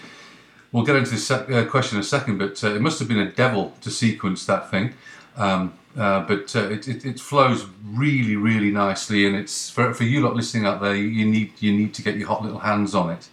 we'll 0.72 0.86
get 0.86 0.96
into 0.96 1.12
this 1.12 1.26
sec- 1.26 1.50
uh, 1.50 1.66
question 1.66 1.98
in 1.98 2.02
a 2.02 2.06
second, 2.06 2.38
but 2.38 2.64
uh, 2.64 2.76
it 2.76 2.82
must 2.82 3.00
have 3.00 3.08
been 3.08 3.20
a 3.20 3.32
devil 3.32 3.74
to 3.82 3.90
sequence 3.90 4.46
that 4.46 4.70
thing. 4.70 4.94
Um, 5.36 5.74
uh, 5.98 6.22
but 6.22 6.56
uh, 6.56 6.70
it, 6.70 6.88
it, 6.88 7.06
it 7.06 7.20
flows 7.20 7.66
really, 7.84 8.36
really 8.36 8.70
nicely, 8.72 9.26
and 9.26 9.36
it's 9.36 9.72
for, 9.72 9.92
for 9.94 10.04
you 10.04 10.22
lot 10.22 10.36
listening 10.36 10.68
out 10.68 10.80
there. 10.80 10.96
You 10.96 11.26
need 11.26 11.54
you 11.60 11.72
need 11.72 11.96
to 11.96 12.04
get 12.04 12.18
your 12.18 12.28
hot 12.28 12.44
little 12.44 12.60
hands 12.60 12.94
on 12.94 13.10
it. 13.10 13.30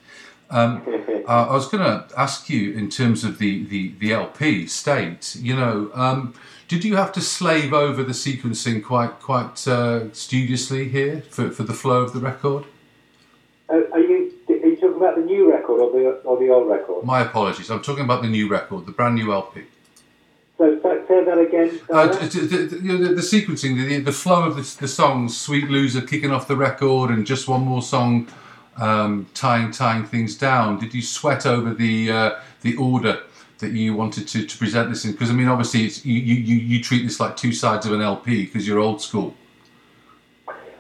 Um, 0.49 0.82
I 1.28 1.52
was 1.52 1.68
going 1.68 1.84
to 1.84 2.07
ask 2.18 2.49
you 2.49 2.73
in 2.73 2.89
terms 2.89 3.23
of 3.23 3.39
the, 3.39 3.65
the, 3.66 3.94
the 4.00 4.12
LP 4.12 4.66
state. 4.66 5.36
You 5.36 5.55
know, 5.55 5.90
um, 5.94 6.34
did 6.70 6.84
you 6.84 6.94
have 6.94 7.10
to 7.10 7.20
slave 7.20 7.73
over 7.73 8.05
the 8.05 8.12
sequencing 8.12 8.82
quite 8.82 9.18
quite 9.18 9.66
uh, 9.66 10.12
studiously 10.12 10.89
here 10.89 11.20
for, 11.23 11.50
for 11.50 11.65
the 11.65 11.73
flow 11.73 12.00
of 12.02 12.12
the 12.12 12.20
record? 12.20 12.65
Uh, 13.68 13.81
are 13.92 13.99
you 13.99 14.32
are 14.49 14.55
you 14.55 14.76
talking 14.76 14.97
about 14.97 15.16
the 15.16 15.23
new 15.23 15.50
record 15.50 15.81
or 15.81 15.90
the 15.90 16.10
or 16.23 16.39
the 16.39 16.49
old 16.49 16.70
record? 16.70 17.05
My 17.05 17.23
apologies. 17.23 17.70
I'm 17.70 17.82
talking 17.82 18.05
about 18.05 18.23
the 18.23 18.28
new 18.28 18.49
record, 18.49 18.86
the 18.86 18.92
brand 18.92 19.16
new 19.16 19.32
LP. 19.32 19.65
So 20.58 20.78
say 21.08 21.24
that 21.24 21.39
again. 21.39 21.81
Uh, 21.90 22.07
know, 22.07 22.99
the, 22.99 23.15
the 23.15 23.26
sequencing, 23.32 23.89
the, 23.89 23.99
the 23.99 24.12
flow 24.12 24.44
of 24.44 24.55
the, 24.55 24.62
the 24.81 24.89
songs, 24.89 25.36
"Sweet 25.36 25.68
Loser" 25.68 26.02
kicking 26.02 26.31
off 26.31 26.47
the 26.47 26.57
record, 26.57 27.10
and 27.10 27.26
just 27.26 27.49
one 27.49 27.62
more 27.62 27.82
song, 27.82 28.28
um, 28.76 29.26
tying 29.34 29.73
tying 29.73 30.05
things 30.05 30.36
down. 30.36 30.78
Did 30.78 30.94
you 30.94 31.02
sweat 31.02 31.47
over 31.47 31.74
the 31.74 32.12
uh, 32.12 32.31
the 32.60 32.76
order 32.76 33.23
that 33.60 33.72
you 33.72 33.94
wanted 33.94 34.26
to, 34.28 34.47
to 34.47 34.58
present 34.58 34.90
this 34.90 35.05
in? 35.05 35.12
Because 35.12 35.30
I 35.30 35.32
mean, 35.32 35.48
obviously, 35.48 35.84
it's, 35.84 36.05
you, 36.05 36.20
you 36.20 36.56
you 36.56 36.82
treat 36.82 37.05
this 37.05 37.20
like 37.20 37.36
two 37.36 37.52
sides 37.52 37.86
of 37.86 37.92
an 37.92 38.02
LP 38.02 38.44
because 38.44 38.66
you're 38.66 38.78
old 38.78 39.00
school. 39.00 39.34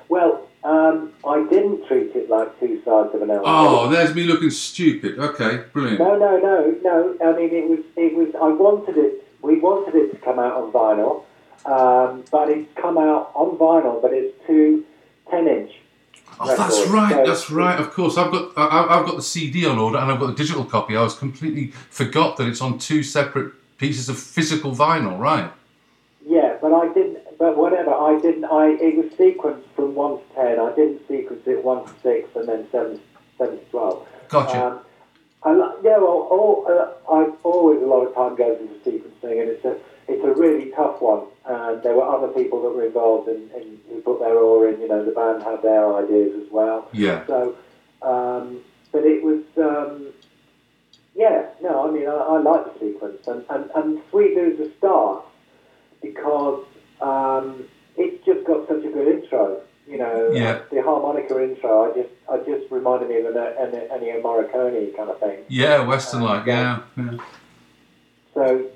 Well, 0.08 0.48
um, 0.64 1.12
I 1.26 1.46
didn't 1.48 1.86
treat 1.86 2.14
it 2.14 2.28
like 2.28 2.58
two 2.60 2.82
sides 2.84 3.14
of 3.14 3.22
an 3.22 3.30
LP. 3.30 3.44
Oh, 3.46 3.88
there's 3.88 4.14
me 4.14 4.24
looking 4.24 4.50
stupid. 4.50 5.18
Okay, 5.18 5.64
brilliant. 5.72 6.00
No, 6.00 6.18
no, 6.18 6.36
no, 6.38 6.76
no. 6.82 7.16
I 7.24 7.36
mean, 7.36 7.50
it 7.54 7.68
was, 7.68 7.80
it 7.96 8.14
was. 8.14 8.34
I 8.34 8.48
wanted 8.48 8.98
it. 8.98 9.26
We 9.42 9.58
wanted 9.58 9.94
it 9.94 10.10
to 10.10 10.18
come 10.18 10.38
out 10.38 10.52
on 10.54 10.72
vinyl, 10.72 11.24
um, 11.64 12.24
but 12.30 12.50
it's 12.50 12.68
come 12.74 12.98
out 12.98 13.30
on 13.34 13.56
vinyl, 13.56 14.02
but 14.02 14.12
it's 14.12 14.36
two 14.46 14.84
ten 15.30 15.48
inch. 15.48 15.72
Oh, 16.42 16.56
that's 16.56 16.88
right. 16.88 17.26
That's 17.26 17.50
right. 17.50 17.78
Of 17.78 17.92
course, 17.92 18.16
I've 18.16 18.32
got 18.32 18.56
I, 18.56 18.98
I've 18.98 19.06
got 19.06 19.16
the 19.16 19.22
CD 19.22 19.66
on 19.66 19.78
order 19.78 19.98
and 19.98 20.10
I've 20.10 20.18
got 20.18 20.28
the 20.28 20.34
digital 20.34 20.64
copy. 20.64 20.96
I 20.96 21.02
was 21.02 21.14
completely 21.14 21.66
forgot 21.90 22.38
that 22.38 22.48
it's 22.48 22.62
on 22.62 22.78
two 22.78 23.02
separate 23.02 23.52
pieces 23.76 24.08
of 24.08 24.18
physical 24.18 24.72
vinyl. 24.72 25.18
Right. 25.18 25.52
Yeah, 26.26 26.56
but 26.62 26.72
I 26.72 26.92
didn't. 26.94 27.18
But 27.38 27.58
whatever, 27.58 27.92
I 27.92 28.18
didn't. 28.20 28.46
I 28.46 28.70
it 28.80 28.96
was 28.96 29.06
sequenced 29.18 29.64
from 29.76 29.94
one 29.94 30.18
to 30.18 30.24
ten. 30.34 30.58
I 30.58 30.74
didn't 30.74 31.06
sequence 31.08 31.42
it 31.46 31.62
one 31.62 31.84
to 31.84 31.92
six 32.02 32.28
and 32.34 32.48
then 32.48 32.66
seven, 32.72 33.00
seven 33.36 33.58
to 33.58 33.64
twelve. 33.66 34.08
Gotcha. 34.28 34.64
Um, 34.64 34.80
I 35.42 35.52
yeah, 35.82 35.98
well, 35.98 36.28
all, 36.30 36.66
uh, 36.68 37.12
I 37.12 37.30
always 37.42 37.82
a 37.82 37.86
lot 37.86 38.06
of 38.06 38.14
time 38.14 38.36
goes 38.36 38.60
into 38.60 38.74
sequencing, 38.80 39.40
and 39.40 39.50
it's 39.50 39.64
a 39.64 39.76
it's 40.08 40.24
a 40.24 40.32
really 40.32 40.70
tough 40.72 41.00
one. 41.02 41.26
And 41.46 41.82
there 41.82 41.94
were 41.94 42.04
other 42.06 42.28
people 42.28 42.62
that 42.62 42.70
were 42.70 42.84
involved 42.84 43.28
in, 43.28 43.50
in 43.56 43.80
who 43.88 44.00
put 44.02 44.20
their 44.20 44.36
oar 44.36 44.68
in. 44.68 44.80
You 44.80 44.88
know, 44.88 45.04
the 45.04 45.12
band 45.12 45.42
had 45.42 45.62
their 45.62 45.96
ideas 45.96 46.38
as 46.44 46.50
well. 46.52 46.88
Yeah. 46.92 47.26
So, 47.26 47.56
um, 48.02 48.60
but 48.92 49.04
it 49.04 49.22
was, 49.22 49.42
um, 49.56 50.08
yeah, 51.14 51.46
no, 51.62 51.88
I 51.88 51.90
mean, 51.90 52.06
I, 52.06 52.12
I 52.12 52.38
like 52.40 52.72
the 52.72 52.80
sequence, 52.80 53.26
and, 53.26 53.44
and, 53.50 53.70
and 53.74 54.02
Sweet 54.10 54.34
News 54.36 54.60
a 54.60 54.76
start 54.78 55.24
because 56.02 56.64
um, 57.00 57.64
it's 57.96 58.24
just 58.24 58.46
got 58.46 58.68
such 58.68 58.84
a 58.84 58.88
good 58.88 59.08
intro. 59.08 59.60
You 59.86 59.98
know, 59.98 60.30
Yeah. 60.32 60.60
the 60.70 60.82
harmonica 60.82 61.42
intro, 61.42 61.90
I 61.90 61.94
just, 61.96 62.10
I 62.30 62.36
just 62.38 62.70
reminded 62.70 63.08
me 63.08 63.20
of 63.20 63.34
an, 63.34 63.36
an, 63.36 63.72
Ennio 63.72 64.22
Morricone 64.22 64.96
kind 64.96 65.10
of 65.10 65.18
thing. 65.18 65.40
Yeah, 65.48 65.84
Western 65.84 66.22
like. 66.22 66.46
Yeah. 66.46 66.80
yeah. 66.96 67.16
So 68.34 68.66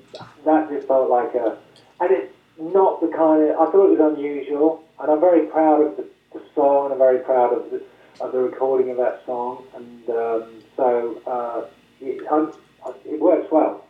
that 0.43 0.69
just 0.69 0.87
felt 0.87 1.09
like 1.09 1.33
a, 1.35 1.57
and 2.01 2.11
it's 2.11 2.34
not 2.59 3.01
the 3.01 3.07
kind 3.07 3.43
of. 3.43 3.59
I 3.59 3.71
thought 3.71 3.91
it 3.91 3.99
was 3.99 4.17
unusual, 4.17 4.83
and 4.99 5.11
I'm 5.11 5.19
very 5.19 5.47
proud 5.47 5.81
of 5.81 5.97
the, 5.97 6.07
the 6.33 6.41
song, 6.53 6.85
and 6.85 6.93
I'm 6.93 6.99
very 6.99 7.19
proud 7.19 7.53
of 7.53 7.71
the 7.71 7.81
of 8.21 8.31
the 8.31 8.39
recording 8.39 8.89
of 8.91 8.97
that 8.97 9.23
song, 9.25 9.65
and 9.75 10.09
um, 10.09 10.63
so 10.75 11.21
uh, 11.27 11.65
it, 12.01 12.25
I'm, 12.31 12.53
it 13.05 13.19
works 13.19 13.51
well. 13.51 13.85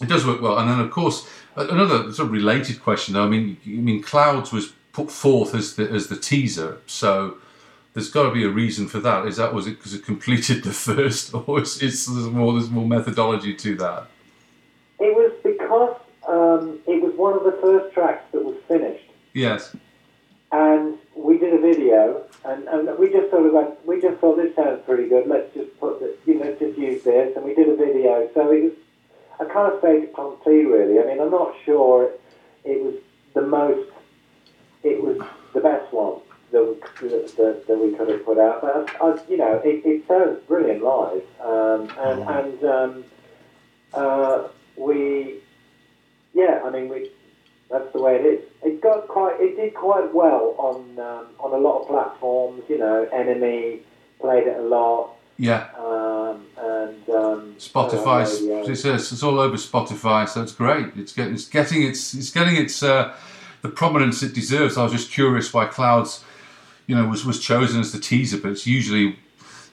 It 0.00 0.08
does 0.08 0.26
work 0.26 0.40
well, 0.40 0.58
and 0.58 0.68
then 0.68 0.80
of 0.80 0.90
course 0.90 1.28
another 1.56 2.12
sort 2.12 2.26
of 2.26 2.32
related 2.32 2.82
question. 2.82 3.14
Though 3.14 3.24
I 3.24 3.28
mean, 3.28 3.56
I 3.64 3.70
mean, 3.70 4.02
Clouds 4.02 4.52
was 4.52 4.72
put 4.92 5.10
forth 5.10 5.54
as 5.54 5.76
the 5.76 5.88
as 5.88 6.08
the 6.08 6.16
teaser, 6.16 6.78
so 6.86 7.36
there's 7.94 8.10
got 8.10 8.24
to 8.24 8.32
be 8.32 8.44
a 8.44 8.48
reason 8.48 8.88
for 8.88 9.00
that. 9.00 9.26
Is 9.26 9.36
that 9.36 9.54
was 9.54 9.66
it 9.66 9.78
because 9.78 9.94
it 9.94 10.04
completed 10.04 10.64
the 10.64 10.72
first, 10.72 11.34
or 11.46 11.60
is 11.60 11.82
it's 11.82 12.06
there's 12.06 12.26
more 12.26 12.52
there's 12.52 12.70
more 12.70 12.86
methodology 12.86 13.54
to 13.54 13.76
that? 13.76 14.06
It 14.98 15.14
was 15.14 15.32
because 15.42 15.96
um, 16.28 16.78
one 17.22 17.34
of 17.34 17.44
the 17.44 17.56
first 17.62 17.94
tracks 17.94 18.24
that 18.32 18.44
was 18.44 18.56
finished, 18.66 19.08
Yes. 19.32 19.76
and 20.50 20.98
we 21.14 21.38
did 21.38 21.54
a 21.54 21.60
video, 21.60 22.24
and, 22.44 22.66
and 22.66 22.98
we 22.98 23.12
just 23.12 23.30
sort 23.30 23.46
of 23.46 23.52
went, 23.52 23.86
we 23.86 24.00
just 24.00 24.18
thought 24.20 24.36
this 24.36 24.52
sounds 24.56 24.80
pretty 24.84 25.08
good. 25.08 25.28
Let's 25.28 25.54
just 25.54 25.78
put 25.78 26.00
this, 26.00 26.16
you 26.26 26.34
know, 26.40 26.52
just 26.58 26.76
use 26.76 27.04
this, 27.04 27.36
and 27.36 27.44
we 27.44 27.54
did 27.54 27.68
a 27.68 27.76
video. 27.76 28.28
So 28.34 28.50
it 28.50 28.64
was 28.64 28.72
a 29.38 29.46
kind 29.46 29.72
of 29.72 30.12
pump 30.12 30.42
tea, 30.44 30.64
really. 30.64 30.98
I 30.98 31.04
mean, 31.06 31.20
I'm 31.20 31.30
not 31.30 31.54
sure 31.64 32.10
it 32.64 32.82
was 32.82 32.96
the 33.34 33.42
most, 33.42 33.88
it 34.82 35.00
was 35.00 35.18
the 35.54 35.60
best 35.60 35.92
one 35.92 36.18
that 36.50 36.64
we, 36.64 37.08
that, 37.08 37.64
that 37.68 37.78
we 37.78 37.94
could 37.96 38.08
have 38.08 38.24
put 38.24 38.38
out, 38.38 38.62
but 38.62 38.72
I, 39.00 39.06
I, 39.06 39.18
you 39.30 39.36
know, 39.36 39.60
it, 39.64 39.86
it 39.86 40.08
sounds 40.08 40.40
brilliant 40.48 40.82
live, 40.82 41.22
um, 41.40 41.80
and 42.06 42.18
and 42.38 42.64
um, 42.64 43.04
uh, 43.94 44.48
we, 44.76 45.36
yeah, 46.34 46.60
I 46.64 46.70
mean, 46.70 46.88
we 46.88 47.10
that's 47.70 47.90
the 47.94 48.02
way 48.02 48.16
it 48.16 48.26
is. 48.26 48.40
It 48.62 48.82
got 48.82 49.08
quite, 49.22 49.40
it 49.40 49.56
did 49.56 49.74
quite 49.74 50.12
well 50.14 50.54
on 50.58 50.98
um, 50.98 51.26
on 51.38 51.52
a 51.52 51.56
lot 51.56 51.82
of 51.82 51.88
platforms. 51.88 52.62
You 52.68 52.78
know, 52.78 53.04
Enemy 53.12 53.80
played 54.20 54.46
it 54.46 54.56
a 54.58 54.62
lot, 54.62 55.14
Yeah. 55.38 55.68
um, 55.78 56.46
and 56.56 57.08
um, 57.10 57.54
Spotify, 57.58 58.24
uh, 58.24 58.30
radio. 58.30 58.70
it's, 58.70 58.84
it's, 58.84 59.12
it's 59.12 59.22
all 59.22 59.38
over 59.40 59.56
Spotify, 59.56 60.28
so 60.28 60.42
it's 60.42 60.52
great. 60.52 60.86
It's 60.96 61.12
getting 61.12 61.34
it's 61.34 61.48
getting 61.48 61.82
its 61.82 62.14
it's 62.14 62.30
getting 62.30 62.56
its 62.56 62.82
uh, 62.82 63.14
the 63.62 63.68
prominence 63.68 64.22
it 64.22 64.34
deserves. 64.34 64.76
I 64.76 64.82
was 64.82 64.92
just 64.92 65.10
curious 65.10 65.52
why 65.52 65.66
Clouds, 65.66 66.24
you 66.86 66.94
know, 66.96 67.06
was 67.06 67.24
was 67.24 67.38
chosen 67.40 67.80
as 67.80 67.92
the 67.92 68.00
teaser, 68.00 68.38
but 68.38 68.50
it's 68.52 68.66
usually 68.66 69.16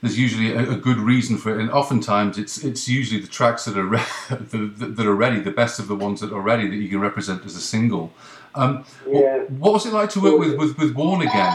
there's 0.02 0.18
usually 0.18 0.54
a, 0.54 0.72
a 0.72 0.76
good 0.78 0.98
reason 0.98 1.38
for 1.38 1.52
it, 1.54 1.60
and 1.62 1.70
oftentimes 1.72 2.38
it's 2.38 2.64
it's 2.64 2.88
usually 2.88 3.20
the 3.20 3.28
tracks 3.28 3.66
that 3.66 3.78
are 3.78 3.86
re- 3.86 4.14
that, 4.30 4.94
that 4.96 5.06
are 5.06 5.16
ready, 5.16 5.40
the 5.40 5.52
best 5.52 5.80
of 5.80 5.88
the 5.88 5.96
ones 5.96 6.22
that 6.22 6.32
are 6.32 6.42
ready 6.42 6.68
that 6.70 6.76
you 6.78 6.88
can 6.90 7.00
represent 7.00 7.46
as 7.46 7.56
a 7.56 7.62
single. 7.62 8.12
Um, 8.56 8.84
Yeah. 9.08 9.40
What 9.64 9.74
was 9.74 9.86
it 9.86 9.94
like 9.94 10.10
to 10.12 10.20
work 10.22 10.40
with 10.40 10.56
with, 10.58 10.78
with 10.78 10.96
Warren 10.96 11.22
again? 11.28 11.54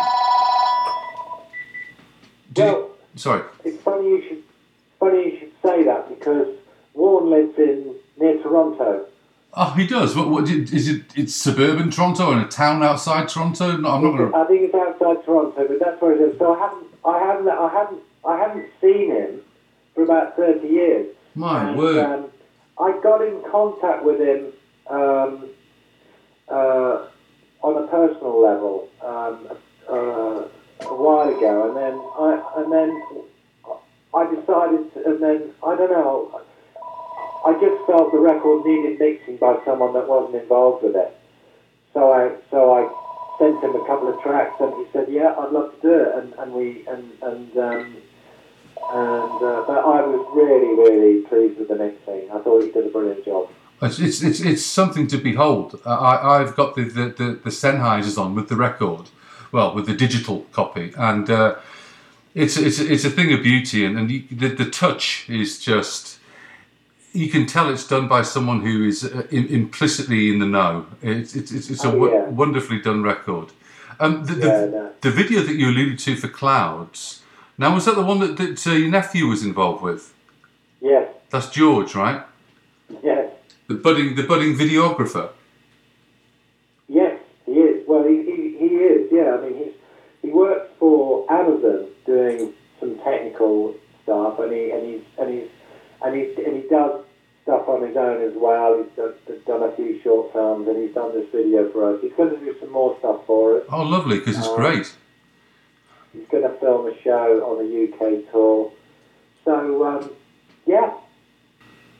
Well, 2.57 2.91
Sorry. 3.17 3.43
it's 3.65 3.83
funny 3.83 4.09
you 4.09 4.23
should 4.29 4.43
funny 5.01 5.25
you 5.25 5.39
should 5.39 5.53
say 5.63 5.83
that 5.85 6.09
because 6.09 6.49
Warren 6.95 7.31
lives 7.31 7.59
in 7.59 7.95
near 8.19 8.41
Toronto. 8.43 9.07
Oh, 9.57 9.71
he 9.71 9.87
does. 9.87 10.17
What, 10.17 10.31
what 10.31 10.49
is 10.49 10.89
it? 10.89 11.05
It's 11.17 11.35
suburban 11.35 11.91
Toronto 11.91 12.33
and 12.33 12.41
a 12.45 12.49
town 12.49 12.83
outside 12.83 13.29
Toronto. 13.29 13.77
No, 13.77 13.91
I'm 13.91 14.03
not 14.05 14.17
going 14.17 14.31
to. 14.33 14.37
I 14.37 14.45
think 14.47 14.63
it's 14.63 14.75
outside 14.75 15.25
Toronto, 15.25 15.67
but 15.69 15.79
that's 15.79 16.01
where 16.01 16.17
he 16.17 16.25
lives. 16.25 16.39
So 16.39 16.55
I 16.55 16.59
haven't, 16.59 16.87
I 17.05 17.19
haven't, 17.19 17.49
I 17.49 17.69
haven't, 17.73 18.03
I 18.27 18.39
haven't 18.39 18.67
seen 18.81 19.11
him 19.13 19.41
for 19.95 20.03
about 20.03 20.37
thirty 20.37 20.67
years. 20.69 21.07
My 21.37 21.69
And, 21.69 21.79
word. 21.79 22.05
Um, 22.05 22.27
I 22.81 22.99
got 23.03 23.23
in 23.23 23.41
contact 23.51 24.05
with 24.05 24.19
him 24.21 24.53
um, 24.89 25.49
uh, 26.49 27.07
on 27.63 27.83
a 27.83 27.87
personal 27.89 28.43
level 28.43 28.89
um, 29.03 29.49
uh, 29.89 30.49
a 30.87 30.95
while 30.95 31.29
ago, 31.29 31.69
and 31.69 31.77
then 31.77 31.95
I 32.19 32.61
and 32.61 32.73
then 32.73 33.25
I 34.15 34.35
decided, 34.35 34.93
to, 34.95 35.05
and 35.07 35.23
then 35.23 35.55
I 35.67 35.77
don't 35.77 35.91
know. 35.91 36.41
I 37.47 37.53
just 37.61 37.87
felt 37.87 38.13
the 38.13 38.19
record 38.19 38.65
needed 38.65 38.99
mixing 38.99 39.37
by 39.37 39.59
someone 39.65 39.93
that 39.95 40.09
wasn't 40.09 40.43
involved 40.43 40.83
with 40.83 40.97
it. 40.97 41.17
So 41.93 42.13
I 42.13 42.37
so 42.51 42.73
I 42.73 42.89
sent 43.39 43.63
him 43.63 43.75
a 43.75 43.87
couple 43.87 44.09
of 44.09 44.21
tracks, 44.21 44.57
and 44.61 44.75
he 44.75 44.91
said, 44.93 45.09
"Yeah, 45.09 45.35
I'd 45.39 45.53
love 45.53 45.75
to 45.75 45.81
do 45.81 45.95
it." 45.95 46.15
And 46.17 46.33
and 46.35 46.53
we 46.53 46.87
and 46.87 47.11
and 47.23 47.57
um, 47.59 47.97
and 48.93 49.43
uh, 49.43 49.65
but 49.67 49.79
I 49.79 50.01
was 50.05 50.27
really 50.35 50.75
really 50.75 51.23
pleased 51.23 51.59
with 51.59 51.69
the 51.69 51.77
mixing. 51.77 52.31
I 52.31 52.41
thought 52.41 52.63
he 52.63 52.71
did 52.71 52.87
a 52.87 52.91
brilliant 52.91 53.25
job. 53.25 53.49
It's, 53.83 53.99
it's, 53.99 54.23
it's, 54.23 54.41
it's 54.41 54.65
something 54.65 55.07
to 55.09 55.19
behold. 55.19 55.81
Uh, 55.85 55.91
I, 55.91 56.41
I've 56.41 56.57
got 56.57 56.75
the, 56.75 56.85
the, 56.85 57.07
the, 57.09 57.25
the 57.44 57.51
Sennheisers 57.51 58.17
on 58.19 58.35
with 58.35 58.49
the 58.49 58.57
record, 58.57 59.11
well, 59.53 59.75
with 59.75 59.86
the 59.86 59.94
digital 59.94 60.47
copy, 60.53 60.93
and 60.97 61.28
uh, 61.28 61.57
it's, 62.35 62.57
it's, 62.57 62.78
it's 62.78 63.05
a 63.05 63.11
thing 63.11 63.33
of 63.33 63.43
beauty, 63.43 63.85
and, 63.85 63.99
and 63.99 64.11
you, 64.11 64.25
the, 64.31 64.49
the 64.49 64.70
touch 64.70 65.28
is 65.28 65.59
just. 65.62 66.19
You 67.12 67.28
can 67.31 67.47
tell 67.47 67.69
it's 67.70 67.86
done 67.86 68.09
by 68.09 68.23
someone 68.23 68.62
who 68.62 68.85
is 68.89 69.05
uh, 69.05 69.28
im 69.31 69.47
implicitly 69.47 70.33
in 70.33 70.41
the 70.41 70.47
know. 70.47 70.86
It's, 71.01 71.36
it's, 71.36 71.53
it's, 71.53 71.70
it's 71.70 71.85
a 71.85 71.93
Oh, 71.93 72.07
yeah. 72.12 72.25
wonderfully 72.28 72.81
done 72.81 73.05
record. 73.05 73.51
Um, 74.01 74.25
the, 74.25 74.33
the, 74.35 74.47
Yeah, 74.49 74.65
no. 74.67 74.93
the 75.01 75.11
video 75.12 75.43
that 75.43 75.55
you 75.55 75.69
alluded 75.69 76.01
to 76.01 76.17
for 76.17 76.27
Clouds, 76.27 77.23
now 77.57 77.73
was 77.73 77.85
that 77.85 77.94
the 77.94 78.03
one 78.03 78.19
that, 78.19 78.36
that 78.39 78.67
uh, 78.67 78.73
your 78.73 78.91
nephew 78.91 79.28
was 79.28 79.44
involved 79.44 79.81
with? 79.83 80.12
Yes, 80.81 81.09
That's 81.31 81.49
George, 81.51 81.94
right? 81.94 82.25
yes, 83.03 83.31
The 83.68 83.75
budding, 83.75 84.15
the 84.15 84.23
budding 84.25 84.57
videographer. 84.57 85.31
yes. 86.89 87.20
He 87.47 87.52
is. 87.52 87.86
Well, 87.86 88.05
he, 88.05 88.23
he, 88.25 88.57
he 88.59 88.67
is. 88.76 89.09
Yeah. 89.12 89.36
I 89.36 89.41
mean, 89.49 89.57
he's 89.59 89.73
he 90.23 90.31
works 90.31 90.70
for 90.78 91.31
Amazon 91.31 91.89
doing 92.07 92.55
some 92.81 92.97
technical 93.01 93.75
stuff, 94.02 94.39
and 94.39 94.51
he 94.52 94.70
and 94.70 94.83
he's 94.86 95.02
and 95.18 95.28
he's 95.34 95.49
and 96.02 96.15
he's 96.17 96.39
and 96.39 96.57
he 96.62 96.68
does 96.68 97.05
stuff 97.43 97.68
on 97.68 97.86
his 97.86 97.97
own 97.97 98.23
as 98.23 98.33
well. 98.34 98.83
He's 98.83 98.97
done, 98.97 99.12
done 99.47 99.62
a 99.62 99.76
few 99.76 100.01
short 100.02 100.33
films, 100.33 100.67
and 100.68 100.83
he's 100.83 100.94
done 100.94 101.12
this 101.12 101.28
video 101.31 101.70
for 101.70 101.94
us. 101.94 102.01
He's 102.01 102.15
going 102.15 102.31
to 102.31 102.39
do 102.41 102.57
some 102.60 102.73
more 102.73 102.97
stuff 103.01 103.20
for 103.26 103.59
us. 103.60 103.65
Oh, 103.70 103.83
lovely, 103.83 104.18
because 104.18 104.39
it's 104.39 104.47
Um, 104.49 104.57
great. 104.57 104.94
He's 106.15 106.26
going 106.31 106.44
to 106.44 106.59
film 106.60 106.86
a 106.86 106.99
show 107.02 107.44
on 107.44 107.59
the 107.59 107.93
UK 107.93 108.31
tour. 108.33 108.73
So, 109.44 109.84
um, 109.84 110.10
yeah, 110.65 110.94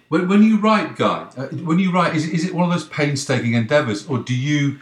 When, 0.09 0.29
when 0.29 0.43
you 0.43 0.59
write, 0.59 0.97
Guy, 0.97 1.29
uh, 1.37 1.47
when 1.49 1.79
you 1.79 1.91
write, 1.91 2.15
is, 2.15 2.29
is 2.29 2.45
it 2.45 2.55
one 2.55 2.65
of 2.65 2.71
those 2.71 2.89
painstaking 2.89 3.55
endeavours, 3.55 4.07
or 4.07 4.19
do 4.19 4.35
you, 4.35 4.81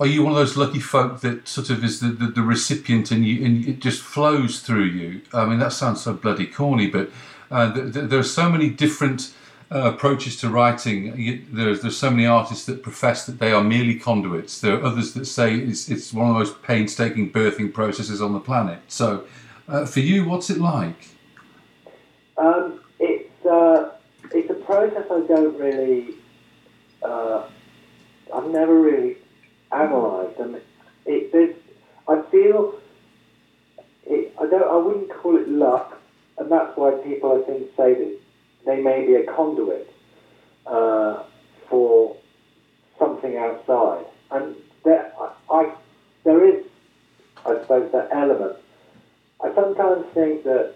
are 0.00 0.06
you 0.06 0.22
one 0.22 0.32
of 0.32 0.38
those 0.38 0.56
lucky 0.56 0.80
folk 0.80 1.20
that 1.20 1.46
sort 1.46 1.70
of 1.70 1.84
is 1.84 2.00
the, 2.00 2.08
the, 2.08 2.26
the 2.26 2.42
recipient 2.42 3.10
and 3.10 3.24
you 3.26 3.44
and 3.44 3.66
it 3.66 3.80
just 3.80 4.02
flows 4.02 4.60
through 4.60 4.84
you? 4.84 5.22
I 5.32 5.46
mean, 5.46 5.58
that 5.58 5.72
sounds 5.72 6.02
so 6.02 6.12
bloody 6.14 6.46
corny, 6.46 6.88
but 6.88 7.10
uh, 7.50 7.72
th- 7.72 7.94
th- 7.94 8.10
there 8.10 8.18
are 8.18 8.24
so 8.24 8.50
many 8.50 8.68
different 8.68 9.32
uh, 9.70 9.92
approaches 9.92 10.36
to 10.38 10.48
writing. 10.48 11.48
There's 11.50 11.80
there's 11.80 11.96
so 11.96 12.10
many 12.10 12.26
artists 12.26 12.66
that 12.66 12.82
profess 12.82 13.26
that 13.26 13.38
they 13.38 13.52
are 13.52 13.64
merely 13.64 13.96
conduits. 13.98 14.60
There 14.60 14.78
are 14.78 14.84
others 14.84 15.14
that 15.14 15.24
say 15.24 15.54
it's 15.56 15.88
it's 15.88 16.12
one 16.12 16.28
of 16.28 16.34
the 16.34 16.38
most 16.40 16.62
painstaking 16.62 17.32
birthing 17.32 17.72
processes 17.72 18.20
on 18.20 18.32
the 18.32 18.40
planet. 18.40 18.80
So, 18.88 19.24
uh, 19.68 19.86
for 19.86 20.00
you, 20.00 20.28
what's 20.28 20.50
it 20.50 20.58
like? 20.58 21.08
Um, 22.36 22.80
it's 23.00 23.46
uh, 23.46 23.95
it's 24.32 24.50
a 24.50 24.54
process 24.54 25.04
I 25.10 25.20
don't 25.26 25.58
really. 25.58 26.14
Uh, 27.02 27.48
I've 28.34 28.50
never 28.50 28.80
really 28.80 29.16
analysed, 29.70 30.38
and 30.40 30.60
it 31.04 31.62
I 32.08 32.22
feel 32.30 32.80
it, 34.04 34.34
I 34.40 34.46
don't. 34.46 34.70
I 34.70 34.76
wouldn't 34.76 35.10
call 35.10 35.36
it 35.36 35.48
luck, 35.48 36.00
and 36.38 36.50
that's 36.50 36.76
why 36.76 36.92
people 37.04 37.42
I 37.42 37.46
think 37.46 37.68
say 37.76 37.94
that 37.94 38.18
they 38.64 38.80
may 38.80 39.06
be 39.06 39.14
a 39.14 39.24
conduit 39.26 39.92
uh, 40.66 41.24
for 41.68 42.16
something 42.98 43.36
outside, 43.36 44.06
and 44.30 44.56
there, 44.84 45.12
I, 45.20 45.32
I, 45.50 45.74
there 46.24 46.44
is, 46.44 46.64
I 47.44 47.60
suppose, 47.60 47.92
that 47.92 48.08
element. 48.12 48.56
I 49.42 49.54
sometimes 49.54 50.06
think 50.14 50.44
that, 50.44 50.74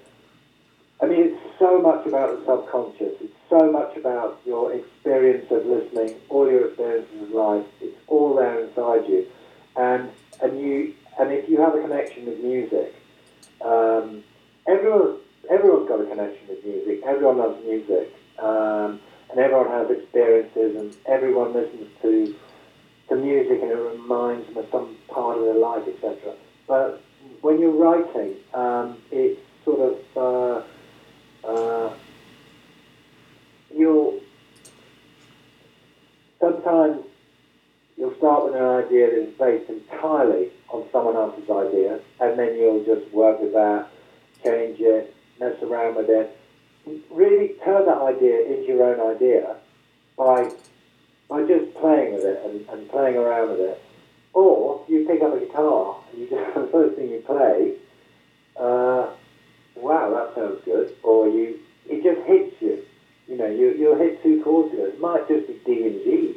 I 1.01 1.07
mean, 1.07 1.20
it's 1.20 1.59
so 1.59 1.81
much 1.81 2.07
about 2.07 2.39
the 2.39 2.45
subconscious. 2.45 3.15
It's 3.20 3.33
so 3.51 3.70
much 3.70 3.97
about 3.97 4.41
your 4.47 4.73
experience 4.73 5.51
of 5.51 5.67
listening, 5.67 6.15
all 6.29 6.49
your 6.51 6.69
experiences 6.69 7.23
of 7.23 7.31
life. 7.31 7.67
It's 7.81 7.99
all 8.07 8.37
there 8.37 8.65
inside 8.65 9.09
you, 9.09 9.27
and 9.77 10.09
and 10.41 10.59
you 10.59 10.95
and 11.19 11.33
if 11.33 11.49
you 11.49 11.61
have 11.61 11.75
a 11.75 11.83
connection 11.83 12.27
with 12.27 12.39
music, 12.39 12.95
um, 13.61 14.23
everyone 14.67 15.19
everyone's 15.51 15.89
got 15.89 16.01
a 16.01 16.07
connection 16.07 16.49
with 16.49 16.65
music. 16.65 17.03
Everyone 17.05 17.39
loves 17.39 17.62
music, 17.65 18.15
um, 18.39 19.01
and 19.31 19.39
everyone 19.39 19.69
has 19.69 19.91
experiences, 19.91 20.77
and 20.77 20.97
everyone 21.07 21.53
listens 21.53 21.89
to 22.03 22.35
to 23.09 23.17
music, 23.17 23.61
and 23.62 23.70
it 23.73 23.75
reminds 23.75 24.47
them 24.47 24.59
of 24.59 24.67
some 24.70 24.97
part 25.09 25.39
of 25.39 25.45
their 25.45 25.59
life, 25.59 25.83
etc. 25.89 26.35
But 26.69 27.03
when 27.41 27.59
you're 27.59 27.73
writing, 27.73 28.37
um, 28.55 28.99
it's 29.11 29.41
sort 29.65 29.81
of 30.17 30.65
uh, 31.45 31.47
uh, 31.47 31.95
you'll 33.75 34.21
sometimes 36.41 37.05
you'll 37.97 38.17
start 38.17 38.45
with 38.47 38.55
an 38.55 38.63
idea 38.63 39.11
that 39.11 39.19
is 39.19 39.35
based 39.39 39.71
entirely 39.71 40.51
on 40.69 40.87
someone 40.91 41.17
else's 41.17 41.49
idea, 41.51 42.01
and 42.21 42.39
then 42.39 42.57
you'll 42.57 42.85
just 42.85 43.13
work 43.13 43.41
with 43.41 43.53
that, 43.53 43.89
change 44.43 44.81
it, 44.81 45.15
mess 45.39 45.63
around 45.63 45.97
with 45.97 46.09
it, 46.09 46.37
really 47.11 47.55
turn 47.65 47.87
that 47.87 47.99
idea 47.99 48.47
into 48.47 48.69
your 48.69 48.83
own 48.85 49.17
idea 49.17 49.57
by 50.17 50.51
by 51.29 51.47
just 51.47 51.73
playing 51.77 52.15
with 52.15 52.25
it 52.25 52.43
and, 52.45 52.69
and 52.71 52.91
playing 52.91 53.17
around 53.17 53.51
with 53.51 53.61
it. 53.61 53.83
Or 54.33 54.85
you 54.89 55.07
pick 55.07 55.23
up 55.23 55.35
a 55.35 55.41
guitar 55.41 56.03
and 56.11 56.21
you 56.21 56.29
just 56.31 56.55
the 56.55 56.69
first 56.73 56.97
thing 56.97 57.11
you 57.11 57.21
play, 57.21 57.75
uh, 58.57 59.11
wow, 59.77 60.11
that 60.11 60.35
sounds 60.35 60.65
good. 60.65 60.97
Or 61.03 61.29
you 61.29 61.61
it 61.89 62.03
just 62.03 62.27
hits 62.27 62.61
you. 62.61 62.85
You 63.31 63.36
know, 63.36 63.47
you 63.47 63.73
you'll 63.78 63.97
hit 63.97 64.20
two 64.25 64.42
chords 64.42 64.70
together. 64.73 64.89
It 64.89 65.00
might 65.00 65.28
just 65.28 65.47
be 65.47 65.60
D 65.65 65.86
and 65.86 66.02
G, 66.05 66.36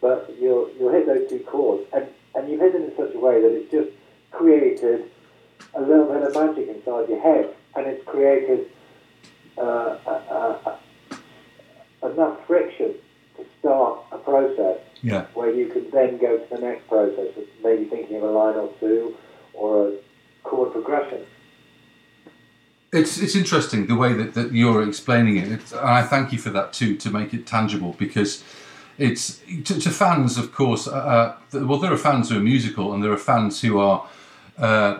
but 0.00 0.28
you'll 0.40 0.68
you'll 0.76 0.90
hit 0.92 1.06
those 1.06 1.28
two 1.30 1.38
chords 1.40 1.88
and, 1.94 2.08
and 2.34 2.50
you 2.50 2.58
hit 2.58 2.74
it 2.74 2.82
in 2.82 2.96
such 2.96 3.14
a 3.14 3.18
way 3.20 3.40
that 3.40 3.52
it's 3.52 3.70
just 3.70 3.90
created 4.32 5.08
a 5.74 5.80
little 5.80 6.06
bit 6.06 6.22
of 6.22 6.34
magic 6.34 6.68
inside 6.68 7.08
your 7.08 7.20
head 7.20 7.54
and 7.76 7.86
it's 7.86 8.04
created 8.04 8.66
uh, 9.56 9.96
uh, 10.04 10.76
uh, 12.02 12.08
enough 12.10 12.44
friction 12.46 12.94
to 13.36 13.46
start 13.60 14.00
a 14.10 14.18
process 14.18 14.78
Yeah. 15.02 15.26
where 15.34 15.54
you 15.54 15.68
can 15.68 15.90
then 15.90 16.18
go 16.18 16.38
to 16.38 16.54
the 16.54 16.60
next 16.60 16.88
process 16.88 17.36
of 17.36 17.44
maybe 17.62 17.84
thinking 17.84 18.16
of 18.16 18.24
a 18.24 18.30
line 18.30 18.56
or 18.56 18.70
two 18.80 19.14
or 19.54 19.88
a 19.88 19.92
chord 20.42 20.72
progression. 20.72 21.24
It's 22.92 23.18
it's 23.18 23.34
interesting 23.34 23.86
the 23.86 23.96
way 23.96 24.12
that, 24.12 24.34
that 24.34 24.52
you're 24.52 24.86
explaining 24.86 25.38
it, 25.38 25.50
it's, 25.50 25.72
and 25.72 25.80
I 25.80 26.02
thank 26.02 26.30
you 26.30 26.38
for 26.38 26.50
that 26.50 26.74
too 26.74 26.94
to 26.98 27.10
make 27.10 27.32
it 27.32 27.46
tangible 27.46 27.94
because 27.98 28.44
it's 28.98 29.40
to, 29.64 29.80
to 29.80 29.90
fans, 29.90 30.36
of 30.36 30.52
course. 30.52 30.86
Uh, 30.86 31.34
th- 31.50 31.64
well, 31.64 31.78
there 31.78 31.92
are 31.92 31.96
fans 31.96 32.28
who 32.28 32.36
are 32.36 32.40
musical, 32.40 32.92
and 32.92 33.02
there 33.02 33.10
are 33.10 33.16
fans 33.16 33.62
who 33.62 33.78
are 33.80 34.06
uh, 34.58 34.98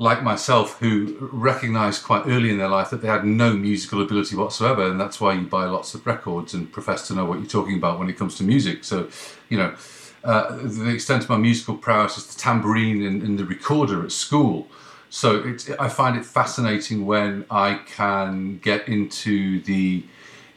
like 0.00 0.24
myself 0.24 0.78
who 0.80 1.16
recognise 1.32 2.00
quite 2.00 2.26
early 2.26 2.50
in 2.50 2.58
their 2.58 2.68
life 2.68 2.90
that 2.90 3.02
they 3.02 3.08
had 3.08 3.24
no 3.24 3.54
musical 3.54 4.02
ability 4.02 4.34
whatsoever, 4.34 4.90
and 4.90 5.00
that's 5.00 5.20
why 5.20 5.32
you 5.32 5.46
buy 5.46 5.64
lots 5.66 5.94
of 5.94 6.04
records 6.06 6.54
and 6.54 6.72
profess 6.72 7.06
to 7.06 7.14
know 7.14 7.24
what 7.24 7.38
you're 7.38 7.48
talking 7.48 7.76
about 7.76 8.00
when 8.00 8.10
it 8.10 8.18
comes 8.18 8.36
to 8.36 8.42
music. 8.42 8.82
So, 8.82 9.08
you 9.48 9.58
know, 9.58 9.76
uh, 10.24 10.56
the 10.56 10.90
extent 10.90 11.22
of 11.22 11.28
my 11.28 11.36
musical 11.38 11.76
prowess 11.76 12.18
is 12.18 12.26
the 12.26 12.40
tambourine 12.40 13.04
and, 13.04 13.22
and 13.22 13.38
the 13.38 13.44
recorder 13.44 14.04
at 14.04 14.10
school. 14.10 14.66
So 15.10 15.42
it's, 15.42 15.70
I 15.70 15.88
find 15.88 16.16
it 16.16 16.24
fascinating 16.24 17.06
when 17.06 17.44
I 17.50 17.80
can 17.86 18.58
get 18.58 18.88
into 18.88 19.60
the 19.62 20.04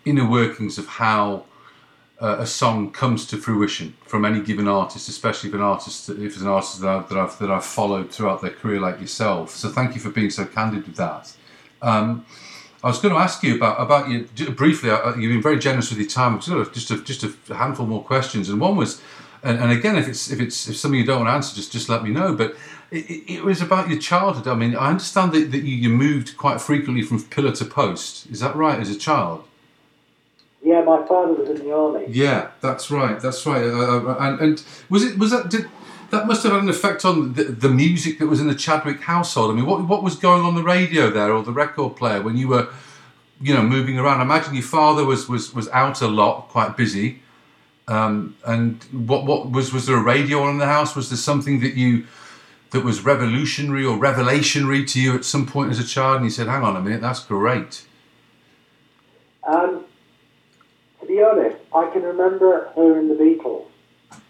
inner 0.05 0.29
workings 0.29 0.77
of 0.77 0.87
how 0.87 1.45
uh, 2.21 2.37
a 2.39 2.45
song 2.45 2.91
comes 2.91 3.25
to 3.27 3.37
fruition 3.37 3.95
from 4.05 4.25
any 4.25 4.41
given 4.41 4.67
artist, 4.67 5.09
especially 5.09 5.49
if 5.49 5.55
an 5.55 5.61
artist 5.61 6.09
if 6.09 6.19
it's 6.19 6.41
an 6.41 6.47
artist 6.47 6.81
that 6.81 6.89
I've, 6.89 7.09
that 7.09 7.17
I've 7.17 7.39
that 7.39 7.49
I've 7.49 7.65
followed 7.65 8.11
throughout 8.11 8.41
their 8.41 8.51
career 8.51 8.79
like 8.79 8.99
yourself. 8.99 9.51
So 9.51 9.69
thank 9.69 9.95
you 9.95 10.01
for 10.01 10.09
being 10.09 10.29
so 10.29 10.45
candid 10.45 10.85
with 10.85 10.97
that. 10.97 11.33
Um, 11.81 12.25
I 12.83 12.87
was 12.87 12.99
going 12.99 13.13
to 13.13 13.19
ask 13.19 13.43
you 13.43 13.55
about 13.55 13.79
about 13.79 14.09
you 14.09 14.27
briefly. 14.51 14.89
uh, 14.91 15.15
You've 15.15 15.31
been 15.33 15.41
very 15.41 15.59
generous 15.59 15.89
with 15.89 15.99
your 15.99 16.09
time. 16.09 16.39
Just 16.39 16.91
a, 16.91 17.01
just 17.01 17.23
a 17.23 17.55
handful 17.55 17.85
more 17.85 18.03
questions, 18.03 18.49
and 18.49 18.59
one 18.59 18.75
was, 18.75 19.01
and, 19.43 19.59
and 19.59 19.71
again, 19.71 19.95
if 19.95 20.07
it's 20.07 20.31
if 20.31 20.39
it's 20.39 20.67
if 20.67 20.77
something 20.77 20.99
you 20.99 21.05
don't 21.05 21.19
want 21.19 21.29
to 21.29 21.33
answer, 21.33 21.55
just 21.55 21.71
just 21.71 21.89
let 21.89 22.03
me 22.03 22.11
know. 22.11 22.35
But 22.35 22.55
it, 22.91 23.23
it 23.29 23.43
was 23.43 23.61
about 23.61 23.89
your 23.89 23.99
childhood. 23.99 24.47
I 24.47 24.55
mean, 24.55 24.75
I 24.75 24.89
understand 24.89 25.31
that, 25.31 25.51
that 25.51 25.63
you, 25.63 25.75
you 25.75 25.89
moved 25.89 26.37
quite 26.37 26.59
frequently 26.59 27.03
from 27.03 27.23
pillar 27.23 27.53
to 27.53 27.65
post. 27.65 28.27
Is 28.29 28.41
that 28.41 28.55
right? 28.55 28.79
As 28.79 28.89
a 28.89 28.97
child? 28.97 29.47
Yeah, 30.63 30.81
my 30.83 31.05
father 31.07 31.33
was 31.33 31.49
in 31.49 31.65
the 31.65 31.73
army. 31.73 32.05
Yeah, 32.09 32.51
that's 32.61 32.91
right. 32.91 33.19
That's 33.19 33.45
right. 33.45 33.63
Uh, 33.63 34.15
and, 34.19 34.39
and 34.39 34.63
was 34.89 35.03
it 35.03 35.17
was 35.17 35.31
that 35.31 35.49
did 35.49 35.67
that 36.11 36.27
must 36.27 36.43
have 36.43 36.51
had 36.51 36.61
an 36.61 36.69
effect 36.69 37.03
on 37.05 37.33
the, 37.33 37.45
the 37.45 37.69
music 37.69 38.19
that 38.19 38.27
was 38.27 38.39
in 38.39 38.47
the 38.47 38.55
Chadwick 38.55 39.01
household? 39.01 39.49
I 39.49 39.55
mean, 39.55 39.65
what 39.65 39.87
what 39.87 40.03
was 40.03 40.15
going 40.15 40.43
on 40.43 40.53
the 40.53 40.63
radio 40.63 41.09
there 41.09 41.31
or 41.31 41.41
the 41.41 41.51
record 41.51 41.95
player 41.95 42.21
when 42.21 42.37
you 42.37 42.47
were, 42.47 42.67
you 43.41 43.55
know, 43.55 43.63
moving 43.63 43.97
around? 43.97 44.19
I 44.19 44.23
imagine 44.23 44.53
your 44.53 44.63
father 44.63 45.03
was 45.03 45.27
was 45.27 45.51
was 45.51 45.67
out 45.69 46.01
a 46.01 46.07
lot, 46.07 46.49
quite 46.49 46.77
busy. 46.77 47.23
Um, 47.87 48.35
and 48.45 48.83
what 48.91 49.25
what 49.25 49.49
was 49.49 49.73
was 49.73 49.87
there 49.87 49.97
a 49.97 50.03
radio 50.03 50.43
on 50.43 50.51
in 50.51 50.57
the 50.59 50.67
house? 50.67 50.95
Was 50.95 51.09
there 51.09 51.17
something 51.17 51.61
that 51.61 51.73
you 51.73 52.05
that 52.71 52.83
was 52.83 53.03
revolutionary 53.05 53.85
or 53.85 53.97
revelationary 53.97 54.87
to 54.91 54.99
you 54.99 55.15
at 55.15 55.23
some 55.25 55.45
point 55.45 55.71
as 55.71 55.79
a 55.79 55.83
child? 55.83 56.17
And 56.17 56.25
you 56.25 56.31
said, 56.31 56.47
"Hang 56.47 56.63
on 56.63 56.75
a 56.75 56.81
minute, 56.81 57.01
that's 57.01 57.23
great." 57.23 57.85
Um, 59.43 59.85
to 60.99 61.05
be 61.07 61.21
honest, 61.21 61.57
I 61.73 61.89
can 61.91 62.03
remember 62.03 62.69
hearing 62.75 63.07
the 63.07 63.15
Beatles 63.15 63.65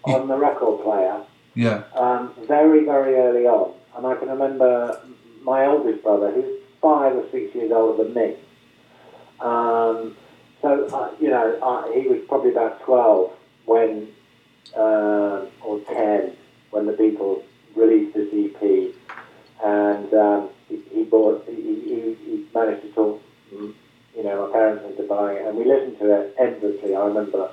on 0.04 0.28
the 0.28 0.38
record 0.38 0.82
player 0.84 1.22
Yeah. 1.54 1.84
um, 1.96 2.34
very, 2.48 2.86
very 2.86 3.16
early 3.16 3.46
on. 3.46 3.74
And 3.96 4.08
I 4.08 4.16
can 4.16 4.30
remember 4.30 5.00
my 5.44 5.66
oldest 5.66 6.02
brother, 6.04 6.32
who's 6.32 6.60
five 6.82 7.14
or 7.16 7.26
six 7.32 7.54
years 7.54 7.72
older 7.72 8.04
than 8.04 8.14
me. 8.14 8.36
Um, 9.42 10.16
so, 10.62 10.86
uh, 10.94 11.12
you 11.20 11.30
know, 11.30 11.58
uh, 11.62 11.92
he 11.92 12.08
was 12.08 12.20
probably 12.28 12.52
about 12.52 12.80
12 12.82 13.32
when, 13.66 14.08
uh, 14.78 15.42
or 15.62 15.80
10, 15.88 16.32
when 16.70 16.86
the 16.86 16.94
Beatles 16.94 17.44
released 17.76 18.14
this 18.16 18.30
EP. 18.34 18.94
And 19.64 20.14
um, 20.14 20.50
he, 20.70 20.82
he 20.92 21.04
bought, 21.04 21.46
he, 21.48 21.54
he, 21.56 22.18
he 22.26 22.46
managed 22.54 22.82
to 22.84 22.92
talk, 22.94 23.22
you 23.52 24.24
know, 24.24 24.48
my 24.48 24.54
parents 24.54 24.86
into 24.90 25.04
buying 25.08 25.38
it. 25.38 25.48
And 25.48 25.58
we 25.58 25.66
listened 25.66 26.00
to 26.00 26.12
it 26.12 26.36
endlessly. 26.40 26.96
I 26.96 27.06
remember 27.06 27.52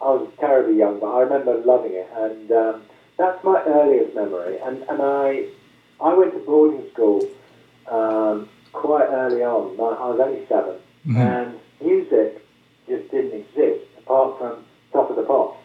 I 0.00 0.04
was 0.04 0.28
terribly 0.38 0.78
young, 0.78 1.00
but 1.00 1.06
I 1.06 1.20
remember 1.20 1.58
loving 1.64 1.92
it. 1.94 2.08
And 2.16 2.50
um, 2.52 2.82
that's 3.16 3.42
my 3.44 3.62
earliest 3.64 4.14
memory. 4.14 4.58
And, 4.58 4.82
and 4.88 5.00
I, 5.02 5.46
I 6.00 6.14
went 6.14 6.32
to 6.34 6.40
boarding 6.40 6.84
school 6.92 7.26
um, 7.90 8.48
quite 8.72 9.06
early 9.08 9.42
on. 9.42 9.72
I 9.78 10.10
was 10.10 10.20
only 10.20 10.46
7 10.48 10.74
Mhm. 11.06 11.16
and 11.16 11.60
music 11.80 12.42
just 12.88 13.08
didn't 13.12 13.32
exist 13.32 13.84
apart 13.98 14.38
from 14.38 14.64
Top 14.92 15.08
of 15.08 15.14
the 15.14 15.22
Pops 15.22 15.56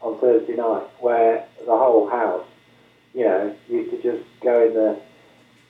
on 0.00 0.18
Thursday 0.20 0.54
night, 0.54 0.84
where 1.00 1.44
the 1.66 1.76
whole 1.76 2.08
house, 2.08 2.46
you 3.14 3.24
know, 3.24 3.54
used 3.68 3.90
to 3.90 4.02
just 4.02 4.24
go 4.42 4.66
in 4.66 4.74
the 4.74 5.00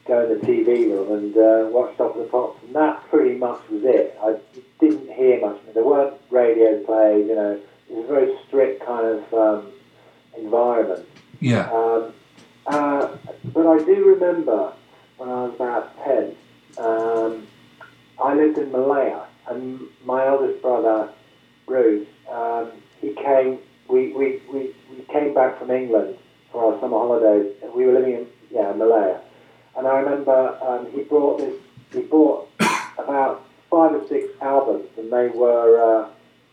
go 0.06 0.24
in 0.24 0.38
the 0.38 0.46
TV 0.46 0.90
room 0.90 1.12
and 1.12 1.36
uh, 1.36 1.68
watch 1.70 1.96
Top 1.96 2.16
of 2.16 2.22
the 2.22 2.28
Pops, 2.28 2.62
and 2.64 2.74
that 2.74 3.02
pretty 3.08 3.36
much 3.36 3.60
was 3.70 3.84
it. 3.84 4.18
I 4.22 4.36
didn't 4.80 5.10
hear 5.10 5.40
much. 5.40 5.60
There 5.72 5.84
weren't 5.84 6.14
radios 6.30 6.84
played, 6.84 7.26
you 7.26 7.34
know. 7.34 7.60
It 7.88 7.94
was 7.94 8.04
a 8.04 8.08
very 8.08 8.38
strict 8.46 8.84
kind 8.84 9.06
of 9.06 9.34
um, 9.34 9.72
environment. 10.36 11.06
Yeah. 11.40 11.70
Um, 11.70 12.12
uh, 12.66 13.16
but 13.44 13.66
I 13.66 13.78
do 13.84 14.04
remember 14.04 14.72
when 15.16 15.28
I 15.28 15.44
was 15.44 15.54
about 15.54 16.04
10, 16.04 16.36
um, 16.78 17.46
I 18.22 18.34
lived 18.34 18.58
in 18.58 18.72
Malaya, 18.72 19.24
and 19.48 19.80
my 20.04 20.26
eldest 20.26 20.62
brother, 20.62 21.10
Bruce, 21.66 22.08
um, 22.30 22.72
he 23.00 23.14
came, 23.14 23.58
we, 23.88 24.12
we, 24.12 24.40
we, 24.52 24.74
we 24.90 25.04
came 25.10 25.34
back 25.34 25.58
from 25.58 25.70
England 25.70 26.16
for 26.54 26.72
our 26.72 26.80
summer 26.80 26.96
holidays. 26.96 27.52
We 27.74 27.84
were 27.84 27.92
living 27.92 28.14
in, 28.14 28.26
yeah, 28.50 28.72
Malaya. 28.72 29.20
And 29.76 29.86
I 29.88 29.98
remember 29.98 30.56
um, 30.62 30.90
he 30.92 31.02
brought 31.02 31.38
this, 31.38 31.54
he 31.92 32.00
bought 32.02 32.48
about 32.96 33.44
five 33.68 33.92
or 33.92 34.06
six 34.08 34.28
albums, 34.40 34.88
and 34.96 35.12
they 35.12 35.28
were 35.28 36.04
uh, 36.04 36.08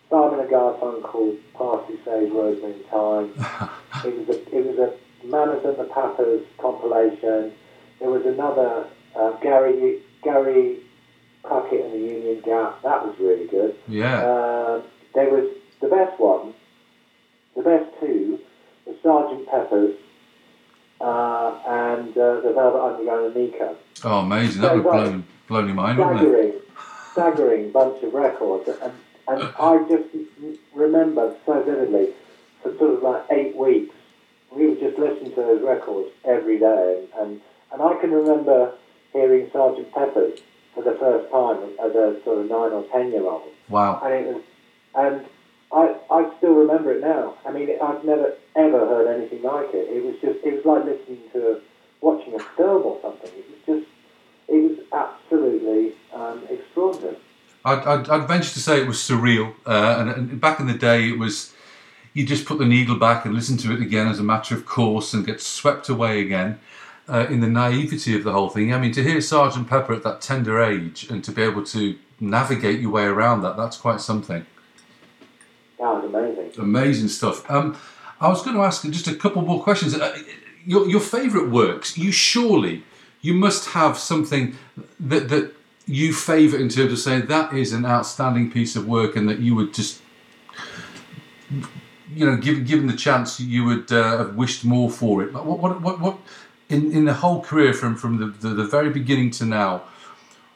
Simon 0.09 0.39
and 0.39 0.49
Garfunkel, 0.49 1.38
Parsley, 1.53 1.97
Sage, 2.03 2.31
Rosemary, 2.31 2.81
Thyme. 2.89 3.31
it 4.05 4.17
was 4.17 4.30
a, 4.30 4.57
it 4.57 4.65
was 4.65 4.77
a 4.80 5.27
Mamas 5.27 5.63
and 5.63 5.77
the 5.77 5.83
Papas 5.83 6.41
compilation. 6.57 7.53
There 7.99 8.09
was 8.09 8.25
another 8.25 8.88
uh, 9.15 9.31
Gary 9.39 10.01
Gary 10.23 10.80
Puckett 11.43 11.85
and 11.85 11.93
the 11.93 11.99
Union 11.99 12.41
Gap. 12.43 12.81
That 12.81 13.05
was 13.05 13.15
really 13.19 13.45
good. 13.45 13.75
Yeah. 13.88 14.23
Um, 14.23 14.83
there 15.13 15.30
was 15.30 15.51
the 15.80 15.88
best 15.88 16.19
one, 16.19 16.53
the 17.55 17.61
best 17.61 17.85
two, 17.99 18.31
Sergeant 19.03 19.47
Pepper's 19.47 19.95
uh, 20.99 21.59
and 21.67 22.17
uh, 22.17 22.41
the 22.41 22.53
Velvet 22.53 22.80
Underground 22.80 23.25
and 23.25 23.35
Nico. 23.35 23.75
Oh, 24.03 24.19
amazing! 24.19 24.61
That 24.61 24.75
would 24.75 24.83
have 24.85 24.93
blown 24.93 25.25
blown 25.47 25.65
your 25.67 25.75
mind, 25.75 25.97
wouldn't 25.97 26.21
it? 26.21 26.23
Staggering, 26.23 26.61
staggering 27.11 27.71
bunch 27.71 28.03
of 28.03 28.13
records, 28.13 28.69
and 28.69 28.93
and 29.27 29.41
I 29.59 29.83
just 29.89 30.05
remember 30.73 31.35
so 31.45 31.63
vividly 31.63 32.09
for 32.61 32.77
sort 32.77 32.95
of 32.95 33.03
like 33.03 33.23
eight 33.31 33.55
weeks, 33.55 33.95
we 34.51 34.67
would 34.67 34.80
just 34.80 34.97
listen 34.97 35.30
to 35.31 35.35
those 35.35 35.61
records 35.61 36.09
every 36.25 36.59
day, 36.59 37.07
and 37.19 37.41
and 37.71 37.81
I 37.81 37.99
can 37.99 38.11
remember 38.11 38.73
hearing 39.13 39.49
Sergeant 39.51 39.91
Pepper's 39.93 40.39
for 40.73 40.83
the 40.83 40.93
first 40.99 41.31
time 41.31 41.57
as 41.83 41.95
a 41.95 42.21
sort 42.23 42.39
of 42.39 42.49
nine 42.49 42.71
or 42.71 42.85
ten 42.91 43.11
year 43.11 43.25
old. 43.25 43.51
Wow. 43.69 44.01
And 44.03 44.13
it 44.13 44.33
was, 44.33 44.43
and 44.95 45.25
I, 45.74 45.95
I 46.09 46.32
still 46.38 46.53
remember 46.53 46.91
it 46.91 47.01
now. 47.01 47.35
I 47.45 47.51
mean, 47.51 47.69
I've 47.82 48.03
never 48.03 48.35
ever 48.56 48.80
heard 48.80 49.08
anything 49.08 49.41
like 49.41 49.74
it. 49.74 49.88
It 49.90 50.03
was 50.03 50.16
just, 50.22 50.45
it 50.45 50.53
was 50.56 50.66
like 50.66 50.85
listening 50.85 51.22
to, 51.33 51.61
watching 52.01 52.33
a 52.33 52.40
film 52.40 52.83
or 52.83 53.00
something. 53.01 53.30
It 53.30 53.45
was 53.50 53.59
just, 53.66 53.91
it 54.48 54.69
was 54.69 54.80
absolutely 54.91 55.93
um, 56.14 56.43
extraordinary. 56.50 57.17
I'd, 57.64 57.80
I'd, 57.80 58.09
I'd 58.09 58.27
venture 58.27 58.51
to 58.51 58.59
say 58.59 58.82
it 58.82 58.88
was 58.88 58.98
surreal. 58.98 59.53
Uh, 59.66 59.98
and, 60.00 60.09
and 60.09 60.41
back 60.41 60.59
in 60.59 60.67
the 60.67 60.74
day, 60.74 61.09
it 61.09 61.19
was 61.19 61.53
you 62.14 62.25
just 62.25 62.45
put 62.45 62.58
the 62.58 62.66
needle 62.66 62.98
back 62.98 63.24
and 63.24 63.33
listen 63.33 63.58
to 63.58 63.74
it 63.74 63.82
again 63.82 64.08
as 64.08 64.19
a 64.19 64.24
matter 64.24 64.56
of 64.56 64.66
course 64.66 65.14
and 65.14 65.25
get 65.25 65.40
swept 65.40 65.88
away 65.88 66.19
again 66.19 66.59
uh, 67.08 67.25
in 67.30 67.40
the 67.40 67.48
naivety 67.48 68.16
of 68.16 68.24
the 68.24 68.32
whole 68.33 68.50
thing. 68.50 68.74
I 68.74 68.80
mean, 68.80 68.91
to 68.93 69.03
hear 69.03 69.22
Sergeant 69.22 69.69
Pepper 69.69 69.93
at 69.93 70.03
that 70.03 70.22
tender 70.22 70.61
age 70.61 71.09
and 71.09 71.24
to 71.24 71.32
be 71.32 71.41
able 71.41 71.64
to 71.66 71.98
navigate 72.19 72.82
your 72.82 72.91
way 72.91 73.06
around 73.06 73.41
that, 73.43 73.56
that's 73.56 73.77
quite 73.77 74.01
something. 74.01 74.45
Amazing. 75.82 76.51
Amazing 76.60 77.08
stuff. 77.08 77.50
Um, 77.50 77.77
I 78.19 78.27
was 78.30 78.43
going 78.43 78.56
to 78.56 78.61
ask 78.61 78.88
just 78.90 79.08
a 79.08 79.16
couple 79.16 79.42
more 79.42 79.64
questions. 79.64 79.95
Uh, 79.95 80.18
your 80.66 80.88
your 80.88 81.00
favourite 81.00 81.50
works, 81.50 81.98
you 81.98 82.11
surely 82.11 82.84
you 83.22 83.34
must 83.34 83.69
have 83.69 83.98
something 83.98 84.56
that 85.00 85.30
that 85.30 85.56
you 85.88 86.14
favour 86.14 86.58
in 86.58 86.69
terms 86.69 86.92
of 86.92 87.00
saying 87.00 87.26
that 87.26 87.53
is 87.53 87.74
an 87.74 87.85
outstanding 87.85 88.51
piece 88.51 88.76
of 88.76 88.88
work 88.88 89.16
and 89.16 89.27
that 89.27 89.40
you 89.40 89.56
would 89.56 89.74
just 89.74 90.01
you 92.14 92.26
know 92.26 92.38
given 92.38 92.64
given 92.64 92.88
the 92.88 92.95
chance 92.95 93.40
you 93.40 93.66
would 93.66 93.92
uh, 93.92 94.18
have 94.18 94.35
wished 94.35 94.64
more 94.64 94.90
for 94.90 95.24
it. 95.24 95.34
But 95.34 95.45
What 95.45 95.60
what 95.60 95.82
what 95.82 96.00
what 96.00 96.18
in 96.69 96.92
in 96.92 97.06
the 97.06 97.14
whole 97.14 97.42
career 97.42 97.74
from 97.74 97.95
from 97.95 98.18
the, 98.18 98.27
the, 98.27 98.53
the 98.56 98.66
very 98.66 98.90
beginning 98.90 99.32
to 99.32 99.45
now, 99.45 99.84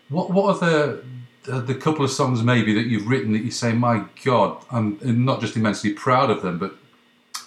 what 0.10 0.32
what 0.32 0.46
are 0.56 0.60
the 0.60 1.04
the, 1.46 1.62
the 1.62 1.76
couple 1.76 2.04
of 2.04 2.12
songs 2.12 2.44
maybe 2.44 2.74
that 2.74 2.88
you've 2.88 3.08
written 3.08 3.34
that 3.34 3.44
you 3.44 3.52
say, 3.52 3.72
my 3.74 4.06
God, 4.24 4.64
I'm 4.72 5.00
not 5.04 5.42
just 5.42 5.56
immensely 5.56 5.94
proud 5.94 6.30
of 6.30 6.42
them, 6.42 6.58
but 6.58 6.76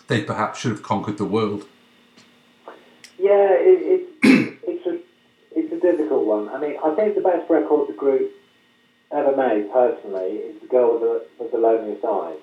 they 0.06 0.22
perhaps 0.22 0.60
should 0.60 0.72
have 0.72 0.82
conquered 0.82 1.18
the 1.18 1.24
world. 1.24 1.66
Yeah, 3.18 3.52
it, 3.52 4.08
it, 4.22 4.58
it's 4.66 4.86
a 4.86 4.98
it's 5.50 5.72
a 5.72 5.80
difficult 5.80 6.26
one. 6.26 6.48
I 6.48 6.58
mean, 6.60 6.76
I 6.84 6.94
think 6.94 7.16
the 7.16 7.20
best 7.20 7.50
record 7.50 7.88
the 7.88 7.92
group 7.92 8.30
ever 9.10 9.36
made, 9.36 9.72
personally, 9.72 10.38
is 10.38 10.60
"The 10.60 10.68
Girl 10.68 10.92
with 10.92 11.02
the, 11.02 11.26
with 11.38 11.50
the 11.50 11.58
Loneliest 11.58 12.04
Eyes," 12.04 12.38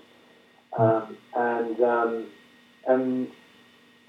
um, 0.77 1.17
and 1.35 1.81
um, 1.81 2.25
and 2.87 3.31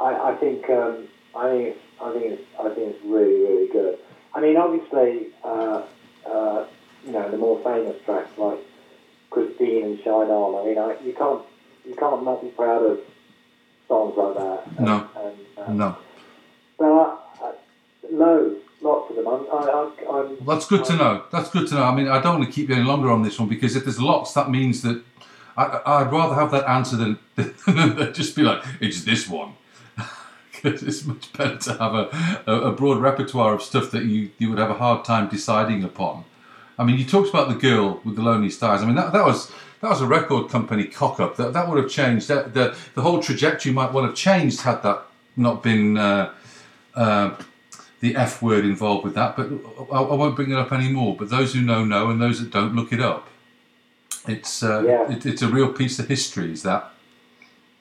I, 0.00 0.32
I 0.32 0.34
think 0.34 0.68
um, 0.68 1.06
I 1.36 1.50
think 1.50 1.68
it's, 1.68 1.80
I 2.02 2.12
think 2.12 2.24
it's 2.32 2.42
I 2.58 2.74
think 2.74 2.94
it's 2.94 3.04
really 3.04 3.40
really 3.40 3.68
good. 3.68 3.98
I 4.34 4.40
mean, 4.40 4.56
obviously, 4.56 5.28
uh, 5.44 5.84
uh, 6.26 6.66
you 7.06 7.12
know, 7.12 7.30
the 7.30 7.36
more 7.38 7.62
famous 7.62 7.96
tracks 8.04 8.36
like 8.36 8.58
"Christine" 9.30 9.84
and 9.84 9.98
"Shine 10.00 10.28
On." 10.30 10.62
I 10.62 10.68
mean, 10.68 10.78
I, 10.78 10.96
you 11.06 11.12
can't 11.12 11.42
you 11.86 11.94
can't 11.94 12.24
not 12.24 12.42
be 12.42 12.48
proud 12.48 12.82
of 12.82 13.00
songs 13.88 14.14
like 14.16 14.34
that. 14.36 14.80
No, 14.80 15.08
And, 15.16 15.36
uh, 15.56 15.72
no. 15.72 15.96
but 16.78 16.86
I, 16.86 17.16
I, 17.40 17.52
loads, 18.10 18.56
lots 18.80 19.10
of 19.10 19.16
them. 19.16 19.26
I'm, 19.28 19.46
I, 19.52 19.90
I'm, 20.10 20.44
Well, 20.44 20.56
that's 20.56 20.66
good 20.66 20.84
to 20.86 20.96
know. 20.96 21.24
That's 21.30 21.50
good 21.50 21.68
to 21.68 21.74
know. 21.76 21.84
I 21.84 21.94
mean, 21.94 22.08
I 22.08 22.20
don't 22.20 22.40
want 22.40 22.46
to 22.46 22.52
keep 22.52 22.68
you 22.68 22.74
any 22.74 22.84
longer 22.84 23.10
on 23.10 23.22
this 23.22 23.38
one 23.38 23.48
because 23.48 23.76
if 23.76 23.84
there's 23.84 24.00
lots, 24.00 24.32
that 24.34 24.50
means 24.50 24.82
that 24.82 25.02
I, 25.56 25.80
I'd 25.86 26.10
rather 26.12 26.34
have 26.34 26.50
that 26.50 26.68
answer 26.68 26.96
than, 26.96 27.18
than 27.36 28.12
just 28.12 28.34
be 28.34 28.42
like, 28.42 28.62
it's 28.80 29.04
this 29.04 29.28
one. 29.28 29.54
Because 30.62 30.82
it's 30.82 31.04
much 31.04 31.30
better 31.34 31.58
to 31.58 31.72
have 31.74 31.94
a, 31.94 32.42
a, 32.46 32.60
a 32.70 32.72
broad 32.72 32.96
repertoire 32.98 33.52
of 33.52 33.60
stuff 33.60 33.90
that 33.90 34.06
you, 34.06 34.30
you 34.38 34.48
would 34.48 34.58
have 34.58 34.70
a 34.70 34.74
hard 34.74 35.04
time 35.04 35.28
deciding 35.28 35.84
upon. 35.84 36.24
I 36.78 36.84
mean, 36.84 36.98
you 36.98 37.04
talked 37.04 37.30
about 37.30 37.48
the 37.48 37.54
girl 37.54 38.00
with 38.04 38.16
the 38.16 38.22
loneliest 38.22 38.62
eyes. 38.62 38.82
I 38.82 38.86
mean, 38.86 38.96
that, 38.96 39.12
that 39.12 39.24
was 39.24 39.50
that 39.80 39.88
was 39.90 40.00
a 40.00 40.06
record 40.06 40.50
company 40.50 40.84
cock 40.84 41.20
up. 41.20 41.36
That 41.36 41.52
that 41.52 41.68
would 41.68 41.78
have 41.82 41.90
changed. 41.90 42.28
That 42.28 42.54
the 42.54 42.76
the 42.94 43.02
whole 43.02 43.22
trajectory 43.22 43.72
might 43.72 43.92
well 43.92 44.04
have 44.04 44.14
changed 44.14 44.60
had 44.62 44.82
that 44.82 45.02
not 45.36 45.62
been 45.62 45.96
uh, 45.96 46.32
uh, 46.94 47.34
the 48.00 48.14
F 48.16 48.42
word 48.42 48.64
involved 48.64 49.04
with 49.04 49.14
that. 49.14 49.36
But 49.36 49.50
I, 49.92 50.00
I 50.02 50.14
won't 50.14 50.36
bring 50.36 50.50
it 50.50 50.58
up 50.58 50.72
anymore. 50.72 51.16
But 51.16 51.30
those 51.30 51.54
who 51.54 51.60
know 51.62 51.84
know, 51.84 52.10
and 52.10 52.20
those 52.20 52.40
that 52.40 52.50
don't, 52.50 52.74
look 52.74 52.92
it 52.92 53.00
up. 53.00 53.28
It's 54.28 54.62
uh, 54.62 54.82
Yeah. 54.86 55.10
it, 55.10 55.24
it's 55.24 55.42
a 55.42 55.48
real 55.48 55.72
piece 55.72 55.98
of 55.98 56.08
history. 56.08 56.52
Is 56.52 56.62
that? 56.62 56.90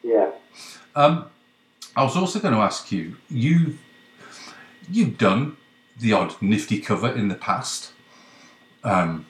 yeah. 0.03 0.31
Um, 0.95 1.25
I 1.97 2.03
was 2.03 2.15
also 2.15 2.39
going 2.39 2.53
to 2.53 2.61
ask 2.61 2.91
you. 2.91 3.17
You 3.29 3.77
you've 4.89 5.17
done 5.17 5.57
the 5.99 6.13
odd 6.13 6.35
nifty 6.41 6.79
cover 6.79 7.09
in 7.11 7.27
the 7.27 7.35
past. 7.35 7.91
Um, 8.85 9.25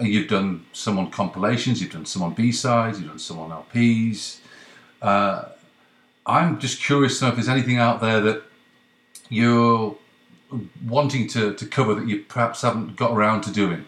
you've 0.00 0.28
done 0.28 0.64
some 0.72 0.98
on 0.98 1.10
compilations, 1.10 1.82
you've 1.82 1.92
done 1.92 2.06
some 2.06 2.22
on 2.22 2.32
B 2.32 2.52
sides, 2.52 3.00
you've 3.00 3.08
done 3.08 3.18
some 3.18 3.38
on 3.40 3.50
LPs. 3.50 4.38
Uh, 5.02 5.46
I'm 6.24 6.58
just 6.60 6.80
curious 6.80 7.18
to 7.18 7.24
know 7.24 7.28
if 7.30 7.34
there's 7.34 7.48
anything 7.48 7.78
out 7.78 8.00
there 8.00 8.20
that 8.20 8.42
you're 9.28 9.96
wanting 10.86 11.26
to, 11.28 11.54
to 11.54 11.66
cover 11.66 11.94
that 11.94 12.06
you 12.08 12.20
perhaps 12.20 12.62
haven't 12.62 12.96
got 12.96 13.12
around 13.12 13.42
to 13.42 13.52
doing. 13.52 13.84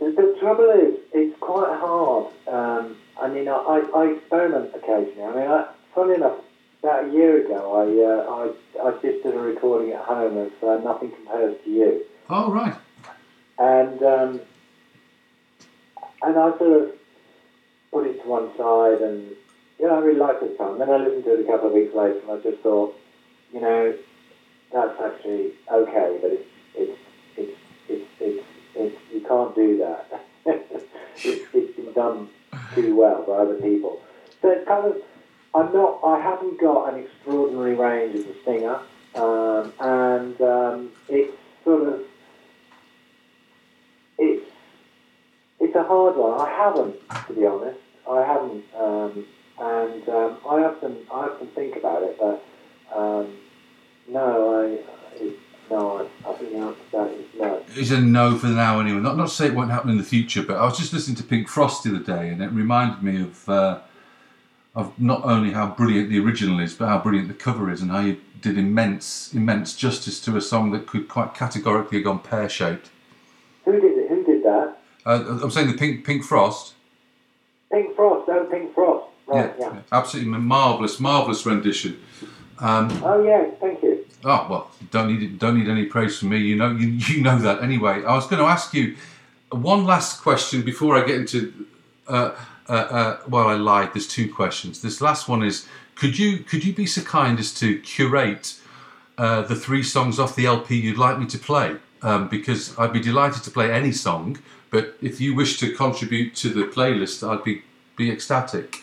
The, 0.00 0.36
trouble 0.40 0.70
is, 0.70 0.98
it's 1.12 1.38
quite 1.38 1.78
hard. 1.78 2.32
Um, 2.48 2.96
I 3.20 3.28
mean, 3.28 3.46
I, 3.46 3.52
I 3.94 4.04
experiment 4.06 4.72
occasionally. 4.74 5.22
I 5.22 5.34
mean, 5.34 5.46
I, 5.46 5.68
funny 5.94 6.14
enough, 6.14 6.38
about 6.82 7.04
a 7.04 7.12
year 7.12 7.44
ago, 7.44 7.76
I, 7.78 8.82
uh, 8.82 8.84
I, 8.84 8.88
I 8.88 8.92
just 9.00 9.22
did 9.22 9.34
a 9.34 9.38
recording 9.38 9.92
at 9.92 10.00
home 10.00 10.36
of 10.36 10.52
uh, 10.64 10.78
Nothing 10.82 11.12
Compares 11.12 11.56
to 11.64 11.70
You. 11.70 12.04
Oh, 12.28 12.50
right. 12.50 12.74
And 13.58 14.02
um, 14.02 14.40
and 16.22 16.38
I 16.38 16.58
sort 16.58 16.82
of 16.82 16.92
put 17.92 18.06
it 18.06 18.22
to 18.22 18.28
one 18.28 18.50
side, 18.56 19.00
and 19.00 19.30
yeah, 19.78 19.88
I 19.88 19.98
really 19.98 20.18
liked 20.18 20.40
the 20.40 20.54
song. 20.56 20.78
Then 20.78 20.90
I 20.90 20.96
listened 20.96 21.24
to 21.24 21.34
it 21.34 21.46
a 21.46 21.52
couple 21.52 21.68
of 21.68 21.74
weeks 21.74 21.94
later, 21.94 22.18
and 22.18 22.30
I 22.32 22.42
just 22.42 22.62
thought, 22.62 22.96
you 23.52 23.60
know, 23.60 23.96
that's 24.72 25.00
actually 25.00 25.52
okay, 25.70 26.18
but 26.20 26.32
it's 26.32 26.48
it's 26.74 26.98
it's 27.36 27.58
it's 27.88 28.08
it's, 28.20 28.46
it's 28.74 28.96
you 29.12 29.20
can't 29.20 29.54
do 29.54 29.78
that. 29.78 30.24
it's, 30.46 30.84
it's 31.54 31.76
been 31.76 31.92
done 31.92 32.28
too 32.74 32.96
well 32.96 33.24
by 33.24 33.34
other 33.34 33.60
people. 33.60 34.00
So 34.40 34.50
it's 34.50 34.66
kind 34.66 34.86
of 34.86 34.96
I'm 35.54 35.72
not 35.72 36.00
I 36.04 36.18
haven't 36.18 36.60
got 36.60 36.92
an 36.92 37.00
extraordinary 37.00 37.74
range 37.74 38.14
as 38.14 38.24
a 38.24 38.44
singer, 38.44 38.80
um, 39.14 39.72
and 39.80 40.40
um, 40.40 40.92
it's 41.08 41.36
sort 41.64 41.88
of 41.88 42.00
it's 44.18 44.50
it's 45.60 45.74
a 45.74 45.82
hard 45.82 46.16
one. 46.16 46.40
I 46.40 46.50
haven't, 46.50 46.96
to 47.26 47.32
be 47.34 47.46
honest. 47.46 47.78
I 48.10 48.22
haven't, 48.22 48.64
um, 48.76 49.26
and 49.58 50.08
um, 50.08 50.38
I 50.48 50.64
often 50.64 50.96
I 51.10 51.28
often 51.28 51.46
think 51.48 51.76
about 51.76 52.02
it, 52.02 52.18
but 52.18 52.44
um, 52.94 53.36
no, 54.08 54.60
I 54.60 55.22
it, 55.22 55.38
no, 55.70 56.08
I, 56.26 56.32
think 56.34 56.52
the 56.52 56.58
answer 56.58 56.80
to 56.90 56.96
that 56.96 57.10
is 57.12 57.26
no. 57.38 57.62
It's 57.76 57.90
a 57.90 58.00
no 58.00 58.36
for 58.38 58.48
now 58.48 58.80
anyway. 58.80 59.00
Not 59.00 59.16
not 59.16 59.28
to 59.28 59.34
say 59.34 59.46
it 59.46 59.54
won't 59.54 59.70
happen 59.70 59.90
in 59.90 59.98
the 59.98 60.04
future, 60.04 60.42
but 60.42 60.56
I 60.56 60.64
was 60.64 60.78
just 60.78 60.92
listening 60.92 61.16
to 61.16 61.22
Pink 61.22 61.48
Frost 61.48 61.84
the 61.84 61.90
other 61.90 62.04
day, 62.04 62.30
and 62.30 62.42
it 62.42 62.50
reminded 62.50 63.02
me 63.02 63.22
of 63.22 63.48
uh, 63.48 63.80
of 64.74 64.98
not 64.98 65.22
only 65.24 65.52
how 65.52 65.66
brilliant 65.66 66.08
the 66.08 66.18
original 66.18 66.58
is, 66.60 66.74
but 66.74 66.88
how 66.88 66.98
brilliant 66.98 67.28
the 67.28 67.34
cover 67.34 67.70
is, 67.70 67.82
and 67.82 67.90
how 67.90 68.00
you 68.00 68.18
did 68.40 68.58
immense 68.58 69.32
immense 69.32 69.76
justice 69.76 70.20
to 70.20 70.36
a 70.36 70.40
song 70.40 70.70
that 70.72 70.86
could 70.86 71.08
quite 71.08 71.34
categorically 71.34 71.98
have 71.98 72.04
gone 72.04 72.18
pear 72.18 72.48
shaped. 72.48 72.90
Who 73.64 73.72
did 73.72 73.98
it? 73.98 74.08
Who 74.08 74.24
did 74.24 74.42
that? 74.44 74.78
Uh, 75.04 75.38
I'm 75.42 75.50
saying 75.50 75.68
the 75.68 75.76
Pink 75.76 76.04
Pink 76.04 76.24
Frost. 76.24 76.74
Pink 77.70 77.94
Frost. 77.94 78.28
Oh, 78.28 78.44
Pink 78.50 78.74
Frost. 78.74 79.06
Right. 79.26 79.54
Yeah. 79.58 79.80
Absolutely 79.92 80.30
marvelous, 80.38 80.98
marvelous 81.00 81.46
rendition. 81.46 82.00
Um, 82.58 82.90
Oh 83.04 83.22
yeah. 83.22 83.50
Thank 83.60 83.82
you. 83.82 84.04
Oh 84.24 84.46
well, 84.48 84.70
don't 84.90 85.08
need 85.08 85.38
don't 85.38 85.58
need 85.58 85.68
any 85.68 85.86
praise 85.86 86.18
from 86.18 86.30
me. 86.30 86.38
You 86.38 86.56
know 86.56 86.70
you, 86.70 86.86
you 86.88 87.22
know 87.22 87.38
that 87.38 87.62
anyway. 87.62 88.04
I 88.04 88.14
was 88.14 88.26
going 88.26 88.42
to 88.42 88.48
ask 88.48 88.72
you 88.74 88.96
one 89.50 89.84
last 89.84 90.22
question 90.22 90.62
before 90.62 90.96
I 90.96 91.06
get 91.06 91.16
into. 91.16 91.66
Uh, 92.08 92.32
uh, 92.68 92.72
uh, 92.72 93.20
well, 93.28 93.48
I 93.48 93.54
lied. 93.54 93.90
There's 93.94 94.08
two 94.08 94.32
questions. 94.32 94.82
This 94.82 95.00
last 95.00 95.28
one 95.28 95.42
is: 95.42 95.66
Could 95.94 96.18
you 96.18 96.38
could 96.38 96.64
you 96.64 96.72
be 96.72 96.86
so 96.86 97.02
kind 97.02 97.38
as 97.38 97.52
to 97.54 97.78
curate 97.80 98.58
uh, 99.18 99.42
the 99.42 99.56
three 99.56 99.82
songs 99.82 100.18
off 100.18 100.34
the 100.36 100.46
LP 100.46 100.76
you'd 100.76 100.98
like 100.98 101.18
me 101.18 101.26
to 101.26 101.38
play, 101.38 101.76
um, 102.02 102.28
because 102.28 102.76
I'd 102.78 102.92
be 102.92 103.00
delighted 103.00 103.42
to 103.44 103.50
play 103.50 103.72
any 103.72 103.92
song. 103.92 104.38
But 104.70 104.96
if 105.02 105.20
you 105.20 105.34
wish 105.34 105.58
to 105.60 105.72
contribute 105.74 106.34
to 106.36 106.48
the 106.48 106.64
playlist, 106.64 107.26
I'd 107.28 107.44
be 107.44 107.62
be 107.96 108.10
ecstatic. 108.10 108.82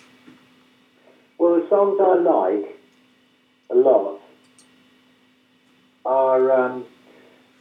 Well, 1.38 1.60
the 1.60 1.68
songs 1.70 2.00
I 2.02 2.16
like 2.16 2.80
a 3.72 3.76
lot 3.76 4.20
are 6.06 6.52
um, 6.52 6.86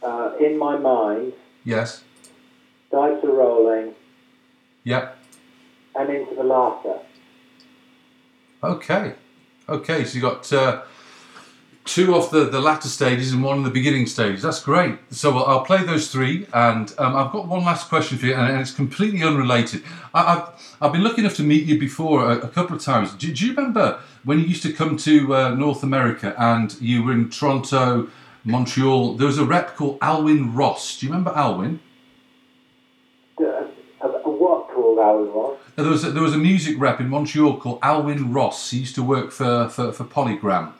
uh, 0.03 0.33
In 0.39 0.57
My 0.57 0.77
Mind, 0.77 1.33
Yes. 1.63 2.03
Dice 2.91 3.23
Are 3.23 3.31
Rolling, 3.31 3.93
Yep. 4.83 5.17
And 5.99 6.09
Into 6.09 6.33
the 6.35 6.43
Laughter. 6.43 6.99
Okay. 8.63 9.13
Okay. 9.67 10.05
So 10.05 10.15
you 10.15 10.21
got 10.21 10.51
uh, 10.53 10.81
two 11.83 12.15
off 12.15 12.31
the, 12.31 12.45
the 12.45 12.61
latter 12.61 12.87
stages 12.87 13.33
and 13.33 13.43
one 13.43 13.57
in 13.57 13.63
the 13.63 13.69
beginning 13.69 14.05
stages. 14.05 14.41
That's 14.41 14.63
great. 14.63 14.97
So 15.11 15.37
I'll, 15.37 15.45
I'll 15.45 15.65
play 15.65 15.83
those 15.83 16.09
three, 16.09 16.47
and 16.53 16.93
um, 16.97 17.15
I've 17.15 17.31
got 17.31 17.47
one 17.47 17.65
last 17.65 17.89
question 17.89 18.17
for 18.17 18.27
you, 18.27 18.33
and, 18.33 18.49
and 18.49 18.61
it's 18.61 18.71
completely 18.71 19.23
unrelated. 19.23 19.83
I, 20.13 20.21
I've 20.33 20.75
I've 20.81 20.93
been 20.93 21.03
lucky 21.03 21.19
enough 21.21 21.35
to 21.35 21.43
meet 21.43 21.65
you 21.65 21.77
before 21.77 22.31
a, 22.31 22.37
a 22.39 22.47
couple 22.47 22.75
of 22.77 22.81
times. 22.81 23.13
Do, 23.13 23.31
do 23.33 23.45
you 23.45 23.53
remember 23.53 23.99
when 24.23 24.39
you 24.39 24.45
used 24.45 24.63
to 24.63 24.71
come 24.71 24.95
to 24.97 25.35
uh, 25.35 25.49
North 25.53 25.83
America 25.83 26.33
and 26.37 26.79
you 26.81 27.03
were 27.03 27.11
in 27.11 27.29
Toronto, 27.29 28.07
Montreal? 28.45 29.15
There 29.15 29.27
was 29.27 29.37
a 29.37 29.43
rep 29.43 29.75
called 29.75 29.97
Alwyn 30.01 30.55
Ross. 30.55 30.97
Do 30.97 31.05
you 31.05 31.11
remember 31.11 31.31
Alwyn? 31.31 31.81
Uh, 33.41 33.67
uh, 34.01 34.07
what 34.07 34.69
called 34.69 34.99
Alan 34.99 35.31
Ross? 35.33 35.57
Uh, 35.67 35.68
There 35.79 35.89
was 35.89 36.03
a, 36.03 36.11
there 36.11 36.23
was 36.23 36.33
a 36.33 36.37
music 36.37 36.75
rep 36.77 36.99
in 36.99 37.07
Montreal 37.07 37.57
called 37.57 37.79
Alwyn 37.81 38.33
Ross. 38.33 38.71
He 38.71 38.79
used 38.79 38.95
to 38.95 39.03
work 39.03 39.31
for, 39.31 39.69
for, 39.69 39.93
for 39.93 40.03
Polygram. 40.03 40.73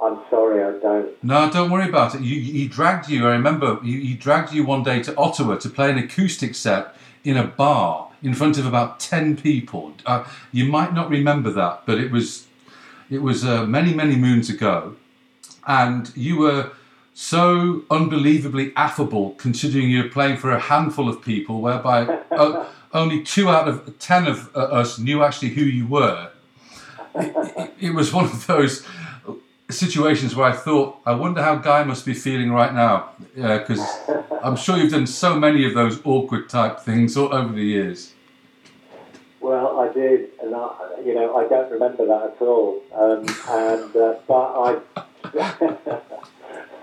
I'm 0.00 0.20
sorry, 0.30 0.62
I 0.62 0.78
don't. 0.78 1.24
No, 1.24 1.50
don't 1.50 1.70
worry 1.70 1.88
about 1.88 2.14
it. 2.14 2.20
You, 2.20 2.40
he 2.40 2.68
dragged 2.68 3.08
you. 3.08 3.26
I 3.26 3.32
remember 3.32 3.80
he, 3.82 4.00
he 4.00 4.14
dragged 4.14 4.52
you 4.52 4.64
one 4.64 4.84
day 4.84 5.02
to 5.02 5.16
Ottawa 5.16 5.56
to 5.56 5.68
play 5.68 5.90
an 5.90 5.98
acoustic 5.98 6.54
set 6.54 6.94
in 7.24 7.36
a 7.36 7.44
bar 7.44 8.10
in 8.22 8.34
front 8.34 8.56
of 8.56 8.66
about 8.66 9.00
ten 9.00 9.36
people. 9.36 9.94
Uh, 10.06 10.24
you 10.52 10.66
might 10.66 10.94
not 10.94 11.10
remember 11.10 11.50
that, 11.50 11.82
but 11.86 11.98
it 11.98 12.12
was 12.12 12.46
it 13.10 13.18
was 13.22 13.44
uh, 13.44 13.66
many 13.66 13.94
many 13.94 14.14
moons 14.16 14.48
ago, 14.48 14.94
and 15.66 16.12
you 16.16 16.38
were 16.38 16.70
so 17.14 17.82
unbelievably 17.90 18.72
affable 18.74 19.32
considering 19.32 19.90
you 19.90 20.02
were 20.02 20.08
playing 20.08 20.36
for 20.36 20.50
a 20.50 20.58
handful 20.58 21.08
of 21.08 21.20
people, 21.20 21.60
whereby 21.60 22.20
o- 22.30 22.66
only 22.92 23.22
two 23.22 23.48
out 23.48 23.68
of 23.68 23.98
ten 23.98 24.26
of 24.26 24.54
uh, 24.54 24.60
us 24.60 24.98
knew 24.98 25.22
actually 25.22 25.50
who 25.50 25.62
you 25.62 25.86
were. 25.86 26.30
It, 27.14 27.74
it 27.80 27.94
was 27.94 28.12
one 28.12 28.24
of 28.24 28.46
those 28.46 28.86
situations 29.70 30.36
where 30.36 30.46
I 30.46 30.52
thought, 30.52 30.98
I 31.06 31.12
wonder 31.14 31.42
how 31.42 31.56
Guy 31.56 31.84
must 31.84 32.04
be 32.04 32.14
feeling 32.14 32.52
right 32.52 32.72
now, 32.74 33.10
because 33.34 33.80
I'm 34.42 34.56
sure 34.56 34.76
you've 34.76 34.92
done 34.92 35.06
so 35.06 35.38
many 35.38 35.64
of 35.64 35.74
those 35.74 36.00
awkward 36.04 36.48
type 36.48 36.80
things 36.80 37.16
all 37.16 37.34
over 37.34 37.52
the 37.52 37.64
years. 37.64 38.12
Well, 39.40 39.80
I 39.80 39.92
did, 39.92 40.30
and 40.40 40.54
I, 40.54 40.70
you 41.04 41.14
know, 41.14 41.36
I 41.36 41.48
don't 41.48 41.70
remember 41.70 42.06
that 42.06 42.36
at 42.36 42.42
all. 42.42 42.82
Um, 42.94 43.26
and 43.48 43.96
uh, 43.96 44.14
but 44.28 44.52
I, 44.62 44.80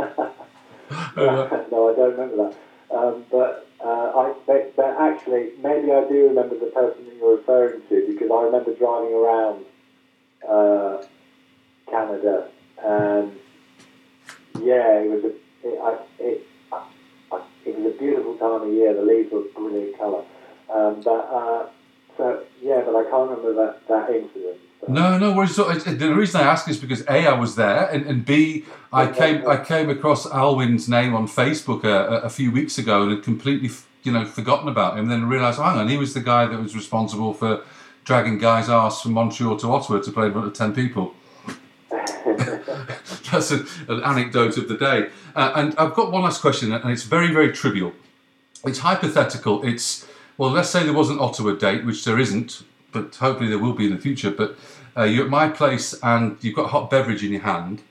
no, 1.16 1.90
I 1.90 1.96
don't 1.96 2.12
remember 2.12 2.36
that. 2.38 2.56
Um, 2.92 3.26
but 3.32 3.68
uh, 3.84 4.12
I, 4.16 4.34
but, 4.48 4.76
but 4.76 4.96
actually, 5.00 5.52
maybe 5.62 5.92
I 5.92 6.08
do 6.08 6.28
remember 6.28 6.58
the 6.58 6.68
person 6.68 7.06
that 7.06 7.16
you're 7.16 7.38
referring 7.38 7.82
to 7.90 8.08
because 8.08 8.30
I 8.32 8.44
remember 8.44 8.74
driving 8.76 9.14
around 9.14 9.66
uh, 10.48 11.04
Canada, 11.90 12.50
and 12.84 13.38
yeah, 14.62 15.00
it 15.00 15.10
was 15.10 15.24
a, 15.24 15.68
it, 15.68 15.80
I, 15.82 15.98
it, 16.20 16.48
I, 16.72 17.42
it 17.66 17.78
was 17.78 17.94
a 17.94 17.98
beautiful 17.98 18.36
time 18.38 18.68
of 18.68 18.74
year. 18.74 18.94
The 18.94 19.02
leaves 19.02 19.32
were 19.32 19.44
brilliant 19.56 19.98
colour. 19.98 20.24
Um, 20.74 21.02
but 21.02 21.30
uh, 21.32 21.70
so 22.18 22.44
yeah, 22.62 22.82
but 22.86 22.96
I 22.96 23.04
can't 23.10 23.30
remember 23.30 23.54
that 23.56 23.88
that 23.88 24.10
incident. 24.10 24.58
No, 24.88 25.18
no 25.18 25.34
worries. 25.34 25.56
So, 25.56 25.72
the 25.72 26.16
reason 26.16 26.42
I 26.42 26.46
ask 26.46 26.68
is 26.68 26.78
because 26.78 27.02
a 27.02 27.28
I 27.28 27.34
was 27.34 27.56
there, 27.56 27.88
and, 27.90 28.06
and 28.06 28.26
b 28.26 28.66
I 28.92 29.12
came 29.12 29.48
I 29.48 29.58
came 29.58 29.90
across 29.90 30.26
Alwyn's 30.26 30.88
name 30.88 31.14
on 31.14 31.28
Facebook 31.28 31.84
a, 31.84 32.22
a, 32.22 32.30
few 32.30 32.52
weeks 32.52 32.78
ago 32.78 33.04
and 33.04 33.12
had 33.12 33.24
completely 33.24 33.70
you 34.04 34.12
know 34.12 34.26
forgotten 34.26 34.68
about 34.68 34.98
him. 34.98 35.08
Then 35.08 35.28
realised, 35.28 35.60
oh, 35.60 35.64
hang 35.64 35.78
on, 35.78 35.90
he 35.90 35.98
was 35.98 36.14
the 36.14 36.22
guy 36.22 36.46
that 36.46 36.60
was 36.60 36.76
responsible 36.76 37.34
for 37.34 37.64
dragging 38.04 38.40
Guy's 38.40 38.70
arse 38.70 39.02
from 39.02 39.12
Montreal 39.12 39.58
to 39.58 39.72
Ottawa 39.72 40.00
to 40.00 40.12
play 40.12 40.28
in 40.28 40.32
front 40.32 40.48
of 40.48 40.54
ten 40.54 40.74
people. 40.74 41.14
That's 43.32 43.52
a, 43.52 43.66
an 43.88 44.02
anecdote 44.04 44.58
of 44.58 44.68
the 44.68 44.78
day. 44.78 45.10
Uh, 45.36 45.52
and 45.56 45.76
I've 45.78 45.94
got 45.94 46.12
one 46.12 46.24
last 46.24 46.42
question, 46.42 46.72
and 46.72 46.92
it's 46.92 47.04
very, 47.04 47.32
very 47.32 47.52
trivial. 47.52 47.94
It's 48.66 48.80
hypothetical. 48.80 49.64
It's, 49.64 50.08
well, 50.38 50.50
let's 50.52 50.70
say 50.70 50.84
there 50.84 50.94
was 50.94 51.10
an 51.10 51.20
Ottawa 51.20 51.54
date, 51.54 51.86
which 51.86 52.04
there 52.06 52.20
isn't, 52.20 52.64
but 52.92 53.16
hopefully 53.16 53.50
there 53.50 53.60
will 53.60 53.74
be 53.74 53.86
in 53.86 53.92
the 53.92 54.02
future. 54.02 54.32
But 54.32 54.56
uh, 54.98 55.04
you're 55.04 55.26
at 55.26 55.30
my 55.30 55.50
place 55.50 55.94
and 56.04 56.38
you've 56.42 56.56
got 56.56 56.66
a 56.66 56.70
hot 56.70 56.90
beverage 56.90 57.24
in 57.24 57.32
your 57.32 57.42
hand, 57.42 57.82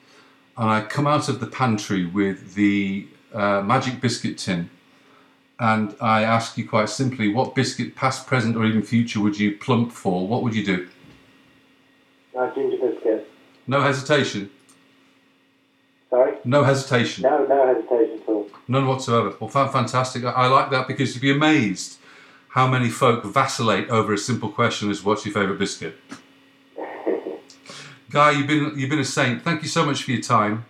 and 0.56 0.68
I 0.70 0.82
come 0.82 1.06
out 1.06 1.28
of 1.28 1.40
the 1.40 1.46
pantry 1.46 2.04
with 2.04 2.54
the 2.54 3.06
uh, 3.32 3.62
magic 3.62 4.00
biscuit 4.00 4.38
tin. 4.38 4.70
And 5.60 5.96
I 6.00 6.22
ask 6.22 6.56
you 6.56 6.68
quite 6.68 6.88
simply, 6.88 7.28
what 7.28 7.54
biscuit, 7.54 7.96
past, 7.96 8.28
present, 8.28 8.56
or 8.56 8.64
even 8.64 8.82
future, 8.82 9.20
would 9.20 9.40
you 9.40 9.56
plump 9.56 9.90
for? 9.90 10.26
What 10.26 10.44
would 10.44 10.54
you 10.54 10.64
do? 10.64 10.88
No 12.32 12.52
ginger 12.54 12.76
biscuit. 12.76 13.28
No 13.66 13.80
hesitation. 13.80 14.50
Sorry. 16.10 16.36
No 16.44 16.62
hesitation. 16.62 17.22
No, 17.22 17.44
no 17.44 17.66
hesitation 17.66 18.20
at 18.22 18.28
all. 18.28 18.48
None 18.68 18.86
whatsoever. 18.86 19.34
Well, 19.40 19.50
fantastic. 19.50 20.24
I, 20.24 20.30
I 20.30 20.46
like 20.46 20.70
that 20.70 20.86
because 20.86 21.14
you'd 21.14 21.22
be 21.22 21.32
amazed 21.32 21.97
how 22.58 22.66
many 22.66 22.90
folk 22.90 23.22
vacillate 23.22 23.88
over 23.88 24.12
a 24.12 24.18
simple 24.18 24.48
question 24.48 24.90
as 24.90 25.04
what's 25.04 25.24
your 25.24 25.32
favourite 25.32 25.60
biscuit. 25.60 25.94
Guy, 28.10 28.32
you've 28.32 28.48
been 28.48 28.72
you've 28.76 28.90
been 28.90 28.98
a 28.98 29.04
saint. 29.04 29.44
Thank 29.44 29.62
you 29.62 29.68
so 29.68 29.84
much 29.86 30.02
for 30.02 30.10
your 30.10 30.20
time. 30.20 30.64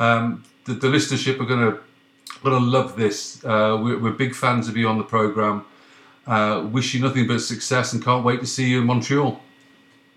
Um, 0.00 0.42
the, 0.64 0.72
the 0.72 0.88
listenership 0.88 1.38
are 1.38 1.44
gonna 1.44 1.78
gonna 2.42 2.58
love 2.58 2.96
this. 2.96 3.44
Uh, 3.44 3.78
we're, 3.80 4.00
we're 4.00 4.18
big 4.24 4.34
fans 4.34 4.66
of 4.68 4.76
you 4.76 4.88
on 4.88 4.98
the 4.98 5.04
program. 5.04 5.64
Uh, 6.26 6.66
wish 6.72 6.92
you 6.92 7.00
nothing 7.00 7.28
but 7.28 7.40
success 7.40 7.92
and 7.92 8.02
can't 8.02 8.24
wait 8.24 8.40
to 8.40 8.46
see 8.46 8.68
you 8.70 8.80
in 8.80 8.86
Montreal. 8.86 9.40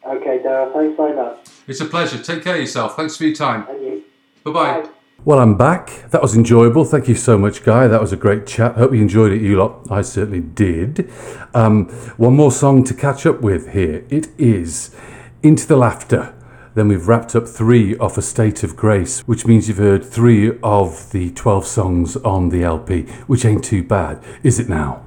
Okay, 0.03 0.39
Darryl, 0.39 0.73
thanks 0.73 0.97
very 0.97 1.15
much. 1.15 1.37
It's 1.67 1.81
a 1.81 1.85
pleasure. 1.85 2.17
Take 2.17 2.43
care 2.43 2.55
of 2.55 2.61
yourself. 2.61 2.95
Thanks 2.95 3.15
for 3.15 3.25
your 3.25 3.35
time. 3.35 3.67
You. 3.79 4.03
Bye 4.43 4.51
bye. 4.51 4.89
Well, 5.23 5.37
I'm 5.37 5.55
back. 5.55 6.09
That 6.09 6.23
was 6.23 6.35
enjoyable. 6.35 6.83
Thank 6.83 7.07
you 7.07 7.13
so 7.13 7.37
much, 7.37 7.63
Guy. 7.63 7.85
That 7.85 8.01
was 8.01 8.11
a 8.11 8.17
great 8.17 8.47
chat. 8.47 8.73
Hope 8.73 8.91
you 8.91 9.01
enjoyed 9.01 9.31
it, 9.31 9.39
you 9.39 9.55
lot. 9.55 9.85
I 9.91 10.01
certainly 10.01 10.39
did. 10.39 11.11
Um, 11.53 11.89
one 12.17 12.35
more 12.35 12.51
song 12.51 12.83
to 12.85 12.93
catch 12.95 13.27
up 13.27 13.39
with 13.39 13.73
here. 13.73 14.03
It 14.09 14.29
is 14.39 14.95
Into 15.43 15.67
the 15.67 15.77
Laughter. 15.77 16.33
Then 16.73 16.87
we've 16.87 17.07
wrapped 17.07 17.35
up 17.35 17.47
three 17.47 17.95
off 17.99 18.17
A 18.17 18.23
State 18.23 18.63
of 18.63 18.75
Grace, 18.75 19.19
which 19.27 19.45
means 19.45 19.67
you've 19.67 19.77
heard 19.77 20.03
three 20.03 20.57
of 20.63 21.11
the 21.11 21.29
12 21.29 21.67
songs 21.67 22.15
on 22.17 22.49
the 22.49 22.63
LP, 22.63 23.03
which 23.27 23.45
ain't 23.45 23.63
too 23.63 23.83
bad, 23.83 24.23
is 24.41 24.59
it 24.59 24.69
now? 24.69 25.03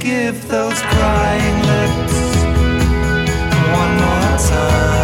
Give 0.00 0.48
those 0.48 0.80
crying 0.80 1.58
lips 1.66 2.16
one 3.72 3.94
more 4.00 4.38
time 4.48 5.01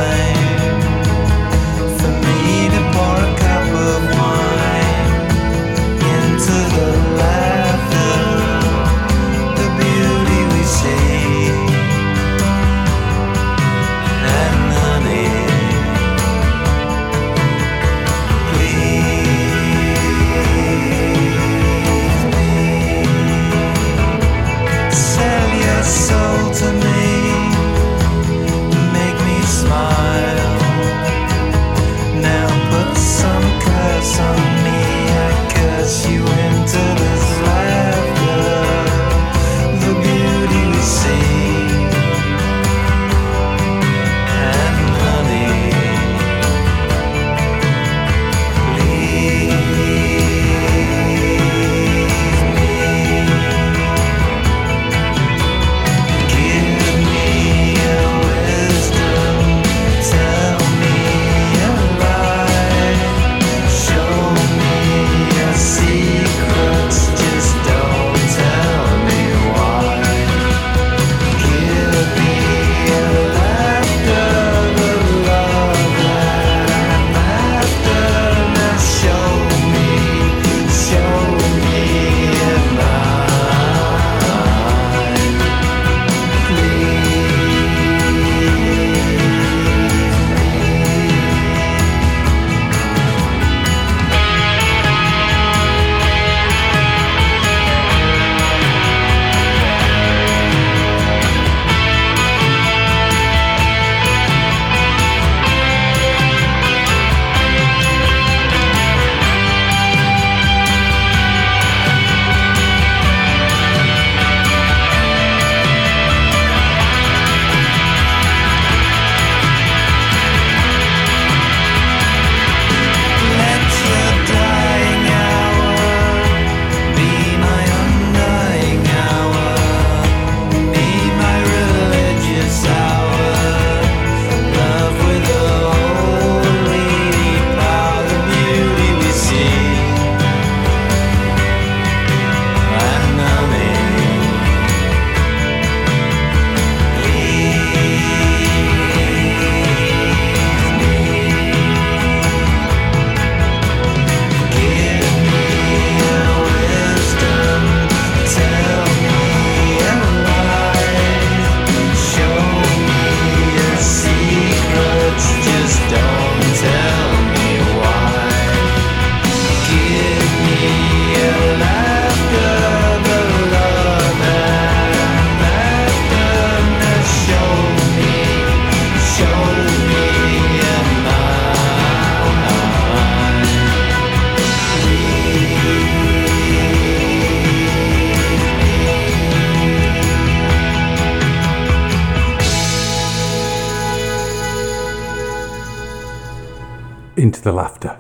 the 197.49 197.55
Laughter. 197.55 197.99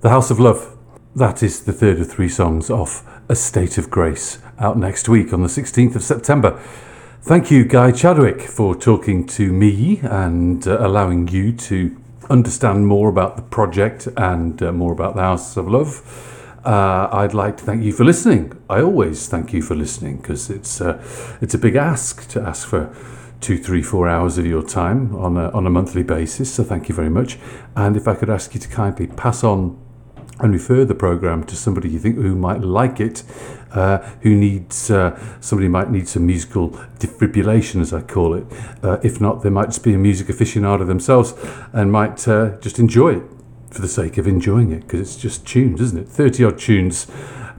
The 0.00 0.10
House 0.10 0.30
of 0.30 0.38
Love, 0.38 0.78
that 1.16 1.42
is 1.42 1.64
the 1.64 1.72
third 1.72 1.98
of 1.98 2.08
three 2.08 2.28
songs 2.28 2.70
off 2.70 3.04
A 3.28 3.34
State 3.34 3.78
of 3.78 3.90
Grace, 3.90 4.38
out 4.60 4.78
next 4.78 5.08
week 5.08 5.32
on 5.32 5.42
the 5.42 5.48
16th 5.48 5.96
of 5.96 6.04
September. 6.04 6.56
Thank 7.20 7.50
you, 7.50 7.64
Guy 7.64 7.90
Chadwick, 7.90 8.42
for 8.42 8.76
talking 8.76 9.26
to 9.26 9.52
me 9.52 9.98
and 10.04 10.68
uh, 10.68 10.78
allowing 10.78 11.26
you 11.26 11.52
to 11.52 12.00
understand 12.30 12.86
more 12.86 13.08
about 13.08 13.34
the 13.34 13.42
project 13.42 14.06
and 14.16 14.62
uh, 14.62 14.70
more 14.70 14.92
about 14.92 15.16
the 15.16 15.22
House 15.22 15.56
of 15.56 15.68
Love. 15.68 16.00
Uh, 16.64 17.08
I'd 17.10 17.34
like 17.34 17.56
to 17.56 17.64
thank 17.64 17.82
you 17.82 17.92
for 17.92 18.04
listening. 18.04 18.56
I 18.70 18.82
always 18.82 19.26
thank 19.26 19.52
you 19.52 19.62
for 19.62 19.74
listening 19.74 20.18
because 20.18 20.48
it's 20.48 20.80
uh, 20.80 21.02
it's 21.40 21.54
a 21.54 21.58
big 21.58 21.74
ask 21.74 22.28
to 22.28 22.40
ask 22.40 22.68
for 22.68 22.94
two, 23.40 23.56
three, 23.56 23.82
four 23.82 24.08
hours 24.08 24.38
of 24.38 24.46
your 24.46 24.62
time 24.62 25.16
on 25.16 25.36
a, 25.36 25.48
on 25.50 25.66
a 25.66 25.70
monthly 25.70 26.02
basis. 26.02 26.52
So 26.52 26.62
thank 26.62 26.88
you 26.88 26.94
very 26.94 27.08
much. 27.08 27.38
And 27.80 27.96
if 27.96 28.06
I 28.06 28.14
could 28.14 28.28
ask 28.28 28.52
you 28.52 28.60
to 28.60 28.68
kindly 28.68 29.06
pass 29.06 29.42
on 29.42 29.78
and 30.38 30.52
refer 30.52 30.84
the 30.84 30.94
program 30.94 31.44
to 31.44 31.56
somebody 31.56 31.88
you 31.88 31.98
think 31.98 32.16
who 32.16 32.36
might 32.36 32.60
like 32.60 33.00
it, 33.00 33.22
uh, 33.72 33.98
who 34.20 34.34
needs 34.34 34.90
uh, 34.90 35.18
somebody 35.40 35.66
might 35.66 35.90
need 35.90 36.06
some 36.06 36.26
musical 36.26 36.70
defibrillation, 36.98 37.80
as 37.80 37.94
I 37.94 38.02
call 38.02 38.34
it. 38.34 38.44
Uh, 38.82 38.98
if 39.02 39.18
not, 39.18 39.42
they 39.42 39.48
might 39.48 39.66
just 39.66 39.82
be 39.82 39.94
a 39.94 39.98
music 39.98 40.26
aficionado 40.26 40.86
themselves 40.86 41.32
and 41.72 41.90
might 41.90 42.28
uh, 42.28 42.58
just 42.58 42.78
enjoy 42.78 43.16
it 43.16 43.22
for 43.70 43.80
the 43.80 43.88
sake 43.88 44.18
of 44.18 44.26
enjoying 44.26 44.72
it 44.72 44.82
because 44.82 45.00
it's 45.00 45.16
just 45.16 45.46
tunes, 45.46 45.80
isn't 45.80 46.00
it? 46.00 46.08
30 46.08 46.44
odd 46.44 46.58
tunes 46.58 47.06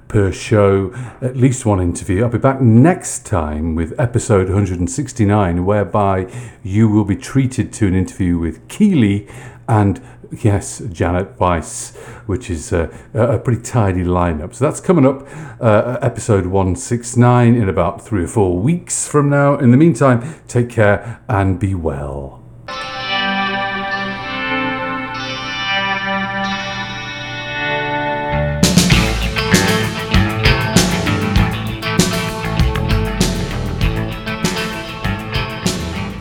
per 0.08 0.32
show, 0.32 0.94
at 1.22 1.36
least 1.36 1.66
one 1.66 1.82
interview. 1.82 2.24
I'll 2.24 2.30
be 2.30 2.38
back 2.38 2.62
next 2.62 3.26
time 3.26 3.74
with 3.74 4.00
episode 4.00 4.50
169, 4.50 5.66
whereby 5.66 6.32
you 6.62 6.90
will 6.90 7.06
be 7.06 7.16
treated 7.16 7.74
to 7.74 7.88
an 7.88 7.96
interview 7.96 8.38
with 8.38 8.68
Keely 8.68 9.28
and 9.72 10.02
yes, 10.44 10.80
Janet 10.92 11.40
Weiss, 11.40 11.96
which 12.26 12.50
is 12.50 12.74
a, 12.74 12.92
a 13.14 13.40
pretty 13.40 13.62
tidy 13.62 14.04
lineup. 14.04 14.54
So 14.54 14.66
that's 14.66 14.82
coming 14.82 15.06
up, 15.06 15.26
uh, 15.62 15.98
episode 16.02 16.48
169, 16.48 17.56
in 17.56 17.70
about 17.70 18.06
three 18.06 18.26
or 18.26 18.28
four 18.28 18.60
weeks 18.60 19.08
from 19.08 19.30
now. 19.30 19.58
In 19.58 19.72
the 19.72 19.78
meantime, 19.78 20.42
take 20.50 20.70
care 20.70 21.22
and 21.30 21.58
be 21.58 21.74
well. 21.74 22.40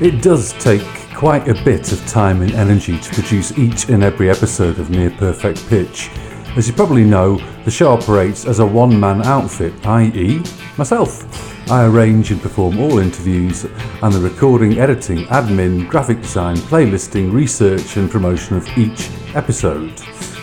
It 0.01 0.23
does 0.23 0.53
take 0.55 1.00
quite 1.21 1.49
a 1.49 1.65
bit 1.65 1.93
of 1.93 2.07
time 2.07 2.41
and 2.41 2.53
energy 2.53 2.99
to 2.99 3.13
produce 3.13 3.59
each 3.59 3.91
and 3.91 4.03
every 4.03 4.31
episode 4.31 4.79
of 4.79 4.89
Near 4.89 5.11
Perfect 5.11 5.69
Pitch. 5.69 6.09
As 6.57 6.67
you 6.67 6.73
probably 6.73 7.05
know, 7.05 7.37
the 7.67 7.71
show 7.71 7.93
operates 7.93 8.47
as 8.47 8.59
a 8.59 8.65
one 8.65 8.99
man 8.99 9.21
outfit, 9.27 9.75
i.e., 9.87 10.43
myself. 10.79 11.71
I 11.71 11.85
arrange 11.85 12.31
and 12.31 12.41
perform 12.41 12.81
all 12.81 13.01
interviews 13.01 13.65
and 13.65 14.15
the 14.15 14.19
recording, 14.19 14.79
editing, 14.79 15.27
admin, 15.27 15.91
graphic 15.91 16.23
design, 16.23 16.57
playlisting, 16.57 17.31
research, 17.31 17.99
and 17.99 18.11
promotion 18.11 18.57
of 18.57 18.67
each 18.79 19.11
episode. 19.35 19.99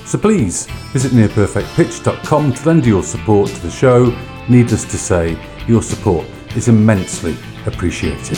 So 0.05 0.19
please 0.19 0.67
visit 0.93 1.11
nearperfectpitch.com 1.11 2.53
to 2.53 2.67
lend 2.67 2.85
your 2.85 3.01
support 3.01 3.49
to 3.49 3.61
the 3.61 3.71
show. 3.71 4.15
Needless 4.47 4.85
to 4.85 4.97
say, 4.99 5.39
your 5.65 5.81
support 5.81 6.27
is 6.55 6.67
immensely 6.67 7.35
appreciated. 7.65 8.37